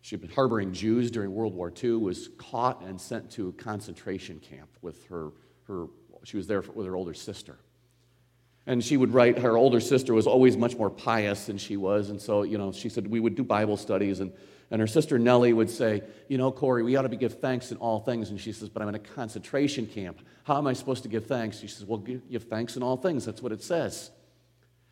she'd 0.00 0.20
been 0.20 0.30
harboring 0.30 0.72
Jews 0.72 1.08
during 1.08 1.32
World 1.32 1.54
War 1.54 1.72
II, 1.82 1.92
was 1.98 2.30
caught 2.36 2.82
and 2.82 3.00
sent 3.00 3.30
to 3.32 3.50
a 3.50 3.52
concentration 3.52 4.40
camp 4.40 4.70
with 4.82 5.04
her, 5.04 5.30
her 5.68 5.86
she 6.24 6.36
was 6.36 6.48
there 6.48 6.62
with 6.74 6.86
her 6.86 6.96
older 6.96 7.14
sister. 7.14 7.56
And 8.66 8.82
she 8.82 8.96
would 8.96 9.14
write, 9.14 9.38
her 9.38 9.56
older 9.56 9.78
sister 9.78 10.14
was 10.14 10.26
always 10.26 10.56
much 10.56 10.74
more 10.76 10.90
pious 10.90 11.46
than 11.46 11.58
she 11.58 11.76
was. 11.76 12.10
And 12.10 12.20
so, 12.20 12.42
you 12.42 12.58
know, 12.58 12.72
she 12.72 12.88
said, 12.88 13.06
we 13.06 13.20
would 13.20 13.36
do 13.36 13.44
Bible 13.44 13.76
studies. 13.76 14.18
And, 14.18 14.32
and 14.70 14.80
her 14.80 14.86
sister 14.86 15.18
Nellie 15.18 15.52
would 15.52 15.70
say, 15.70 16.02
You 16.28 16.38
know, 16.38 16.50
Corrie, 16.50 16.82
we 16.82 16.96
ought 16.96 17.02
to 17.02 17.08
be 17.08 17.16
give 17.16 17.40
thanks 17.40 17.70
in 17.70 17.76
all 17.78 18.00
things. 18.00 18.30
And 18.30 18.40
she 18.40 18.52
says, 18.52 18.68
But 18.68 18.82
I'm 18.82 18.88
in 18.88 18.94
a 18.94 19.00
concentration 19.00 19.86
camp. 19.86 20.20
How 20.44 20.58
am 20.58 20.66
I 20.66 20.72
supposed 20.72 21.02
to 21.04 21.08
give 21.08 21.26
thanks? 21.26 21.60
She 21.60 21.68
says, 21.68 21.84
Well, 21.84 21.98
give, 21.98 22.44
thanks 22.44 22.76
in 22.76 22.82
all 22.82 22.96
things. 22.96 23.24
That's 23.24 23.42
what 23.42 23.52
it 23.52 23.62
says. 23.62 24.10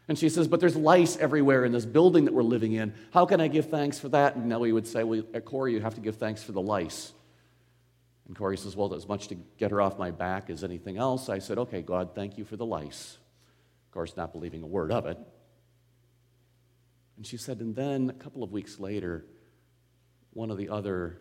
And 0.09 0.18
she 0.18 0.29
says, 0.29 0.49
But 0.49 0.61
there's 0.61 0.77
lice 0.77 1.16
everywhere 1.16 1.64
in 1.64 1.73
this 1.73 1.87
building 1.87 2.27
that 2.27 2.35
we're 2.35 2.43
living 2.43 2.73
in. 2.73 2.95
How 3.12 3.27
can 3.27 3.41
I 3.41 3.49
give 3.49 3.70
thanks 3.70 3.99
for 3.99 4.09
that? 4.11 4.37
And 4.37 4.47
Nellie 4.47 4.73
would 4.73 4.87
say, 4.87 5.05
Well, 5.05 5.23
Corrie, 5.45 5.73
you 5.73 5.81
have 5.81 5.95
to 5.95 6.01
give 6.01 6.16
thanks 6.16 6.43
for 6.43 6.53
the 6.53 6.62
lice. 6.62 7.12
And 8.27 8.37
Corrie 8.37 8.59
says, 8.59 8.77
Well, 8.77 8.95
as 8.95 9.09
much 9.09 9.29
to 9.29 9.37
get 9.57 9.70
her 9.70 9.81
off 9.81 9.99
my 9.99 10.11
back 10.11 10.51
as 10.51 10.64
anything 10.64 10.99
else. 10.99 11.29
I 11.29 11.39
said, 11.39 11.59
Okay, 11.59 11.83
God, 11.83 12.14
thank 12.14 12.37
you 12.37 12.45
for 12.45 12.57
the 12.57 12.66
lice. 12.66 13.18
Of 13.87 13.95
course, 13.95 14.16
not 14.16 14.33
believing 14.33 14.62
a 14.62 14.66
word 14.66 14.93
of 14.93 15.07
it. 15.07 15.18
And 17.23 17.27
she 17.27 17.37
said, 17.37 17.61
and 17.61 17.77
then 17.77 18.11
a 18.11 18.14
couple 18.14 18.43
of 18.43 18.51
weeks 18.51 18.81
later, 18.81 19.25
one 20.33 20.51
of 20.51 20.57
the 20.57 20.68
other 20.68 21.18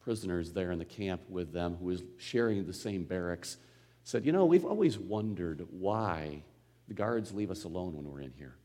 prisoners 0.00 0.52
there 0.52 0.70
in 0.70 0.78
the 0.78 0.84
camp 0.84 1.22
with 1.28 1.52
them, 1.52 1.76
who 1.76 1.86
was 1.86 2.02
sharing 2.18 2.66
the 2.66 2.72
same 2.72 3.04
barracks, 3.04 3.56
said, 4.04 4.24
You 4.24 4.32
know, 4.32 4.44
we've 4.44 4.64
always 4.64 4.98
wondered 4.98 5.66
why 5.70 6.42
the 6.88 6.94
guards 6.94 7.32
leave 7.32 7.50
us 7.50 7.64
alone 7.64 7.96
when 7.96 8.10
we're 8.10 8.20
in 8.20 8.32
here. 8.36 8.56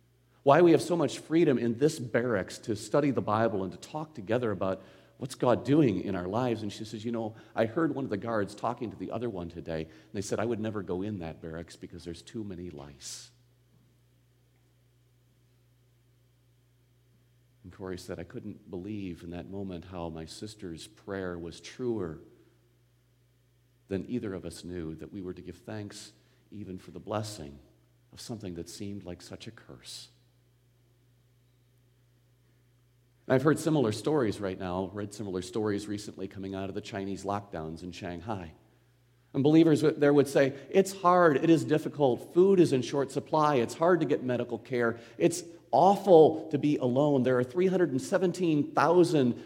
Why 0.43 0.61
we 0.61 0.72
have 0.72 0.82
so 0.82 0.95
much 0.95 1.20
freedom 1.20 1.57
in 1.57 1.78
this 1.78 1.99
barracks 1.99 2.57
to 2.59 2.76
study 2.76 3.11
the 3.11 3.22
Bible 3.22 3.63
and 3.63 3.72
to 3.72 3.78
talk 3.78 4.13
together 4.13 4.51
about 4.51 4.82
what's 5.17 5.36
God 5.36 5.63
doing 5.65 6.01
in 6.01 6.15
our 6.15 6.28
lives? 6.28 6.61
And 6.61 6.72
she 6.72 6.86
says, 6.86 7.05
You 7.05 7.11
know, 7.11 7.36
I 7.55 7.65
heard 7.65 7.95
one 7.95 8.03
of 8.03 8.09
the 8.09 8.17
guards 8.17 8.55
talking 8.55 8.91
to 8.91 8.97
the 8.97 9.11
other 9.11 9.30
one 9.30 9.49
today, 9.49 9.82
and 9.82 10.13
they 10.13 10.22
said, 10.22 10.39
I 10.39 10.45
would 10.45 10.59
never 10.59 10.82
go 10.82 11.01
in 11.01 11.20
that 11.20 11.41
barracks 11.41 11.76
because 11.76 12.03
there's 12.03 12.22
too 12.22 12.43
many 12.43 12.70
lice. 12.70 13.32
And 17.70 17.78
Corrie 17.78 17.99
said, 17.99 18.17
I 18.17 18.24
couldn't 18.24 18.72
believe 18.72 19.22
in 19.22 19.30
that 19.30 19.51
moment 19.51 19.86
how 19.91 20.09
my 20.09 20.26
sister's 20.26 20.88
prayer 20.88 21.38
was 21.38 21.61
truer 21.61 22.20
than 23.89 24.09
either 24.09 24.34
of 24.34 24.43
us 24.43 24.63
knew, 24.63 24.95
that 24.95 25.13
we 25.13 25.22
were 25.22 25.36
to 25.36 25.41
give 25.43 25.57
thanks 25.57 26.13
even 26.49 26.80
for 26.80 26.89
the 26.89 26.99
blessing 26.99 27.59
of 28.11 28.20
something 28.20 28.55
that 28.55 28.70
seemed 28.70 29.03
like 29.03 29.22
such 29.22 29.45
a 29.45 29.51
curse. 29.51 30.07
I've 33.28 33.43
heard 33.43 33.59
similar 33.59 33.91
stories 33.91 34.39
right 34.39 34.59
now, 34.59 34.89
read 34.91 35.13
similar 35.13 35.43
stories 35.43 35.88
recently 35.88 36.28
coming 36.28 36.55
out 36.55 36.70
of 36.70 36.76
the 36.76 36.82
Chinese 36.82 37.24
lockdowns 37.24 37.84
in 37.84 37.91
Shanghai. 37.91 38.51
And 39.36 39.43
believers 39.43 39.84
there 39.97 40.11
would 40.11 40.28
say, 40.28 40.53
it's 40.72 40.91
hard, 40.91 41.38
it 41.38 41.51
is 41.51 41.63
difficult, 41.63 42.34
food 42.34 42.59
is 42.59 42.74
in 42.74 42.82
short 42.82 43.11
supply, 43.11 43.57
it's 43.57 43.76
hard 43.76 43.99
to 43.99 44.07
get 44.07 44.24
medical 44.24 44.57
care, 44.57 44.97
it's 45.20 45.43
awful 45.72 46.47
to 46.51 46.57
be 46.57 46.78
alone. 46.78 47.24
There 47.24 47.38
are 47.38 47.43
317,000 47.43 49.43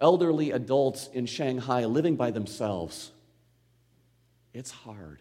elderly 0.00 0.52
adults 0.52 1.08
in 1.12 1.26
Shanghai 1.26 1.84
living 1.84 2.16
by 2.16 2.30
themselves. 2.30 3.10
It's 4.54 4.70
hard. 4.70 5.20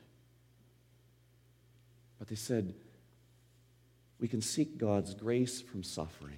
But 2.19 2.27
they 2.27 2.35
said, 2.35 2.73
we 4.19 4.27
can 4.27 4.41
seek 4.41 4.77
God's 4.77 5.13
grace 5.13 5.61
from 5.61 5.83
suffering. 5.83 6.37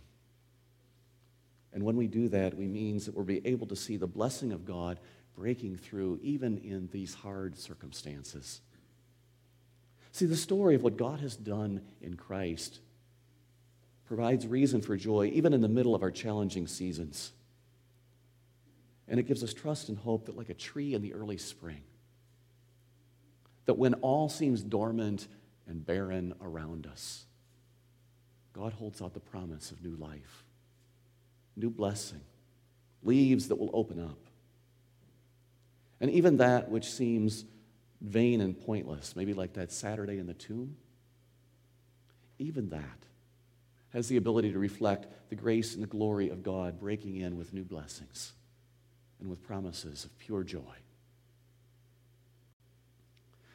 And 1.72 1.84
when 1.84 1.96
we 1.96 2.08
do 2.08 2.28
that, 2.30 2.58
we 2.58 2.68
means 2.68 3.06
that 3.06 3.16
we'll 3.16 3.26
be 3.26 3.46
able 3.46 3.68
to 3.68 3.76
see 3.76 3.98
the 3.98 4.08
blessing 4.08 4.52
of 4.52 4.66
God 4.66 5.00
breaking 5.36 5.78
through 5.78 6.20
even 6.22 6.58
in 6.58 6.90
these 6.92 7.14
hard 7.14 7.58
circumstances. 7.58 8.62
See, 10.12 10.26
the 10.26 10.36
story 10.36 10.76
of 10.76 10.84
what 10.84 10.98
God 10.98 11.22
has 11.22 11.36
done 11.36 11.82
in 12.02 12.16
Christ 12.16 12.80
provides 14.10 14.48
reason 14.48 14.82
for 14.82 14.98
joy 14.98 15.30
even 15.36 15.54
in 15.54 15.62
the 15.62 15.68
middle 15.68 15.94
of 15.94 16.02
our 16.02 16.10
challenging 16.10 16.66
seasons. 16.66 17.32
And 19.08 19.20
it 19.20 19.28
gives 19.28 19.44
us 19.44 19.54
trust 19.54 19.88
and 19.88 19.98
hope 20.00 20.26
that, 20.26 20.36
like 20.36 20.50
a 20.50 20.56
tree 20.56 20.96
in 20.96 21.04
the 21.04 21.14
early 21.14 21.38
spring, 21.38 21.84
that 23.66 23.76
when 23.76 23.94
all 23.96 24.28
seems 24.28 24.64
dormant 24.64 25.28
and 25.68 25.86
barren 25.86 26.34
around 26.42 26.88
us, 26.88 27.26
God 28.52 28.74
holds 28.74 29.00
out 29.00 29.14
the 29.14 29.20
promise 29.20 29.70
of 29.70 29.84
new 29.84 29.96
life, 29.96 30.44
new 31.56 31.70
blessing, 31.70 32.22
leaves 33.04 33.48
that 33.50 33.58
will 33.58 33.70
open 33.74 34.04
up. 34.04 34.18
And 36.02 36.10
even 36.10 36.38
that 36.38 36.72
which 36.72 36.90
seems 36.90 37.46
vain 38.02 38.42
and 38.42 38.60
pointless, 38.60 39.16
maybe 39.16 39.36
like 39.36 39.54
that 39.54 39.72
Saturday 39.72 40.18
in 40.18 40.26
the 40.26 40.34
tomb, 40.34 40.78
even 42.40 42.70
that 42.70 43.06
has 43.94 44.08
the 44.08 44.18
ability 44.18 44.52
to 44.52 44.60
reflect 44.60 45.08
the 45.30 45.36
grace 45.36 45.74
and 45.74 45.84
the 45.84 45.88
glory 45.88 46.30
of 46.30 46.44
God 46.44 46.80
breaking 46.80 47.18
in 47.18 47.38
with 47.38 47.54
new 47.54 47.64
blessings 47.64 48.34
and 49.20 49.30
with 49.30 49.42
promises 49.42 50.06
of 50.06 50.18
pure 50.20 50.44
joy. 50.44 50.76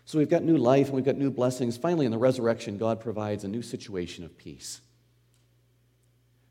So 0.06 0.18
we've 0.18 0.28
got 0.28 0.42
new 0.42 0.58
life 0.58 0.86
and 0.86 0.96
we've 0.96 1.04
got 1.04 1.16
new 1.16 1.30
blessings. 1.30 1.76
Finally, 1.76 2.06
in 2.06 2.12
the 2.12 2.18
resurrection, 2.18 2.76
God 2.76 3.00
provides 3.00 3.44
a 3.44 3.48
new 3.48 3.62
situation 3.62 4.24
of 4.24 4.36
peace. 4.36 4.80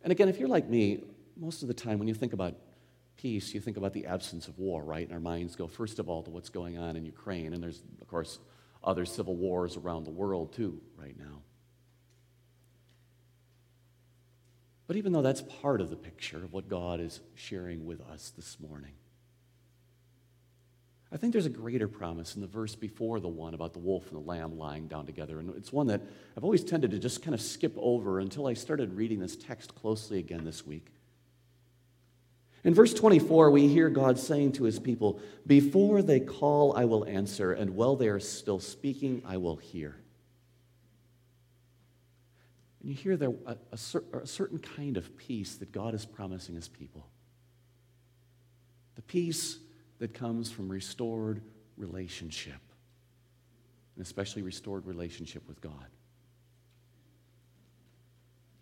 And 0.01 0.11
again, 0.11 0.27
if 0.27 0.39
you're 0.39 0.49
like 0.49 0.67
me, 0.67 1.03
most 1.37 1.61
of 1.61 1.67
the 1.67 1.73
time 1.73 1.99
when 1.99 2.07
you 2.07 2.13
think 2.13 2.33
about 2.33 2.55
peace, 3.15 3.53
you 3.53 3.61
think 3.61 3.77
about 3.77 3.93
the 3.93 4.05
absence 4.05 4.47
of 4.47 4.57
war, 4.57 4.83
right? 4.83 5.05
And 5.05 5.13
our 5.13 5.19
minds 5.19 5.55
go, 5.55 5.67
first 5.67 5.99
of 5.99 6.09
all, 6.09 6.23
to 6.23 6.31
what's 6.31 6.49
going 6.49 6.77
on 6.77 6.95
in 6.95 7.05
Ukraine. 7.05 7.53
And 7.53 7.61
there's, 7.63 7.81
of 8.01 8.07
course, 8.07 8.39
other 8.83 9.05
civil 9.05 9.35
wars 9.35 9.77
around 9.77 10.03
the 10.03 10.11
world, 10.11 10.53
too, 10.53 10.81
right 10.97 11.17
now. 11.17 11.41
But 14.87 14.97
even 14.97 15.13
though 15.13 15.21
that's 15.21 15.41
part 15.41 15.81
of 15.81 15.89
the 15.89 15.95
picture 15.95 16.43
of 16.43 16.51
what 16.51 16.67
God 16.67 16.99
is 16.99 17.21
sharing 17.35 17.85
with 17.85 18.01
us 18.01 18.33
this 18.35 18.57
morning, 18.59 18.93
I 21.13 21.17
think 21.17 21.31
there's 21.31 21.45
a 21.45 21.49
greater 21.49 21.87
promise 21.87 22.35
in 22.35 22.41
the 22.41 22.47
verse 22.47 22.75
before 22.75 23.19
the 23.19 23.27
one 23.27 23.53
about 23.53 23.73
the 23.73 23.79
wolf 23.79 24.11
and 24.11 24.15
the 24.15 24.27
lamb 24.27 24.57
lying 24.57 24.87
down 24.87 25.05
together. 25.05 25.39
And 25.39 25.55
it's 25.55 25.71
one 25.71 25.85
that 25.87 26.01
I've 26.35 26.43
always 26.43 26.63
tended 26.63 26.89
to 26.91 26.99
just 26.99 27.21
kind 27.21 27.35
of 27.35 27.41
skip 27.41 27.73
over 27.77 28.19
until 28.19 28.47
I 28.47 28.55
started 28.55 28.95
reading 28.95 29.19
this 29.19 29.35
text 29.35 29.75
closely 29.75 30.17
again 30.17 30.43
this 30.43 30.65
week. 30.65 30.87
In 32.63 32.73
verse 32.73 32.95
24, 32.95 33.51
we 33.51 33.67
hear 33.67 33.89
God 33.89 34.17
saying 34.17 34.53
to 34.53 34.63
his 34.63 34.79
people, 34.79 35.19
Before 35.45 36.01
they 36.01 36.19
call, 36.19 36.75
I 36.75 36.85
will 36.85 37.05
answer, 37.05 37.51
and 37.51 37.75
while 37.75 37.95
they 37.95 38.07
are 38.07 38.19
still 38.19 38.59
speaking, 38.59 39.21
I 39.25 39.37
will 39.37 39.57
hear. 39.57 39.97
And 42.83 42.91
you 42.91 42.95
hear 42.97 43.17
there 43.17 43.33
a, 43.47 43.55
a, 43.71 44.17
a 44.17 44.27
certain 44.27 44.59
kind 44.59 44.97
of 44.97 45.17
peace 45.17 45.55
that 45.55 45.71
God 45.71 45.95
is 45.95 46.05
promising 46.05 46.53
his 46.55 46.67
people. 46.67 47.07
The 48.95 49.01
peace 49.01 49.57
that 49.99 50.13
comes 50.13 50.51
from 50.51 50.69
restored 50.69 51.41
relationship, 51.77 52.59
and 53.95 54.05
especially 54.05 54.41
restored 54.41 54.85
relationship 54.85 55.47
with 55.47 55.61
God. 55.61 55.87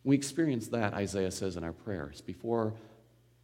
We 0.04 0.16
experience 0.16 0.68
that, 0.70 0.94
Isaiah 0.94 1.32
says 1.32 1.58
in 1.58 1.64
our 1.64 1.74
prayers. 1.74 2.22
Before 2.22 2.74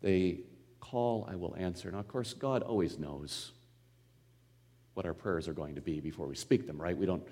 they 0.01 0.41
call, 0.79 1.27
I 1.29 1.35
will 1.35 1.55
answer. 1.57 1.91
Now, 1.91 1.99
of 1.99 2.07
course, 2.07 2.33
God 2.33 2.61
always 2.61 2.97
knows 2.97 3.51
what 4.93 5.05
our 5.05 5.13
prayers 5.13 5.47
are 5.47 5.53
going 5.53 5.75
to 5.75 5.81
be 5.81 5.99
before 5.99 6.27
we 6.27 6.35
speak 6.35 6.65
them, 6.65 6.81
right? 6.81 6.97
We 6.97 7.05
don't, 7.05 7.27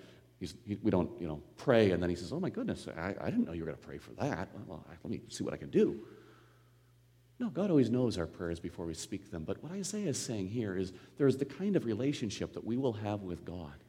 we 0.81 0.91
don't 0.91 1.09
you 1.19 1.27
know, 1.27 1.41
pray 1.57 1.91
and 1.91 2.01
then 2.01 2.09
he 2.09 2.15
says, 2.15 2.31
Oh 2.31 2.39
my 2.39 2.49
goodness, 2.49 2.87
I, 2.97 3.15
I 3.19 3.29
didn't 3.29 3.45
know 3.45 3.53
you 3.53 3.61
were 3.61 3.67
going 3.67 3.77
to 3.77 3.87
pray 3.87 3.97
for 3.97 4.11
that. 4.13 4.49
Well, 4.67 4.85
let 5.03 5.09
me 5.11 5.21
see 5.29 5.43
what 5.43 5.53
I 5.53 5.57
can 5.57 5.69
do. 5.69 5.99
No, 7.39 7.49
God 7.49 7.69
always 7.69 7.89
knows 7.89 8.17
our 8.17 8.27
prayers 8.27 8.59
before 8.59 8.85
we 8.85 8.93
speak 8.93 9.29
them. 9.29 9.43
But 9.43 9.61
what 9.61 9.71
Isaiah 9.73 10.09
is 10.09 10.17
saying 10.17 10.49
here 10.49 10.77
is 10.77 10.93
there's 11.17 11.37
the 11.37 11.45
kind 11.45 11.75
of 11.75 11.85
relationship 11.85 12.53
that 12.53 12.63
we 12.63 12.77
will 12.77 12.93
have 12.93 13.21
with 13.21 13.43
God, 13.43 13.83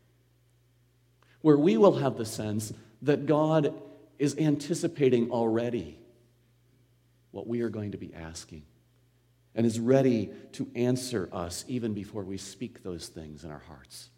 where 1.43 1.57
we 1.57 1.77
will 1.77 1.97
have 1.97 2.17
the 2.17 2.25
sense 2.25 2.73
that 3.03 3.27
God 3.27 3.73
is 4.19 4.37
anticipating 4.37 5.31
already 5.31 5.99
what 7.31 7.47
we 7.47 7.61
are 7.61 7.69
going 7.69 7.93
to 7.93 7.99
be 7.99 8.13
asking 8.15 8.65
and 9.55 9.65
is 9.65 9.79
ready 9.79 10.31
to 10.53 10.69
answer 10.75 11.29
us 11.33 11.65
even 11.69 11.95
before 11.95 12.25
we 12.25 12.37
speak 12.37 12.83
those 12.83 13.09
things 13.09 13.45
in 13.45 13.51
our 13.51 13.63
hearts. 13.67 14.11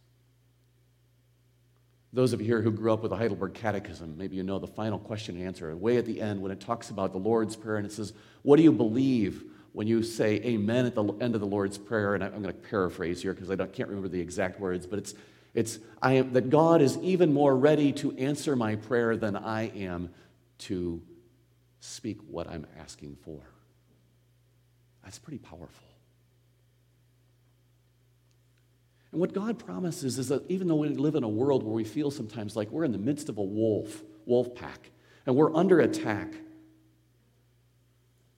Those 2.13 2.33
of 2.33 2.41
you 2.41 2.47
here 2.47 2.63
who 2.63 2.71
grew 2.71 2.93
up 2.93 3.03
with 3.03 3.11
the 3.11 3.17
Heidelberg 3.17 3.55
Catechism, 3.55 4.17
maybe 4.17 4.37
you 4.37 4.43
know 4.43 4.59
the 4.59 4.67
final 4.67 4.99
question 4.99 5.37
and 5.37 5.47
answer, 5.47 5.75
way 5.77 5.99
at 5.99 6.07
the 6.07 6.21
end 6.21 6.41
when 6.41 6.51
it 6.51 6.61
talks 6.61 6.89
about 6.89 7.13
the 7.13 7.19
Lord's 7.19 7.55
Prayer 7.55 7.77
and 7.77 7.85
it 7.85 7.93
says, 7.93 8.15
What 8.43 8.57
do 8.57 8.63
you 8.63 8.73
believe 8.73 9.45
when 9.73 9.87
you 9.87 10.03
say 10.03 10.37
amen 10.37 10.87
at 10.87 10.95
the 10.95 11.05
end 11.21 11.35
of 11.35 11.41
the 11.43 11.47
Lord's 11.47 11.77
Prayer? 11.77 12.15
And 12.15 12.25
I'm 12.25 12.43
going 12.43 12.45
to 12.45 12.53
paraphrase 12.53 13.21
here 13.21 13.35
because 13.35 13.51
I 13.51 13.57
can't 13.57 13.91
remember 13.91 14.09
the 14.09 14.21
exact 14.21 14.59
words, 14.59 14.87
but 14.87 14.99
it's, 14.99 15.15
it's 15.53 15.79
I 16.01 16.15
am, 16.15 16.33
that 16.33 16.49
God 16.49 16.81
is 16.81 16.97
even 16.99 17.35
more 17.35 17.55
ready 17.55 17.93
to 17.95 18.17
answer 18.17 18.57
my 18.57 18.77
prayer 18.77 19.17
than 19.17 19.37
I 19.37 19.69
am 19.69 20.09
to 20.61 21.03
speak 21.81 22.19
what 22.27 22.49
I'm 22.49 22.67
asking 22.79 23.19
for. 23.23 23.41
That's 25.05 25.19
pretty 25.19 25.39
powerful. 25.39 25.88
And 29.13 29.21
what 29.21 29.33
God 29.33 29.59
promises 29.59 30.19
is 30.19 30.29
that 30.29 30.49
even 30.51 30.69
though 30.69 30.77
we 30.77 30.89
live 30.89 31.15
in 31.15 31.25
a 31.25 31.29
world 31.29 31.63
where 31.63 31.73
we 31.73 31.85
feel 31.85 32.11
sometimes 32.11 32.57
like 32.57 32.71
we're 32.71 32.85
in 32.85 32.93
the 32.93 32.99
midst 32.99 33.29
of 33.29 33.39
a 33.39 33.43
wolf, 33.43 34.03
wolf 34.27 34.55
pack, 34.55 34.91
and 35.27 35.35
we're 35.35 35.55
under 35.55 35.81
attack, 35.81 36.35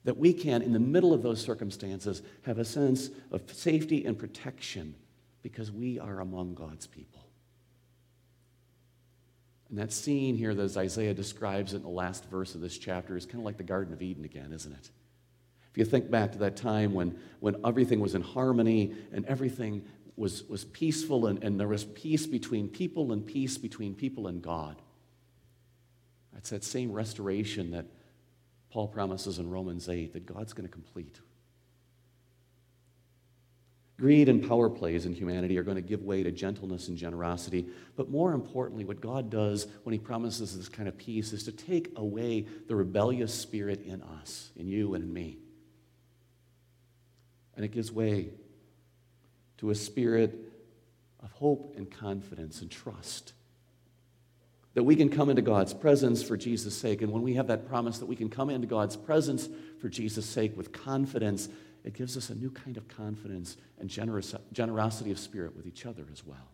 that 0.03 0.17
we 0.17 0.33
can, 0.33 0.61
in 0.61 0.73
the 0.73 0.79
middle 0.79 1.13
of 1.13 1.21
those 1.21 1.41
circumstances, 1.41 2.21
have 2.43 2.57
a 2.57 2.65
sense 2.65 3.09
of 3.31 3.41
safety 3.51 4.05
and 4.05 4.17
protection 4.17 4.95
because 5.43 5.71
we 5.71 5.99
are 5.99 6.19
among 6.19 6.55
God's 6.55 6.87
people. 6.87 7.27
And 9.69 9.77
that 9.77 9.93
scene 9.93 10.35
here 10.35 10.53
that 10.53 10.75
Isaiah 10.75 11.13
describes 11.13 11.73
in 11.73 11.81
the 11.81 11.89
last 11.89 12.25
verse 12.29 12.55
of 12.55 12.61
this 12.61 12.77
chapter 12.77 13.15
is 13.15 13.25
kind 13.25 13.39
of 13.39 13.45
like 13.45 13.57
the 13.57 13.63
Garden 13.63 13.93
of 13.93 14.01
Eden 14.01 14.25
again, 14.25 14.51
isn't 14.51 14.73
it? 14.73 14.89
If 15.71 15.77
you 15.77 15.85
think 15.85 16.11
back 16.11 16.33
to 16.33 16.37
that 16.39 16.57
time 16.57 16.93
when, 16.93 17.17
when 17.39 17.55
everything 17.65 18.01
was 18.01 18.13
in 18.13 18.21
harmony 18.21 18.93
and 19.13 19.25
everything 19.25 19.85
was, 20.21 20.43
was 20.43 20.63
peaceful 20.65 21.25
and, 21.25 21.43
and 21.43 21.59
there 21.59 21.67
was 21.67 21.83
peace 21.83 22.27
between 22.27 22.69
people 22.69 23.11
and 23.11 23.25
peace 23.25 23.57
between 23.57 23.95
people 23.95 24.27
and 24.27 24.39
God. 24.39 24.79
That's 26.31 26.51
that 26.51 26.63
same 26.63 26.91
restoration 26.91 27.71
that 27.71 27.87
Paul 28.69 28.87
promises 28.87 29.39
in 29.39 29.49
Romans 29.49 29.89
8 29.89 30.13
that 30.13 30.27
God's 30.27 30.53
going 30.53 30.67
to 30.67 30.71
complete. 30.71 31.19
Greed 33.97 34.29
and 34.29 34.47
power 34.47 34.69
plays 34.69 35.07
in 35.07 35.13
humanity 35.13 35.57
are 35.57 35.63
going 35.63 35.75
to 35.75 35.81
give 35.81 36.03
way 36.03 36.21
to 36.21 36.31
gentleness 36.31 36.87
and 36.87 36.95
generosity. 36.95 37.65
But 37.95 38.11
more 38.11 38.33
importantly, 38.33 38.85
what 38.85 39.01
God 39.01 39.31
does 39.31 39.65
when 39.83 39.93
He 39.93 39.99
promises 39.99 40.55
this 40.55 40.69
kind 40.69 40.87
of 40.87 40.99
peace 40.99 41.33
is 41.33 41.43
to 41.45 41.51
take 41.51 41.91
away 41.95 42.45
the 42.67 42.75
rebellious 42.75 43.33
spirit 43.33 43.81
in 43.85 44.03
us, 44.03 44.51
in 44.55 44.67
you 44.67 44.93
and 44.93 45.03
in 45.03 45.11
me. 45.13 45.39
And 47.55 47.65
it 47.65 47.71
gives 47.71 47.91
way 47.91 48.29
to 49.61 49.69
a 49.69 49.75
spirit 49.75 50.35
of 51.23 51.31
hope 51.33 51.75
and 51.77 51.89
confidence 51.89 52.61
and 52.61 52.71
trust. 52.71 53.33
That 54.73 54.83
we 54.83 54.95
can 54.95 55.09
come 55.09 55.29
into 55.29 55.43
God's 55.43 55.71
presence 55.71 56.23
for 56.23 56.35
Jesus' 56.35 56.75
sake. 56.75 57.03
And 57.03 57.11
when 57.11 57.21
we 57.21 57.35
have 57.35 57.45
that 57.47 57.69
promise 57.69 57.99
that 57.99 58.07
we 58.07 58.15
can 58.15 58.27
come 58.27 58.49
into 58.49 58.65
God's 58.65 58.97
presence 58.97 59.47
for 59.79 59.87
Jesus' 59.87 60.25
sake 60.25 60.57
with 60.57 60.71
confidence, 60.71 61.47
it 61.83 61.93
gives 61.93 62.17
us 62.17 62.31
a 62.31 62.35
new 62.35 62.49
kind 62.49 62.75
of 62.75 62.87
confidence 62.87 63.55
and 63.79 63.87
generous, 63.87 64.33
generosity 64.51 65.11
of 65.11 65.19
spirit 65.19 65.55
with 65.55 65.67
each 65.67 65.85
other 65.85 66.07
as 66.11 66.25
well. 66.25 66.49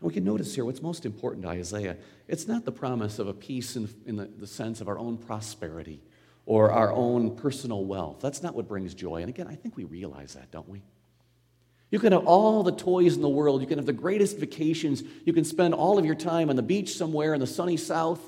And 0.00 0.08
we 0.08 0.14
can 0.14 0.24
notice 0.24 0.54
here 0.54 0.64
what's 0.64 0.80
most 0.80 1.04
important 1.04 1.42
to 1.42 1.50
Isaiah. 1.50 1.98
It's 2.26 2.48
not 2.48 2.64
the 2.64 2.72
promise 2.72 3.18
of 3.18 3.28
a 3.28 3.34
peace 3.34 3.76
in, 3.76 3.86
in 4.06 4.16
the, 4.16 4.30
the 4.38 4.46
sense 4.46 4.80
of 4.80 4.88
our 4.88 4.98
own 4.98 5.18
prosperity 5.18 6.00
or 6.46 6.70
our 6.70 6.92
own 6.92 7.36
personal 7.36 7.84
wealth. 7.84 8.18
That's 8.20 8.42
not 8.42 8.54
what 8.54 8.68
brings 8.68 8.94
joy. 8.94 9.20
And 9.20 9.28
again, 9.28 9.46
I 9.46 9.54
think 9.54 9.76
we 9.76 9.84
realize 9.84 10.34
that, 10.34 10.50
don't 10.50 10.68
we? 10.68 10.82
You 11.90 11.98
can 11.98 12.12
have 12.12 12.24
all 12.24 12.62
the 12.62 12.72
toys 12.72 13.16
in 13.16 13.22
the 13.22 13.28
world. 13.28 13.60
You 13.60 13.66
can 13.66 13.78
have 13.78 13.86
the 13.86 13.92
greatest 13.92 14.38
vacations. 14.38 15.02
You 15.24 15.32
can 15.32 15.44
spend 15.44 15.74
all 15.74 15.98
of 15.98 16.06
your 16.06 16.14
time 16.14 16.48
on 16.48 16.56
the 16.56 16.62
beach 16.62 16.96
somewhere 16.96 17.34
in 17.34 17.40
the 17.40 17.46
sunny 17.46 17.76
south. 17.76 18.20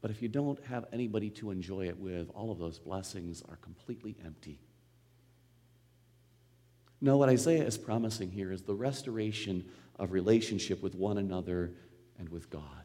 But 0.00 0.10
if 0.10 0.20
you 0.20 0.28
don't 0.28 0.62
have 0.64 0.84
anybody 0.92 1.30
to 1.30 1.50
enjoy 1.50 1.86
it 1.88 1.98
with, 1.98 2.28
all 2.34 2.50
of 2.50 2.58
those 2.58 2.78
blessings 2.78 3.42
are 3.48 3.56
completely 3.56 4.16
empty. 4.24 4.58
No, 7.00 7.16
what 7.16 7.28
Isaiah 7.28 7.64
is 7.64 7.78
promising 7.78 8.30
here 8.30 8.50
is 8.50 8.62
the 8.62 8.74
restoration 8.74 9.64
of 9.98 10.12
relationship 10.12 10.82
with 10.82 10.94
one 10.94 11.18
another 11.18 11.72
and 12.18 12.28
with 12.28 12.50
God. 12.50 12.83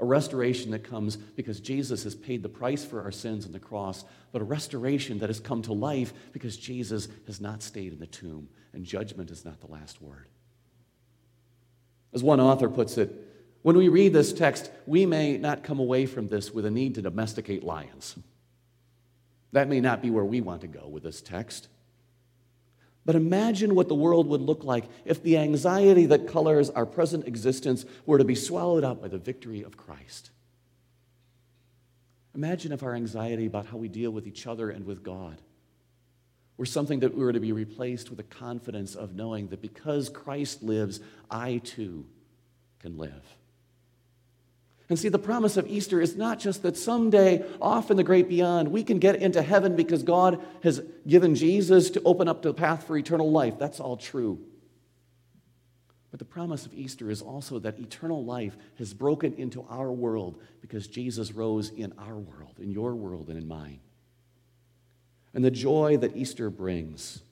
A 0.00 0.04
restoration 0.04 0.70
that 0.70 0.82
comes 0.82 1.16
because 1.16 1.60
Jesus 1.60 2.02
has 2.04 2.14
paid 2.14 2.42
the 2.42 2.48
price 2.48 2.84
for 2.84 3.02
our 3.02 3.12
sins 3.12 3.46
on 3.46 3.52
the 3.52 3.60
cross, 3.60 4.04
but 4.32 4.42
a 4.42 4.44
restoration 4.44 5.18
that 5.18 5.28
has 5.28 5.40
come 5.40 5.62
to 5.62 5.72
life 5.72 6.12
because 6.32 6.56
Jesus 6.56 7.08
has 7.26 7.40
not 7.40 7.62
stayed 7.62 7.92
in 7.92 8.00
the 8.00 8.06
tomb 8.06 8.48
and 8.72 8.84
judgment 8.84 9.30
is 9.30 9.44
not 9.44 9.60
the 9.60 9.70
last 9.70 10.00
word. 10.00 10.26
As 12.12 12.22
one 12.22 12.40
author 12.40 12.68
puts 12.68 12.98
it, 12.98 13.12
when 13.62 13.76
we 13.76 13.88
read 13.88 14.12
this 14.12 14.32
text, 14.32 14.70
we 14.86 15.04
may 15.04 15.36
not 15.36 15.62
come 15.62 15.78
away 15.78 16.06
from 16.06 16.28
this 16.28 16.50
with 16.50 16.64
a 16.64 16.70
need 16.70 16.94
to 16.94 17.02
domesticate 17.02 17.62
lions. 17.62 18.16
That 19.52 19.68
may 19.68 19.80
not 19.80 20.00
be 20.00 20.10
where 20.10 20.24
we 20.24 20.40
want 20.40 20.62
to 20.62 20.66
go 20.66 20.88
with 20.88 21.02
this 21.02 21.20
text. 21.20 21.68
But 23.10 23.16
imagine 23.16 23.74
what 23.74 23.88
the 23.88 23.94
world 23.96 24.28
would 24.28 24.40
look 24.40 24.62
like 24.62 24.84
if 25.04 25.20
the 25.20 25.36
anxiety 25.36 26.06
that 26.06 26.28
colors 26.28 26.70
our 26.70 26.86
present 26.86 27.26
existence 27.26 27.84
were 28.06 28.18
to 28.18 28.24
be 28.24 28.36
swallowed 28.36 28.84
up 28.84 29.02
by 29.02 29.08
the 29.08 29.18
victory 29.18 29.64
of 29.64 29.76
Christ. 29.76 30.30
Imagine 32.36 32.70
if 32.70 32.84
our 32.84 32.94
anxiety 32.94 33.46
about 33.46 33.66
how 33.66 33.78
we 33.78 33.88
deal 33.88 34.12
with 34.12 34.28
each 34.28 34.46
other 34.46 34.70
and 34.70 34.86
with 34.86 35.02
God 35.02 35.42
were 36.56 36.64
something 36.64 37.00
that 37.00 37.16
were 37.16 37.32
to 37.32 37.40
be 37.40 37.50
replaced 37.50 38.10
with 38.10 38.20
a 38.20 38.22
confidence 38.22 38.94
of 38.94 39.16
knowing 39.16 39.48
that 39.48 39.60
because 39.60 40.08
Christ 40.08 40.62
lives, 40.62 41.00
I 41.28 41.58
too 41.64 42.06
can 42.78 42.96
live. 42.96 43.24
And 44.90 44.98
see, 44.98 45.08
the 45.08 45.20
promise 45.20 45.56
of 45.56 45.68
Easter 45.68 46.00
is 46.00 46.16
not 46.16 46.40
just 46.40 46.64
that 46.64 46.76
someday, 46.76 47.44
off 47.62 47.92
in 47.92 47.96
the 47.96 48.02
great 48.02 48.28
beyond, 48.28 48.72
we 48.72 48.82
can 48.82 48.98
get 48.98 49.14
into 49.14 49.40
heaven 49.40 49.76
because 49.76 50.02
God 50.02 50.42
has 50.64 50.82
given 51.06 51.36
Jesus 51.36 51.90
to 51.90 52.02
open 52.04 52.26
up 52.26 52.42
the 52.42 52.52
path 52.52 52.88
for 52.88 52.96
eternal 52.96 53.30
life. 53.30 53.56
That's 53.56 53.78
all 53.78 53.96
true. 53.96 54.40
But 56.10 56.18
the 56.18 56.24
promise 56.24 56.66
of 56.66 56.74
Easter 56.74 57.08
is 57.08 57.22
also 57.22 57.60
that 57.60 57.78
eternal 57.78 58.24
life 58.24 58.56
has 58.78 58.92
broken 58.92 59.34
into 59.34 59.64
our 59.70 59.92
world 59.92 60.42
because 60.60 60.88
Jesus 60.88 61.30
rose 61.30 61.70
in 61.70 61.92
our 61.96 62.16
world, 62.16 62.56
in 62.58 62.72
your 62.72 62.96
world, 62.96 63.28
and 63.28 63.38
in 63.38 63.46
mine. 63.46 63.78
And 65.32 65.44
the 65.44 65.52
joy 65.52 65.98
that 65.98 66.16
Easter 66.16 66.50
brings 66.50 67.22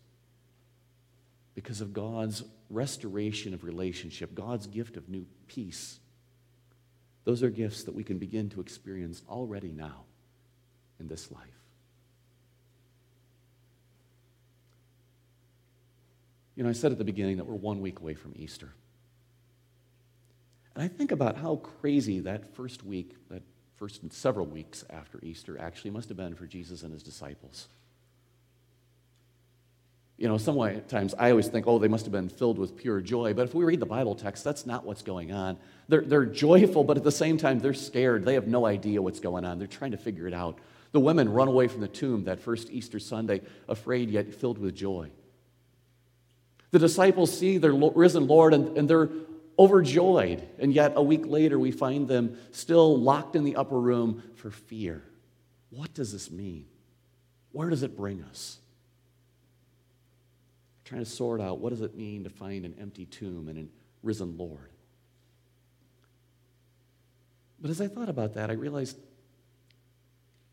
because 1.56 1.80
of 1.80 1.92
God's 1.92 2.44
restoration 2.70 3.52
of 3.52 3.64
relationship, 3.64 4.32
God's 4.32 4.68
gift 4.68 4.96
of 4.96 5.08
new 5.08 5.26
peace 5.48 5.98
those 7.28 7.42
are 7.42 7.50
gifts 7.50 7.82
that 7.82 7.94
we 7.94 8.02
can 8.02 8.16
begin 8.16 8.48
to 8.48 8.58
experience 8.58 9.20
already 9.28 9.70
now 9.70 10.04
in 10.98 11.06
this 11.08 11.30
life. 11.30 11.44
You 16.56 16.64
know, 16.64 16.70
I 16.70 16.72
said 16.72 16.90
at 16.90 16.96
the 16.96 17.04
beginning 17.04 17.36
that 17.36 17.44
we're 17.44 17.52
one 17.52 17.82
week 17.82 18.00
away 18.00 18.14
from 18.14 18.32
Easter. 18.34 18.72
And 20.74 20.82
I 20.82 20.88
think 20.88 21.12
about 21.12 21.36
how 21.36 21.56
crazy 21.56 22.20
that 22.20 22.54
first 22.54 22.82
week, 22.82 23.14
that 23.28 23.42
first 23.76 24.10
several 24.10 24.46
weeks 24.46 24.86
after 24.88 25.20
Easter, 25.22 25.60
actually 25.60 25.90
must 25.90 26.08
have 26.08 26.16
been 26.16 26.34
for 26.34 26.46
Jesus 26.46 26.82
and 26.82 26.94
his 26.94 27.02
disciples. 27.02 27.68
You 30.18 30.26
know, 30.26 30.36
sometimes 30.36 31.14
I 31.16 31.30
always 31.30 31.46
think, 31.46 31.68
oh, 31.68 31.78
they 31.78 31.86
must 31.86 32.04
have 32.04 32.12
been 32.12 32.28
filled 32.28 32.58
with 32.58 32.76
pure 32.76 33.00
joy. 33.00 33.34
But 33.34 33.42
if 33.46 33.54
we 33.54 33.64
read 33.64 33.78
the 33.78 33.86
Bible 33.86 34.16
text, 34.16 34.42
that's 34.42 34.66
not 34.66 34.84
what's 34.84 35.02
going 35.02 35.32
on. 35.32 35.56
They're, 35.86 36.00
they're 36.00 36.26
joyful, 36.26 36.82
but 36.82 36.96
at 36.96 37.04
the 37.04 37.12
same 37.12 37.38
time, 37.38 37.60
they're 37.60 37.72
scared. 37.72 38.24
They 38.24 38.34
have 38.34 38.48
no 38.48 38.66
idea 38.66 39.00
what's 39.00 39.20
going 39.20 39.44
on. 39.44 39.58
They're 39.58 39.68
trying 39.68 39.92
to 39.92 39.96
figure 39.96 40.26
it 40.26 40.34
out. 40.34 40.58
The 40.90 40.98
women 40.98 41.28
run 41.28 41.46
away 41.46 41.68
from 41.68 41.82
the 41.82 41.88
tomb 41.88 42.24
that 42.24 42.40
first 42.40 42.68
Easter 42.70 42.98
Sunday, 42.98 43.42
afraid 43.68 44.10
yet 44.10 44.34
filled 44.34 44.58
with 44.58 44.74
joy. 44.74 45.10
The 46.72 46.80
disciples 46.80 47.36
see 47.36 47.58
their 47.58 47.72
risen 47.72 48.26
Lord 48.26 48.54
and, 48.54 48.76
and 48.76 48.90
they're 48.90 49.10
overjoyed. 49.56 50.46
And 50.58 50.72
yet, 50.72 50.94
a 50.96 51.02
week 51.02 51.26
later, 51.26 51.60
we 51.60 51.70
find 51.70 52.08
them 52.08 52.36
still 52.50 52.98
locked 52.98 53.36
in 53.36 53.44
the 53.44 53.54
upper 53.54 53.78
room 53.78 54.22
for 54.34 54.50
fear. 54.50 55.04
What 55.70 55.94
does 55.94 56.12
this 56.12 56.28
mean? 56.28 56.66
Where 57.52 57.70
does 57.70 57.84
it 57.84 57.96
bring 57.96 58.22
us? 58.22 58.58
Trying 60.88 61.04
to 61.04 61.10
sort 61.10 61.38
out 61.38 61.58
what 61.58 61.68
does 61.68 61.82
it 61.82 61.94
mean 61.94 62.24
to 62.24 62.30
find 62.30 62.64
an 62.64 62.74
empty 62.80 63.04
tomb 63.04 63.48
and 63.48 63.58
a 63.58 63.64
risen 64.02 64.38
Lord. 64.38 64.70
But 67.60 67.70
as 67.70 67.80
I 67.82 67.88
thought 67.88 68.08
about 68.08 68.34
that, 68.34 68.48
I 68.48 68.54
realized 68.54 68.96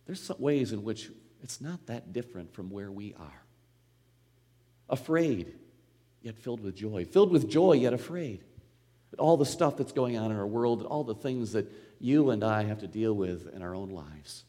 there's 0.05 0.21
some 0.21 0.35
ways 0.39 0.73
in 0.73 0.83
which 0.83 1.09
it's 1.41 1.61
not 1.61 1.85
that 1.85 2.11
different 2.11 2.53
from 2.53 2.69
where 2.69 2.91
we 2.91 3.13
are. 3.17 3.43
Afraid, 4.89 5.53
yet 6.21 6.37
filled 6.37 6.59
with 6.59 6.75
joy. 6.75 7.05
Filled 7.05 7.31
with 7.31 7.49
joy, 7.49 7.73
yet 7.73 7.93
afraid. 7.93 8.43
All 9.17 9.37
the 9.37 9.45
stuff 9.45 9.77
that's 9.77 9.93
going 9.93 10.17
on 10.17 10.31
in 10.31 10.37
our 10.37 10.45
world, 10.45 10.83
all 10.83 11.05
the 11.05 11.15
things 11.15 11.53
that 11.53 11.71
you 11.99 12.31
and 12.31 12.43
I 12.43 12.63
have 12.63 12.79
to 12.79 12.87
deal 12.87 13.13
with 13.13 13.53
in 13.53 13.61
our 13.61 13.73
own 13.73 13.89
lives. 13.89 14.43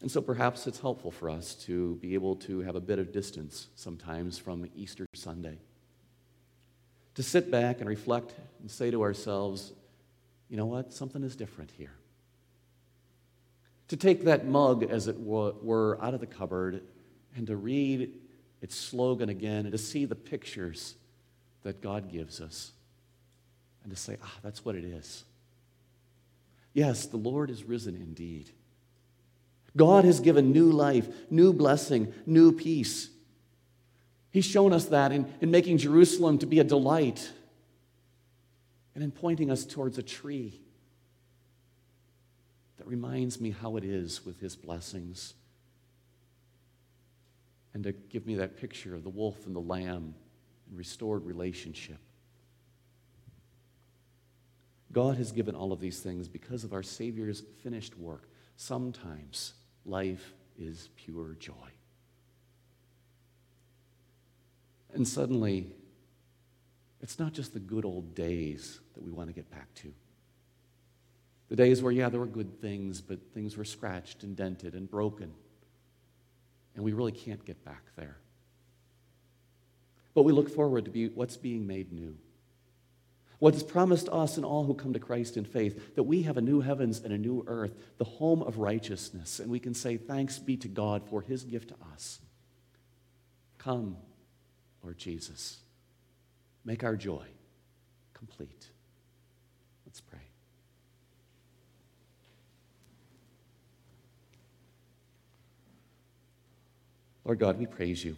And 0.00 0.10
so 0.10 0.20
perhaps 0.20 0.66
it's 0.66 0.80
helpful 0.80 1.10
for 1.10 1.28
us 1.28 1.54
to 1.66 1.96
be 1.96 2.14
able 2.14 2.36
to 2.36 2.60
have 2.60 2.76
a 2.76 2.80
bit 2.80 2.98
of 2.98 3.12
distance 3.12 3.68
sometimes 3.74 4.38
from 4.38 4.68
Easter 4.76 5.06
Sunday. 5.14 5.58
To 7.16 7.22
sit 7.22 7.50
back 7.50 7.80
and 7.80 7.88
reflect 7.88 8.32
and 8.60 8.70
say 8.70 8.92
to 8.92 9.02
ourselves, 9.02 9.72
you 10.48 10.56
know 10.56 10.66
what? 10.66 10.92
Something 10.92 11.24
is 11.24 11.34
different 11.34 11.72
here. 11.72 11.94
To 13.88 13.96
take 13.96 14.24
that 14.24 14.46
mug, 14.46 14.84
as 14.84 15.08
it 15.08 15.18
were, 15.18 15.98
out 16.00 16.14
of 16.14 16.20
the 16.20 16.26
cupboard 16.26 16.82
and 17.34 17.46
to 17.48 17.56
read 17.56 18.12
its 18.60 18.76
slogan 18.76 19.28
again 19.28 19.60
and 19.60 19.72
to 19.72 19.78
see 19.78 20.04
the 20.04 20.14
pictures 20.14 20.94
that 21.62 21.80
God 21.80 22.10
gives 22.10 22.40
us 22.40 22.72
and 23.82 23.92
to 23.92 23.96
say, 23.96 24.16
ah, 24.22 24.34
that's 24.42 24.64
what 24.64 24.74
it 24.74 24.84
is. 24.84 25.24
Yes, 26.72 27.06
the 27.06 27.16
Lord 27.16 27.50
is 27.50 27.64
risen 27.64 27.96
indeed. 27.96 28.50
God 29.76 30.04
has 30.04 30.20
given 30.20 30.52
new 30.52 30.70
life, 30.70 31.08
new 31.30 31.52
blessing, 31.52 32.12
new 32.26 32.52
peace. 32.52 33.10
He's 34.30 34.44
shown 34.44 34.72
us 34.72 34.86
that 34.86 35.12
in, 35.12 35.32
in 35.40 35.50
making 35.50 35.78
Jerusalem 35.78 36.38
to 36.38 36.46
be 36.46 36.58
a 36.58 36.64
delight 36.64 37.30
and 38.94 39.04
in 39.04 39.10
pointing 39.10 39.50
us 39.50 39.64
towards 39.64 39.98
a 39.98 40.02
tree 40.02 40.60
that 42.78 42.86
reminds 42.86 43.40
me 43.40 43.50
how 43.50 43.76
it 43.76 43.84
is 43.84 44.24
with 44.24 44.40
his 44.40 44.56
blessings. 44.56 45.34
And 47.74 47.84
to 47.84 47.92
give 47.92 48.26
me 48.26 48.36
that 48.36 48.56
picture 48.56 48.94
of 48.94 49.04
the 49.04 49.10
wolf 49.10 49.46
and 49.46 49.54
the 49.54 49.60
lamb 49.60 50.14
and 50.68 50.78
restored 50.78 51.24
relationship. 51.24 51.98
God 54.92 55.16
has 55.16 55.32
given 55.32 55.54
all 55.54 55.72
of 55.72 55.80
these 55.80 56.00
things 56.00 56.28
because 56.28 56.64
of 56.64 56.72
our 56.72 56.82
Savior's 56.82 57.42
finished 57.62 57.96
work. 57.98 58.27
Sometimes 58.60 59.54
life 59.86 60.34
is 60.58 60.88
pure 60.96 61.36
joy. 61.38 61.52
And 64.92 65.06
suddenly, 65.06 65.68
it's 67.00 67.20
not 67.20 67.32
just 67.32 67.54
the 67.54 67.60
good 67.60 67.84
old 67.84 68.16
days 68.16 68.80
that 68.94 69.04
we 69.04 69.12
want 69.12 69.28
to 69.28 69.32
get 69.32 69.48
back 69.48 69.72
to. 69.76 69.94
The 71.50 71.54
days 71.54 71.80
where, 71.80 71.92
yeah, 71.92 72.08
there 72.08 72.18
were 72.18 72.26
good 72.26 72.60
things, 72.60 73.00
but 73.00 73.20
things 73.32 73.56
were 73.56 73.64
scratched 73.64 74.24
and 74.24 74.34
dented 74.34 74.74
and 74.74 74.90
broken. 74.90 75.32
And 76.74 76.82
we 76.82 76.92
really 76.92 77.12
can't 77.12 77.44
get 77.44 77.64
back 77.64 77.84
there. 77.94 78.16
But 80.14 80.24
we 80.24 80.32
look 80.32 80.50
forward 80.50 80.84
to 80.86 80.90
be, 80.90 81.06
what's 81.10 81.36
being 81.36 81.64
made 81.64 81.92
new. 81.92 82.16
What 83.38 83.54
is 83.54 83.62
promised 83.62 84.08
us 84.08 84.36
and 84.36 84.44
all 84.44 84.64
who 84.64 84.74
come 84.74 84.92
to 84.92 84.98
Christ 84.98 85.36
in 85.36 85.44
faith, 85.44 85.94
that 85.94 86.02
we 86.02 86.22
have 86.22 86.36
a 86.36 86.42
new 86.42 86.60
heavens 86.60 87.00
and 87.04 87.12
a 87.12 87.18
new 87.18 87.44
earth, 87.46 87.72
the 87.98 88.04
home 88.04 88.42
of 88.42 88.58
righteousness, 88.58 89.38
and 89.38 89.48
we 89.50 89.60
can 89.60 89.74
say, 89.74 89.96
Thanks 89.96 90.38
be 90.38 90.56
to 90.56 90.68
God 90.68 91.04
for 91.08 91.22
his 91.22 91.44
gift 91.44 91.68
to 91.68 91.76
us. 91.92 92.18
Come, 93.58 93.96
Lord 94.82 94.98
Jesus, 94.98 95.58
make 96.64 96.82
our 96.82 96.96
joy 96.96 97.26
complete. 98.12 98.70
Let's 99.86 100.00
pray. 100.00 100.18
Lord 107.24 107.38
God, 107.38 107.58
we 107.58 107.66
praise 107.66 108.04
you. 108.04 108.16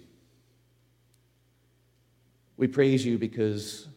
We 2.56 2.68
praise 2.68 3.04
you 3.04 3.18
because 3.18 3.88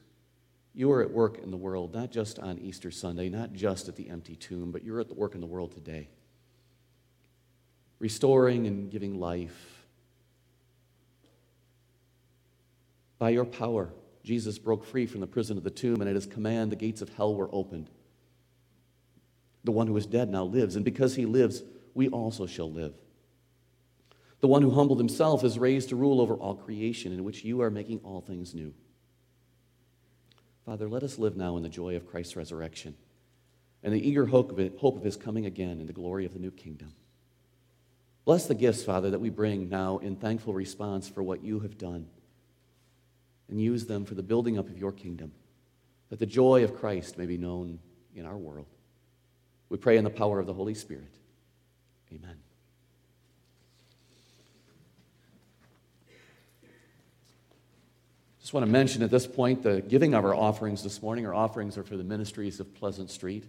you 0.74 0.92
are 0.92 1.02
at 1.02 1.12
work 1.12 1.38
in 1.38 1.52
the 1.52 1.58
world, 1.58 1.94
not 1.94 2.12
just 2.12 2.40
on 2.40 2.58
Easter 2.58 2.90
Sunday, 2.90 3.30
not 3.30 3.54
just 3.54 3.88
at 3.88 3.96
the 3.96 4.10
empty 4.10 4.36
tomb, 4.36 4.72
but 4.72 4.84
you're 4.84 5.00
at 5.00 5.08
the 5.08 5.14
work 5.14 5.36
in 5.36 5.42
the 5.42 5.48
world 5.48 5.72
today. 5.72 6.10
Restoring 8.00 8.66
and 8.66 8.90
giving 8.90 9.20
life. 9.20 9.86
By 13.20 13.30
your 13.30 13.46
power, 13.46 13.94
Jesus 14.24 14.58
broke 14.58 14.84
free 14.84 15.06
from 15.06 15.22
the 15.22 15.28
prison 15.28 15.58
of 15.58 15.64
the 15.64 15.70
tomb, 15.70 16.02
and 16.02 16.10
at 16.10 16.16
his 16.16 16.26
command, 16.26 16.72
the 16.72 16.76
gates 16.76 17.02
of 17.02 17.10
hell 17.10 17.36
were 17.36 17.50
opened. 17.52 17.90
The 19.64 19.72
one 19.72 19.88
who 19.88 19.96
is 19.96 20.08
dead 20.08 20.30
now 20.30 20.44
lives, 20.44 20.76
and 20.76 20.84
because 20.84 21.16
he 21.16 21.26
lives, 21.26 21.62
we 21.94 22.10
also 22.10 22.48
shall 22.48 22.72
live. 22.72 22.94
The 24.42 24.48
one 24.48 24.62
who 24.62 24.72
humbled 24.72 24.98
himself 24.98 25.44
is 25.44 25.58
raised 25.60 25.90
to 25.90 25.96
rule 25.96 26.20
over 26.20 26.34
all 26.34 26.56
creation, 26.56 27.14
in 27.14 27.24
which 27.24 27.46
you 27.46 27.62
are 27.62 27.70
making 27.70 28.00
all 28.04 28.20
things 28.20 28.54
new. 28.54 28.74
Father, 30.66 30.88
let 30.88 31.04
us 31.04 31.20
live 31.20 31.36
now 31.36 31.58
in 31.58 31.64
the 31.64 31.70
joy 31.70 31.96
of 31.96 32.08
Christ's 32.08 32.36
resurrection 32.36 32.96
and 33.84 33.94
the 33.94 34.08
eager 34.08 34.26
hope 34.26 34.52
of, 34.52 34.60
it, 34.60 34.78
hope 34.80 34.96
of 34.96 35.04
his 35.04 35.18
coming 35.18 35.46
again 35.46 35.82
in 35.82 35.88
the 35.88 35.94
glory 35.94 36.26
of 36.26 36.34
the 36.34 36.40
new 36.40 36.52
kingdom. 36.52 36.94
Bless 38.26 38.46
the 38.46 38.56
gifts, 38.56 38.84
Father, 38.84 39.12
that 39.12 39.20
we 39.20 39.30
bring 39.30 39.68
now 39.68 39.98
in 39.98 40.16
thankful 40.16 40.54
response 40.54 41.10
for 41.10 41.22
what 41.22 41.44
you 41.44 41.60
have 41.60 41.78
done, 41.78 42.08
and 43.50 43.60
use 43.60 43.86
them 43.86 44.06
for 44.06 44.16
the 44.16 44.24
building 44.24 44.58
up 44.58 44.70
of 44.70 44.78
your 44.78 44.94
kingdom, 44.94 45.34
that 46.10 46.20
the 46.20 46.26
joy 46.26 46.64
of 46.64 46.80
Christ 46.80 47.18
may 47.18 47.26
be 47.26 47.38
known 47.38 47.80
in 48.16 48.26
our 48.26 48.38
world. 48.38 48.68
We 49.68 49.78
pray 49.78 49.98
in 49.98 50.06
the 50.06 50.10
power 50.10 50.40
of 50.40 50.48
the 50.48 50.54
Holy 50.54 50.74
Spirit. 50.74 51.14
Amen. 52.14 52.43
Just 58.54 58.62
want 58.62 58.68
to 58.68 58.72
mention 58.72 59.02
at 59.02 59.10
this 59.10 59.26
point 59.26 59.64
the 59.64 59.82
giving 59.82 60.14
of 60.14 60.24
our 60.24 60.36
offerings 60.36 60.84
this 60.84 61.02
morning. 61.02 61.26
Our 61.26 61.34
offerings 61.34 61.76
are 61.76 61.82
for 61.82 61.98
the 61.98 62.04
ministries 62.04 62.60
of 62.60 62.72
Pleasant 62.76 63.10
Street. 63.10 63.46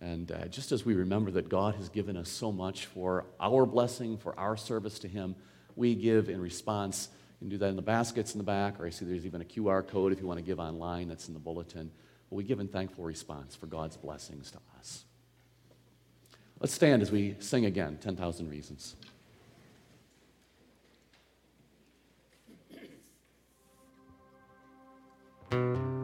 And 0.00 0.32
uh, 0.32 0.46
just 0.46 0.72
as 0.72 0.86
we 0.86 0.94
remember 0.94 1.30
that 1.32 1.50
God 1.50 1.74
has 1.74 1.90
given 1.90 2.16
us 2.16 2.30
so 2.30 2.50
much 2.50 2.86
for 2.86 3.26
our 3.38 3.66
blessing, 3.66 4.16
for 4.16 4.34
our 4.40 4.56
service 4.56 4.98
to 5.00 5.06
Him, 5.06 5.36
we 5.76 5.94
give 5.94 6.30
in 6.30 6.40
response. 6.40 7.10
You 7.42 7.44
can 7.44 7.48
do 7.50 7.58
that 7.58 7.68
in 7.68 7.76
the 7.76 7.82
baskets 7.82 8.32
in 8.32 8.38
the 8.38 8.44
back, 8.44 8.80
or 8.80 8.86
I 8.86 8.88
see 8.88 9.04
there's 9.04 9.26
even 9.26 9.42
a 9.42 9.44
QR 9.44 9.86
code 9.86 10.12
if 10.12 10.18
you 10.18 10.26
want 10.26 10.38
to 10.38 10.46
give 10.46 10.58
online 10.58 11.08
that's 11.08 11.28
in 11.28 11.34
the 11.34 11.40
bulletin. 11.40 11.90
But 12.30 12.36
we 12.36 12.42
give 12.42 12.58
in 12.58 12.68
thankful 12.68 13.04
response 13.04 13.54
for 13.54 13.66
God's 13.66 13.98
blessings 13.98 14.50
to 14.52 14.58
us. 14.78 15.04
Let's 16.58 16.72
stand 16.72 17.02
as 17.02 17.12
we 17.12 17.36
sing 17.40 17.66
again 17.66 17.98
10,000 18.00 18.48
Reasons. 18.48 18.96
Bless 25.50 25.97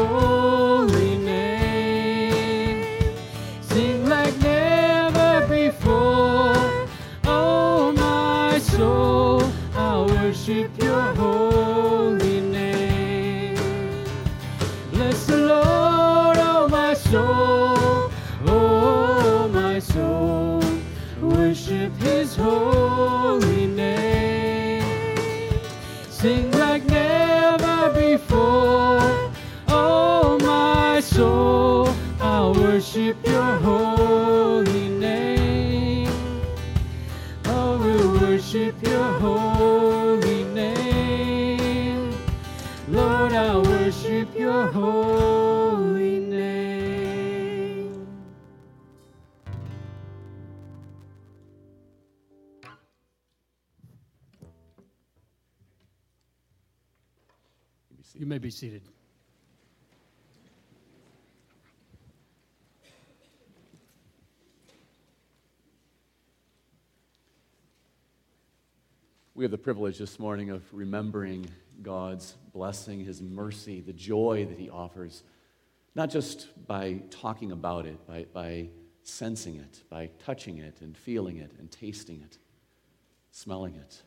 His 0.00 0.39
privilege 69.62 69.98
this 69.98 70.18
morning 70.18 70.48
of 70.48 70.62
remembering 70.72 71.46
God's 71.82 72.34
blessing, 72.54 73.04
His 73.04 73.20
mercy, 73.20 73.80
the 73.80 73.92
joy 73.92 74.46
that 74.48 74.58
He 74.58 74.70
offers, 74.70 75.22
not 75.94 76.08
just 76.08 76.48
by 76.66 77.02
talking 77.10 77.52
about 77.52 77.84
it, 77.84 78.06
by, 78.06 78.24
by 78.32 78.68
sensing 79.02 79.56
it, 79.56 79.82
by 79.90 80.08
touching 80.24 80.58
it 80.58 80.80
and 80.80 80.96
feeling 80.96 81.36
it 81.36 81.52
and 81.58 81.70
tasting 81.70 82.22
it, 82.22 82.38
smelling 83.32 83.74
it, 83.74 84.02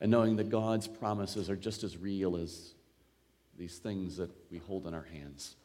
and 0.00 0.12
knowing 0.12 0.36
that 0.36 0.48
God's 0.48 0.86
promises 0.86 1.50
are 1.50 1.56
just 1.56 1.82
as 1.82 1.96
real 1.96 2.36
as 2.36 2.74
these 3.58 3.78
things 3.78 4.16
that 4.18 4.30
we 4.50 4.58
hold 4.58 4.86
in 4.86 4.94
our 4.94 5.06
hands. 5.12 5.56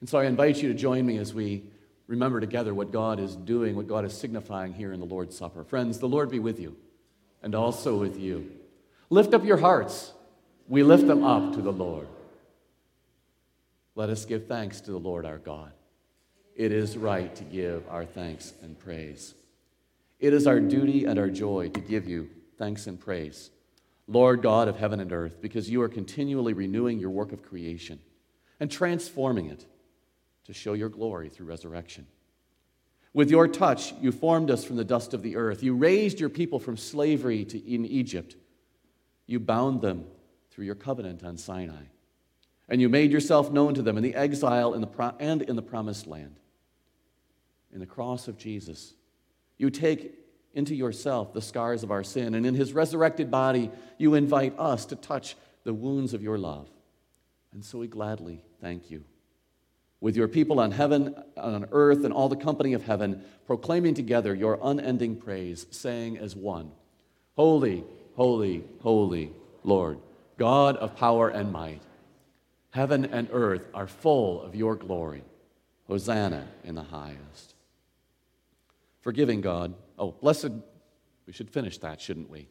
And 0.00 0.08
so 0.08 0.18
I 0.18 0.24
invite 0.24 0.60
you 0.62 0.68
to 0.68 0.74
join 0.74 1.06
me 1.06 1.18
as 1.18 1.32
we 1.32 1.62
remember 2.08 2.40
together 2.40 2.74
what 2.74 2.90
God 2.90 3.20
is 3.20 3.36
doing, 3.36 3.76
what 3.76 3.86
God 3.86 4.04
is 4.04 4.16
signifying 4.16 4.72
here 4.72 4.92
in 4.92 4.98
the 4.98 5.06
Lord's 5.06 5.36
Supper. 5.36 5.62
Friends, 5.62 5.98
the 5.98 6.08
Lord 6.08 6.28
be 6.30 6.40
with 6.40 6.58
you 6.58 6.76
and 7.42 7.54
also 7.54 7.96
with 7.96 8.18
you. 8.18 8.50
Lift 9.10 9.34
up 9.34 9.44
your 9.44 9.56
hearts. 9.56 10.12
We 10.68 10.82
lift 10.82 11.06
them 11.06 11.24
up 11.24 11.54
to 11.54 11.62
the 11.62 11.72
Lord. 11.72 12.08
Let 13.94 14.10
us 14.10 14.24
give 14.24 14.46
thanks 14.46 14.80
to 14.82 14.90
the 14.90 14.98
Lord 14.98 15.24
our 15.24 15.38
God. 15.38 15.72
It 16.54 16.72
is 16.72 16.96
right 16.96 17.34
to 17.36 17.44
give 17.44 17.84
our 17.88 18.04
thanks 18.04 18.52
and 18.62 18.78
praise. 18.78 19.34
It 20.20 20.34
is 20.34 20.46
our 20.46 20.60
duty 20.60 21.04
and 21.04 21.18
our 21.18 21.30
joy 21.30 21.68
to 21.70 21.80
give 21.80 22.08
you 22.08 22.28
thanks 22.58 22.86
and 22.86 22.98
praise, 22.98 23.50
Lord 24.08 24.42
God 24.42 24.66
of 24.66 24.76
heaven 24.76 25.00
and 25.00 25.12
earth, 25.12 25.40
because 25.40 25.70
you 25.70 25.80
are 25.82 25.88
continually 25.88 26.52
renewing 26.52 26.98
your 26.98 27.10
work 27.10 27.32
of 27.32 27.42
creation 27.42 28.00
and 28.58 28.70
transforming 28.70 29.46
it 29.46 29.64
to 30.44 30.52
show 30.52 30.72
your 30.72 30.88
glory 30.88 31.28
through 31.28 31.46
resurrection. 31.46 32.06
With 33.14 33.30
your 33.30 33.48
touch, 33.48 33.94
you 34.00 34.12
formed 34.12 34.50
us 34.50 34.64
from 34.64 34.76
the 34.76 34.84
dust 34.84 35.14
of 35.14 35.22
the 35.22 35.36
earth. 35.36 35.62
You 35.62 35.74
raised 35.74 36.20
your 36.20 36.28
people 36.28 36.58
from 36.58 36.76
slavery 36.76 37.44
to, 37.46 37.58
in 37.58 37.86
Egypt. 37.86 38.36
You 39.26 39.40
bound 39.40 39.80
them 39.80 40.04
through 40.50 40.66
your 40.66 40.74
covenant 40.74 41.24
on 41.24 41.36
Sinai. 41.36 41.84
And 42.68 42.80
you 42.80 42.88
made 42.88 43.10
yourself 43.10 43.50
known 43.50 43.74
to 43.74 43.82
them 43.82 43.96
in 43.96 44.02
the 44.02 44.14
exile 44.14 44.74
in 44.74 44.80
the 44.80 44.86
pro- 44.86 45.14
and 45.18 45.42
in 45.42 45.56
the 45.56 45.62
promised 45.62 46.06
land. 46.06 46.38
In 47.72 47.80
the 47.80 47.86
cross 47.86 48.28
of 48.28 48.36
Jesus, 48.36 48.94
you 49.56 49.70
take 49.70 50.14
into 50.54 50.74
yourself 50.74 51.32
the 51.32 51.42
scars 51.42 51.82
of 51.82 51.90
our 51.90 52.02
sin, 52.02 52.34
and 52.34 52.44
in 52.44 52.54
his 52.54 52.72
resurrected 52.72 53.30
body, 53.30 53.70
you 53.96 54.14
invite 54.14 54.58
us 54.58 54.86
to 54.86 54.96
touch 54.96 55.36
the 55.64 55.74
wounds 55.74 56.14
of 56.14 56.22
your 56.22 56.38
love. 56.38 56.68
And 57.52 57.64
so 57.64 57.78
we 57.78 57.86
gladly 57.86 58.42
thank 58.60 58.90
you 58.90 59.04
with 60.00 60.16
your 60.16 60.28
people 60.28 60.60
on 60.60 60.70
heaven, 60.70 61.14
on 61.36 61.66
earth, 61.72 62.04
and 62.04 62.12
all 62.12 62.28
the 62.28 62.36
company 62.36 62.72
of 62.72 62.84
heaven, 62.84 63.22
proclaiming 63.46 63.94
together 63.94 64.34
your 64.34 64.58
unending 64.62 65.16
praise, 65.16 65.66
saying 65.70 66.18
as 66.18 66.36
one 66.36 66.70
Holy, 67.36 67.84
holy, 68.16 68.64
holy, 68.82 69.32
Lord, 69.62 69.98
God 70.38 70.76
of 70.76 70.96
power 70.96 71.28
and 71.28 71.52
might. 71.52 71.82
Heaven 72.70 73.06
and 73.06 73.28
earth 73.32 73.66
are 73.74 73.86
full 73.86 74.42
of 74.42 74.54
your 74.54 74.76
glory. 74.76 75.24
Hosanna 75.86 76.46
in 76.64 76.74
the 76.74 76.82
highest. 76.82 77.54
Forgiving 79.00 79.40
God. 79.40 79.74
Oh, 79.98 80.12
blessed, 80.12 80.50
we 81.26 81.32
should 81.32 81.48
finish 81.48 81.78
that, 81.78 82.00
shouldn't 82.00 82.28
we? 82.28 82.48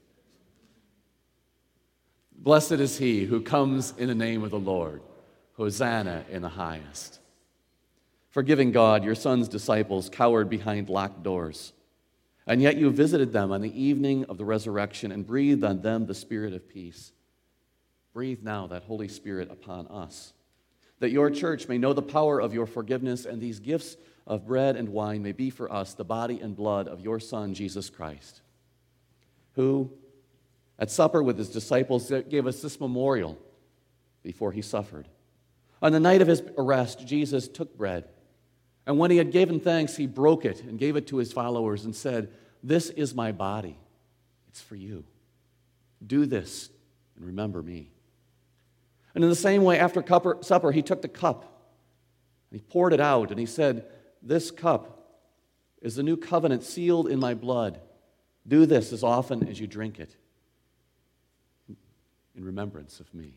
Blessed 2.35 2.73
is 2.73 2.97
he 2.97 3.25
who 3.25 3.41
comes 3.41 3.93
in 3.97 4.07
the 4.07 4.15
name 4.15 4.43
of 4.43 4.51
the 4.51 4.59
Lord. 4.59 5.01
Hosanna 5.53 6.23
in 6.29 6.41
the 6.41 6.49
highest. 6.49 7.19
Forgiving 8.29 8.71
God, 8.71 9.03
your 9.03 9.15
son's 9.15 9.47
disciples 9.47 10.09
cowered 10.09 10.49
behind 10.49 10.89
locked 10.89 11.23
doors. 11.23 11.73
And 12.45 12.61
yet 12.61 12.77
you 12.77 12.89
visited 12.91 13.33
them 13.33 13.51
on 13.51 13.61
the 13.61 13.81
evening 13.81 14.25
of 14.25 14.37
the 14.37 14.45
resurrection 14.45 15.11
and 15.11 15.27
breathed 15.27 15.63
on 15.63 15.81
them 15.81 16.05
the 16.05 16.13
spirit 16.13 16.53
of 16.53 16.69
peace. 16.69 17.11
Breathe 18.13 18.41
now 18.41 18.67
that 18.67 18.83
Holy 18.83 19.07
Spirit 19.09 19.51
upon 19.51 19.87
us, 19.87 20.33
that 20.99 21.11
your 21.11 21.29
church 21.29 21.67
may 21.67 21.77
know 21.77 21.93
the 21.93 22.01
power 22.01 22.39
of 22.39 22.53
your 22.53 22.65
forgiveness, 22.65 23.25
and 23.25 23.41
these 23.41 23.59
gifts 23.59 23.97
of 24.25 24.47
bread 24.47 24.75
and 24.75 24.89
wine 24.89 25.21
may 25.21 25.33
be 25.33 25.49
for 25.49 25.71
us 25.71 25.93
the 25.93 26.03
body 26.03 26.39
and 26.39 26.55
blood 26.55 26.87
of 26.87 27.01
your 27.01 27.19
Son, 27.19 27.53
Jesus 27.53 27.89
Christ, 27.89 28.41
who, 29.53 29.91
at 30.79 30.89
supper 30.89 31.21
with 31.21 31.37
his 31.37 31.49
disciples, 31.49 32.11
gave 32.29 32.47
us 32.47 32.61
this 32.61 32.79
memorial 32.79 33.37
before 34.23 34.51
he 34.51 34.61
suffered. 34.61 35.07
On 35.81 35.91
the 35.91 35.99
night 35.99 36.21
of 36.21 36.27
his 36.27 36.41
arrest, 36.57 37.05
Jesus 37.05 37.47
took 37.47 37.77
bread. 37.77 38.05
And 38.87 38.97
when 38.97 39.11
he 39.11 39.17
had 39.17 39.31
given 39.31 39.59
thanks, 39.59 39.97
he 39.97 40.07
broke 40.07 40.45
it 40.45 40.63
and 40.63 40.79
gave 40.79 40.95
it 40.95 41.07
to 41.07 41.17
his 41.17 41.33
followers 41.33 41.83
and 41.83 41.93
said, 41.93 42.31
This 42.63 42.89
is 42.89 43.13
my 43.13 43.33
body. 43.33 43.77
It's 44.47 44.61
for 44.61 44.77
you. 44.77 45.03
Do 46.05 46.25
this 46.25 46.69
and 47.17 47.25
remember 47.25 47.61
me. 47.61 47.91
And 49.13 49.25
in 49.25 49.29
the 49.29 49.35
same 49.35 49.63
way, 49.63 49.77
after 49.77 50.03
supper, 50.41 50.71
he 50.71 50.81
took 50.81 51.01
the 51.01 51.09
cup 51.09 51.41
and 52.49 52.61
he 52.61 52.65
poured 52.65 52.93
it 52.93 53.01
out 53.01 53.29
and 53.29 53.39
he 53.39 53.45
said, 53.45 53.85
This 54.23 54.51
cup 54.51 55.19
is 55.81 55.95
the 55.95 56.03
new 56.03 56.15
covenant 56.15 56.63
sealed 56.63 57.09
in 57.09 57.19
my 57.19 57.33
blood. 57.33 57.81
Do 58.47 58.65
this 58.65 58.93
as 58.93 59.03
often 59.03 59.49
as 59.49 59.59
you 59.59 59.67
drink 59.67 59.99
it 59.99 60.15
in 62.37 62.45
remembrance 62.45 63.01
of 63.01 63.13
me. 63.13 63.35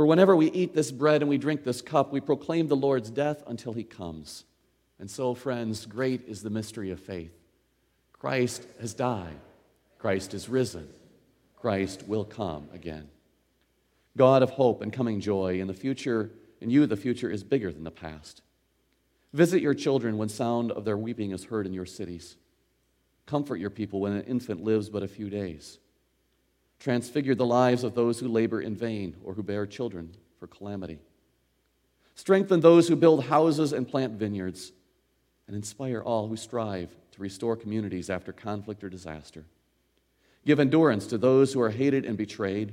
For 0.00 0.06
whenever 0.06 0.34
we 0.34 0.50
eat 0.52 0.72
this 0.72 0.90
bread 0.90 1.20
and 1.20 1.28
we 1.28 1.36
drink 1.36 1.62
this 1.62 1.82
cup, 1.82 2.10
we 2.10 2.22
proclaim 2.22 2.68
the 2.68 2.74
Lord's 2.74 3.10
death 3.10 3.42
until 3.46 3.74
he 3.74 3.84
comes. 3.84 4.46
And 4.98 5.10
so, 5.10 5.34
friends, 5.34 5.84
great 5.84 6.26
is 6.26 6.42
the 6.42 6.48
mystery 6.48 6.90
of 6.90 6.98
faith. 6.98 7.34
Christ 8.14 8.66
has 8.80 8.94
died, 8.94 9.36
Christ 9.98 10.32
is 10.32 10.48
risen, 10.48 10.88
Christ 11.54 12.08
will 12.08 12.24
come 12.24 12.70
again. 12.72 13.10
God 14.16 14.42
of 14.42 14.48
hope 14.48 14.80
and 14.80 14.90
coming 14.90 15.20
joy, 15.20 15.60
in 15.60 15.66
the 15.66 15.74
future, 15.74 16.30
in 16.62 16.70
you 16.70 16.86
the 16.86 16.96
future 16.96 17.28
is 17.28 17.44
bigger 17.44 17.70
than 17.70 17.84
the 17.84 17.90
past. 17.90 18.40
Visit 19.34 19.60
your 19.60 19.74
children 19.74 20.16
when 20.16 20.30
sound 20.30 20.72
of 20.72 20.86
their 20.86 20.96
weeping 20.96 21.32
is 21.32 21.44
heard 21.44 21.66
in 21.66 21.74
your 21.74 21.84
cities. 21.84 22.36
Comfort 23.26 23.56
your 23.56 23.68
people 23.68 24.00
when 24.00 24.14
an 24.14 24.24
infant 24.24 24.64
lives 24.64 24.88
but 24.88 25.02
a 25.02 25.08
few 25.08 25.28
days 25.28 25.78
transfigure 26.80 27.34
the 27.34 27.46
lives 27.46 27.84
of 27.84 27.94
those 27.94 28.18
who 28.18 28.26
labor 28.26 28.60
in 28.60 28.74
vain 28.74 29.14
or 29.22 29.34
who 29.34 29.42
bear 29.42 29.66
children 29.66 30.10
for 30.38 30.46
calamity. 30.46 30.98
Strengthen 32.14 32.60
those 32.60 32.88
who 32.88 32.96
build 32.96 33.24
houses 33.24 33.72
and 33.72 33.86
plant 33.86 34.14
vineyards, 34.14 34.72
and 35.46 35.54
inspire 35.56 36.00
all 36.00 36.28
who 36.28 36.36
strive 36.36 36.94
to 37.12 37.20
restore 37.20 37.56
communities 37.56 38.08
after 38.08 38.32
conflict 38.32 38.82
or 38.82 38.88
disaster. 38.88 39.44
Give 40.46 40.60
endurance 40.60 41.06
to 41.08 41.18
those 41.18 41.52
who 41.52 41.60
are 41.60 41.70
hated 41.70 42.04
and 42.04 42.16
betrayed 42.16 42.72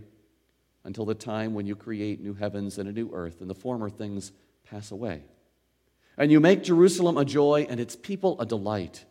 until 0.83 1.05
the 1.05 1.15
time 1.15 1.53
when 1.53 1.65
you 1.65 1.75
create 1.75 2.21
new 2.21 2.33
heavens 2.33 2.77
and 2.77 2.87
a 2.87 2.93
new 2.93 3.09
earth, 3.13 3.41
and 3.41 3.49
the 3.49 3.55
former 3.55 3.89
things 3.89 4.31
pass 4.63 4.91
away. 4.91 5.23
And 6.17 6.31
you 6.31 6.39
make 6.39 6.63
Jerusalem 6.63 7.17
a 7.17 7.25
joy 7.25 7.67
and 7.69 7.79
its 7.79 7.95
people 7.95 8.39
a 8.39 8.45
delight, 8.45 9.03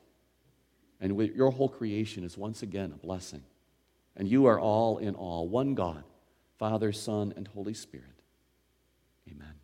and 1.01 1.19
your 1.35 1.51
whole 1.51 1.69
creation 1.69 2.25
is 2.25 2.39
once 2.39 2.63
again 2.63 2.93
a 2.95 2.99
blessing. 2.99 3.43
And 4.17 4.29
you 4.29 4.47
are 4.47 4.59
all 4.59 4.99
in 4.99 5.15
all, 5.15 5.49
one 5.49 5.75
God, 5.75 6.03
Father, 6.59 6.93
Son, 6.93 7.35
and 7.37 7.47
Holy 7.49 7.75
Spirit. 7.75 8.07
Amen. 9.31 9.55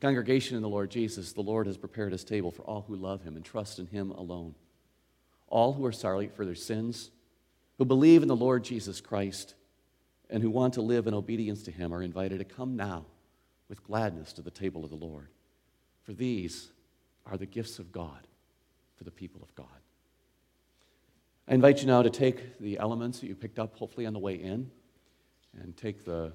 Congregation 0.00 0.56
in 0.56 0.62
the 0.62 0.68
Lord 0.68 0.90
Jesus, 0.90 1.32
the 1.32 1.40
Lord 1.40 1.66
has 1.66 1.76
prepared 1.76 2.12
his 2.12 2.24
table 2.24 2.50
for 2.50 2.62
all 2.62 2.82
who 2.82 2.94
love 2.94 3.22
him 3.22 3.36
and 3.36 3.44
trust 3.44 3.78
in 3.78 3.86
him 3.86 4.10
alone. 4.12 4.54
All 5.48 5.72
who 5.72 5.84
are 5.84 5.92
sorry 5.92 6.28
for 6.28 6.44
their 6.44 6.54
sins, 6.54 7.10
who 7.78 7.84
believe 7.84 8.22
in 8.22 8.28
the 8.28 8.36
Lord 8.36 8.64
Jesus 8.64 9.00
Christ, 9.00 9.54
and 10.30 10.42
who 10.42 10.50
want 10.50 10.74
to 10.74 10.82
live 10.82 11.06
in 11.06 11.14
obedience 11.14 11.62
to 11.64 11.70
him 11.70 11.92
are 11.92 12.02
invited 12.02 12.38
to 12.38 12.44
come 12.44 12.76
now 12.76 13.04
with 13.68 13.84
gladness 13.84 14.32
to 14.34 14.42
the 14.42 14.50
table 14.50 14.84
of 14.84 14.90
the 14.90 14.96
Lord. 14.96 15.28
For 16.02 16.12
these 16.12 16.70
are 17.26 17.36
the 17.36 17.46
gifts 17.46 17.78
of 17.78 17.92
God 17.92 18.26
for 18.96 19.04
the 19.04 19.10
people 19.10 19.42
of 19.42 19.54
God. 19.54 19.66
I 21.46 21.54
invite 21.54 21.80
you 21.80 21.86
now 21.86 22.00
to 22.02 22.08
take 22.08 22.58
the 22.58 22.78
elements 22.78 23.20
that 23.20 23.26
you 23.26 23.34
picked 23.34 23.58
up, 23.58 23.76
hopefully 23.76 24.06
on 24.06 24.14
the 24.14 24.18
way 24.18 24.34
in, 24.34 24.70
and 25.60 25.76
take 25.76 26.04
the 26.04 26.32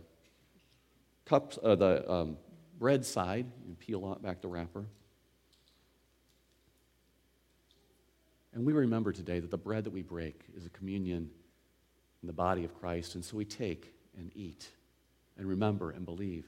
cups, 1.26 1.58
uh, 1.64 1.76
the 1.76 2.10
um, 2.12 2.38
bread 2.78 3.04
side, 3.04 3.48
and 3.66 3.80
peel 3.80 4.16
back 4.22 4.42
the 4.42 4.48
wrapper. 4.48 4.86
And 8.54 8.66
we 8.66 8.74
remember 8.74 9.12
today 9.12 9.40
that 9.40 9.50
the 9.50 9.58
bread 9.58 9.84
that 9.86 9.94
we 9.94 10.04
break 10.04 10.44
is 10.56 10.66
a 10.66 10.70
communion 10.70 11.32
in 12.22 12.28
the 12.28 12.34
body 12.34 12.64
of 12.64 12.80
Christ. 12.80 13.16
And 13.16 13.26
so 13.26 13.38
we 13.38 13.46
take 13.46 13.94
and 14.18 14.32
eat 14.36 14.70
and 15.38 15.48
remember 15.48 15.92
and 15.92 16.06
believe 16.06 16.46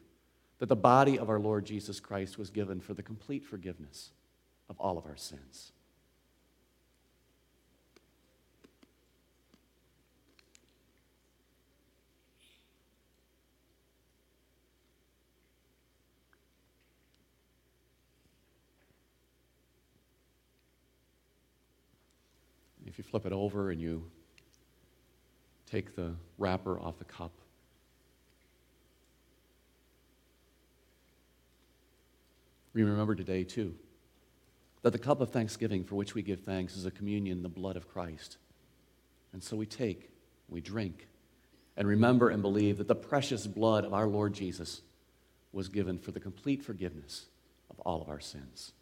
that 0.59 0.69
the 0.69 0.75
body 0.75 1.17
of 1.17 1.29
our 1.29 1.39
Lord 1.39 1.65
Jesus 1.65 1.99
Christ 1.99 2.37
was 2.37 2.51
given 2.51 2.79
for 2.79 2.93
the 2.93 3.01
complete 3.01 3.43
forgiveness 3.43 4.11
of 4.69 4.79
all 4.79 4.97
of 4.99 5.05
our 5.05 5.17
sins. 5.17 5.71
If 22.91 22.97
you 22.97 23.05
flip 23.05 23.25
it 23.25 23.31
over 23.31 23.71
and 23.71 23.79
you 23.79 24.03
take 25.65 25.95
the 25.95 26.13
wrapper 26.37 26.77
off 26.77 26.99
the 26.99 27.05
cup, 27.05 27.31
we 32.73 32.83
remember 32.83 33.15
today, 33.15 33.45
too, 33.45 33.75
that 34.81 34.91
the 34.91 34.99
cup 34.99 35.21
of 35.21 35.29
thanksgiving 35.29 35.85
for 35.85 35.95
which 35.95 36.15
we 36.15 36.21
give 36.21 36.41
thanks 36.41 36.75
is 36.75 36.85
a 36.85 36.91
communion 36.91 37.37
in 37.37 37.43
the 37.43 37.49
blood 37.49 37.77
of 37.77 37.87
Christ. 37.87 38.35
And 39.31 39.41
so 39.41 39.55
we 39.55 39.65
take, 39.65 40.09
we 40.49 40.59
drink, 40.59 41.07
and 41.77 41.87
remember 41.87 42.27
and 42.27 42.41
believe 42.41 42.77
that 42.77 42.89
the 42.89 42.95
precious 42.95 43.47
blood 43.47 43.85
of 43.85 43.93
our 43.93 44.07
Lord 44.07 44.33
Jesus 44.33 44.81
was 45.53 45.69
given 45.69 45.97
for 45.97 46.11
the 46.11 46.19
complete 46.19 46.61
forgiveness 46.61 47.27
of 47.69 47.79
all 47.79 48.01
of 48.01 48.09
our 48.09 48.19
sins. 48.19 48.73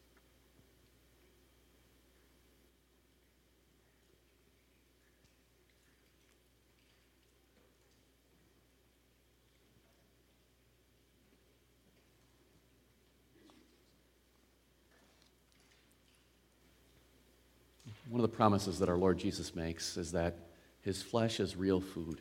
One 18.20 18.26
of 18.26 18.32
the 18.32 18.36
promises 18.36 18.80
that 18.80 18.90
our 18.90 18.98
Lord 18.98 19.18
Jesus 19.18 19.56
makes 19.56 19.96
is 19.96 20.12
that 20.12 20.36
his 20.82 21.02
flesh 21.02 21.40
is 21.40 21.56
real 21.56 21.80
food 21.80 22.20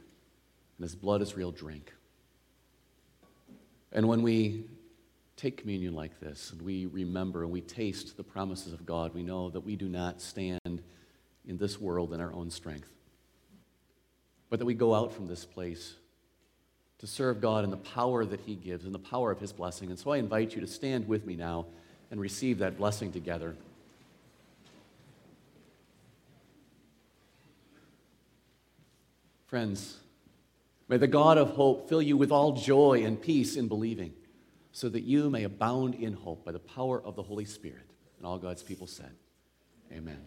and 0.77 0.85
his 0.85 0.95
blood 0.95 1.21
is 1.23 1.37
real 1.37 1.51
drink. 1.51 1.93
And 3.91 4.07
when 4.07 4.23
we 4.23 4.67
take 5.37 5.57
communion 5.57 5.97
like 5.97 6.21
this 6.21 6.53
and 6.53 6.63
we 6.63 6.87
remember 6.87 7.43
and 7.43 7.51
we 7.51 7.63
taste 7.63 8.17
the 8.17 8.23
promises 8.23 8.73
of 8.73 8.87
God, 8.87 9.13
we 9.13 9.25
know 9.25 9.51
that 9.51 9.63
we 9.63 9.75
do 9.75 9.89
not 9.89 10.21
stand 10.21 10.61
in 10.65 11.59
this 11.59 11.81
world 11.81 12.13
in 12.13 12.21
our 12.21 12.33
own 12.33 12.49
strength, 12.49 12.93
but 14.51 14.61
that 14.61 14.67
we 14.67 14.75
go 14.75 14.95
out 14.95 15.13
from 15.13 15.27
this 15.27 15.45
place 15.45 15.97
to 16.99 17.09
serve 17.09 17.41
God 17.41 17.65
in 17.65 17.71
the 17.71 17.77
power 17.77 18.25
that 18.25 18.43
he 18.43 18.55
gives 18.55 18.85
and 18.85 18.95
the 18.95 19.01
power 19.01 19.33
of 19.33 19.41
his 19.41 19.53
blessing. 19.53 19.91
And 19.91 19.99
so 19.99 20.13
I 20.13 20.19
invite 20.19 20.55
you 20.55 20.61
to 20.61 20.69
stand 20.69 21.09
with 21.09 21.27
me 21.27 21.35
now 21.35 21.67
and 22.13 22.21
receive 22.21 22.59
that 22.59 22.79
blessing 22.79 23.11
together. 23.11 23.57
Friends, 29.49 29.97
may 30.89 30.99
the 30.99 31.07
God 31.07 31.39
of 31.39 31.53
hope 31.53 31.89
fill 31.89 32.03
you 32.03 32.19
with 32.19 32.31
all 32.31 32.53
joy 32.53 33.03
and 33.05 33.21
peace 33.21 33.57
in 33.57 33.67
believing, 33.67 34.13
so 34.73 34.91
that 34.91 35.05
you 35.05 35.31
may 35.31 35.45
abound 35.45 35.95
in 35.95 36.13
hope 36.13 36.45
by 36.45 36.53
the 36.53 36.59
power 36.59 37.03
of 37.03 37.17
the 37.17 37.23
Holy 37.23 37.47
Spirit. 37.47 37.91
And 38.19 38.27
all 38.27 38.39
God's 38.39 38.63
people 38.63 38.87
said, 38.87 39.13
Amen. 39.91 40.19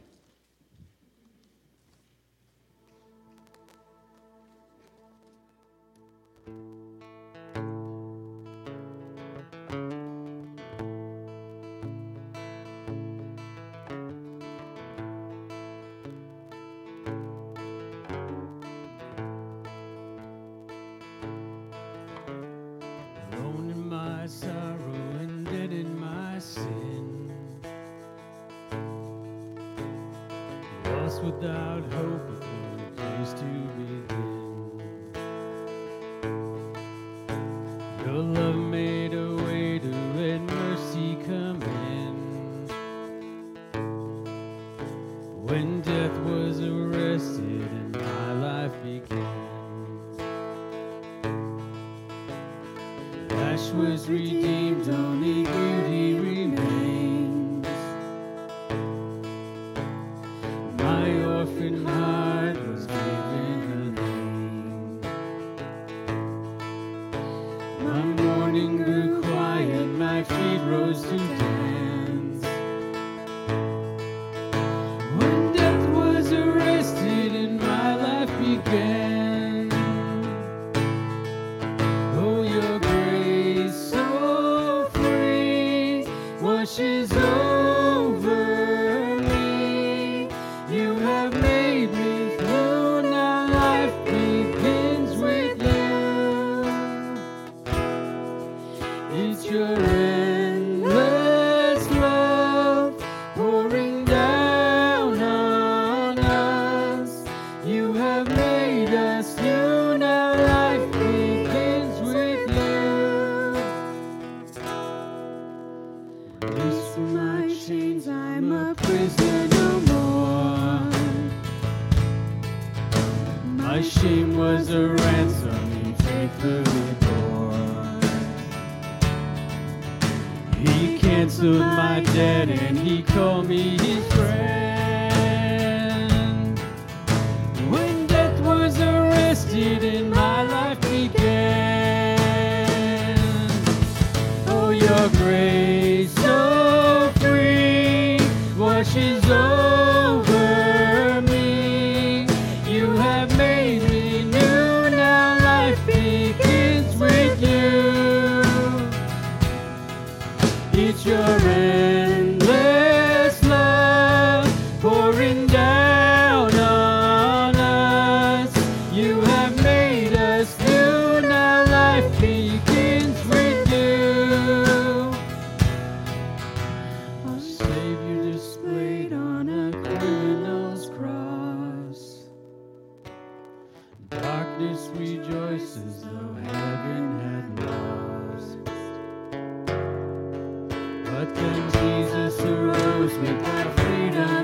But 191.22 191.36
then 191.36 191.72
Jesus 191.72 192.42
arose 192.42 193.14
with 193.20 193.44
that 193.44 193.80
freedom. 193.80 194.41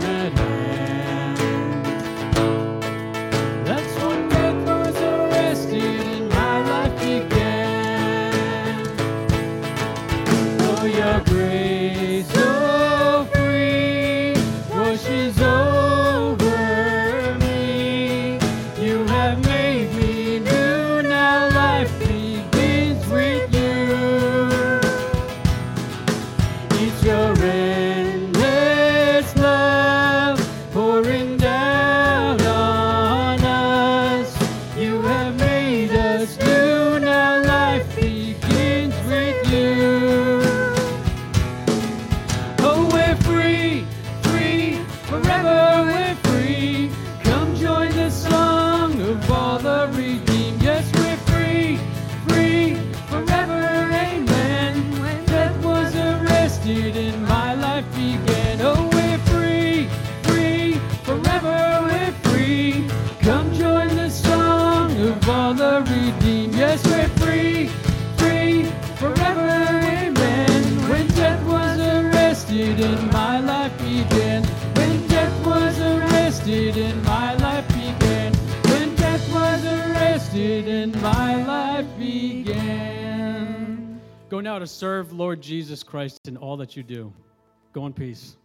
serve 84.68 85.14
Lord 85.14 85.42
Jesus 85.42 85.84
Christ 85.84 86.28
in 86.28 86.38
all 86.38 86.58
that 86.58 86.76
you 86.76 86.84
do. 86.84 87.12
Go 87.74 87.86
in 87.86 87.94
peace. 87.94 88.38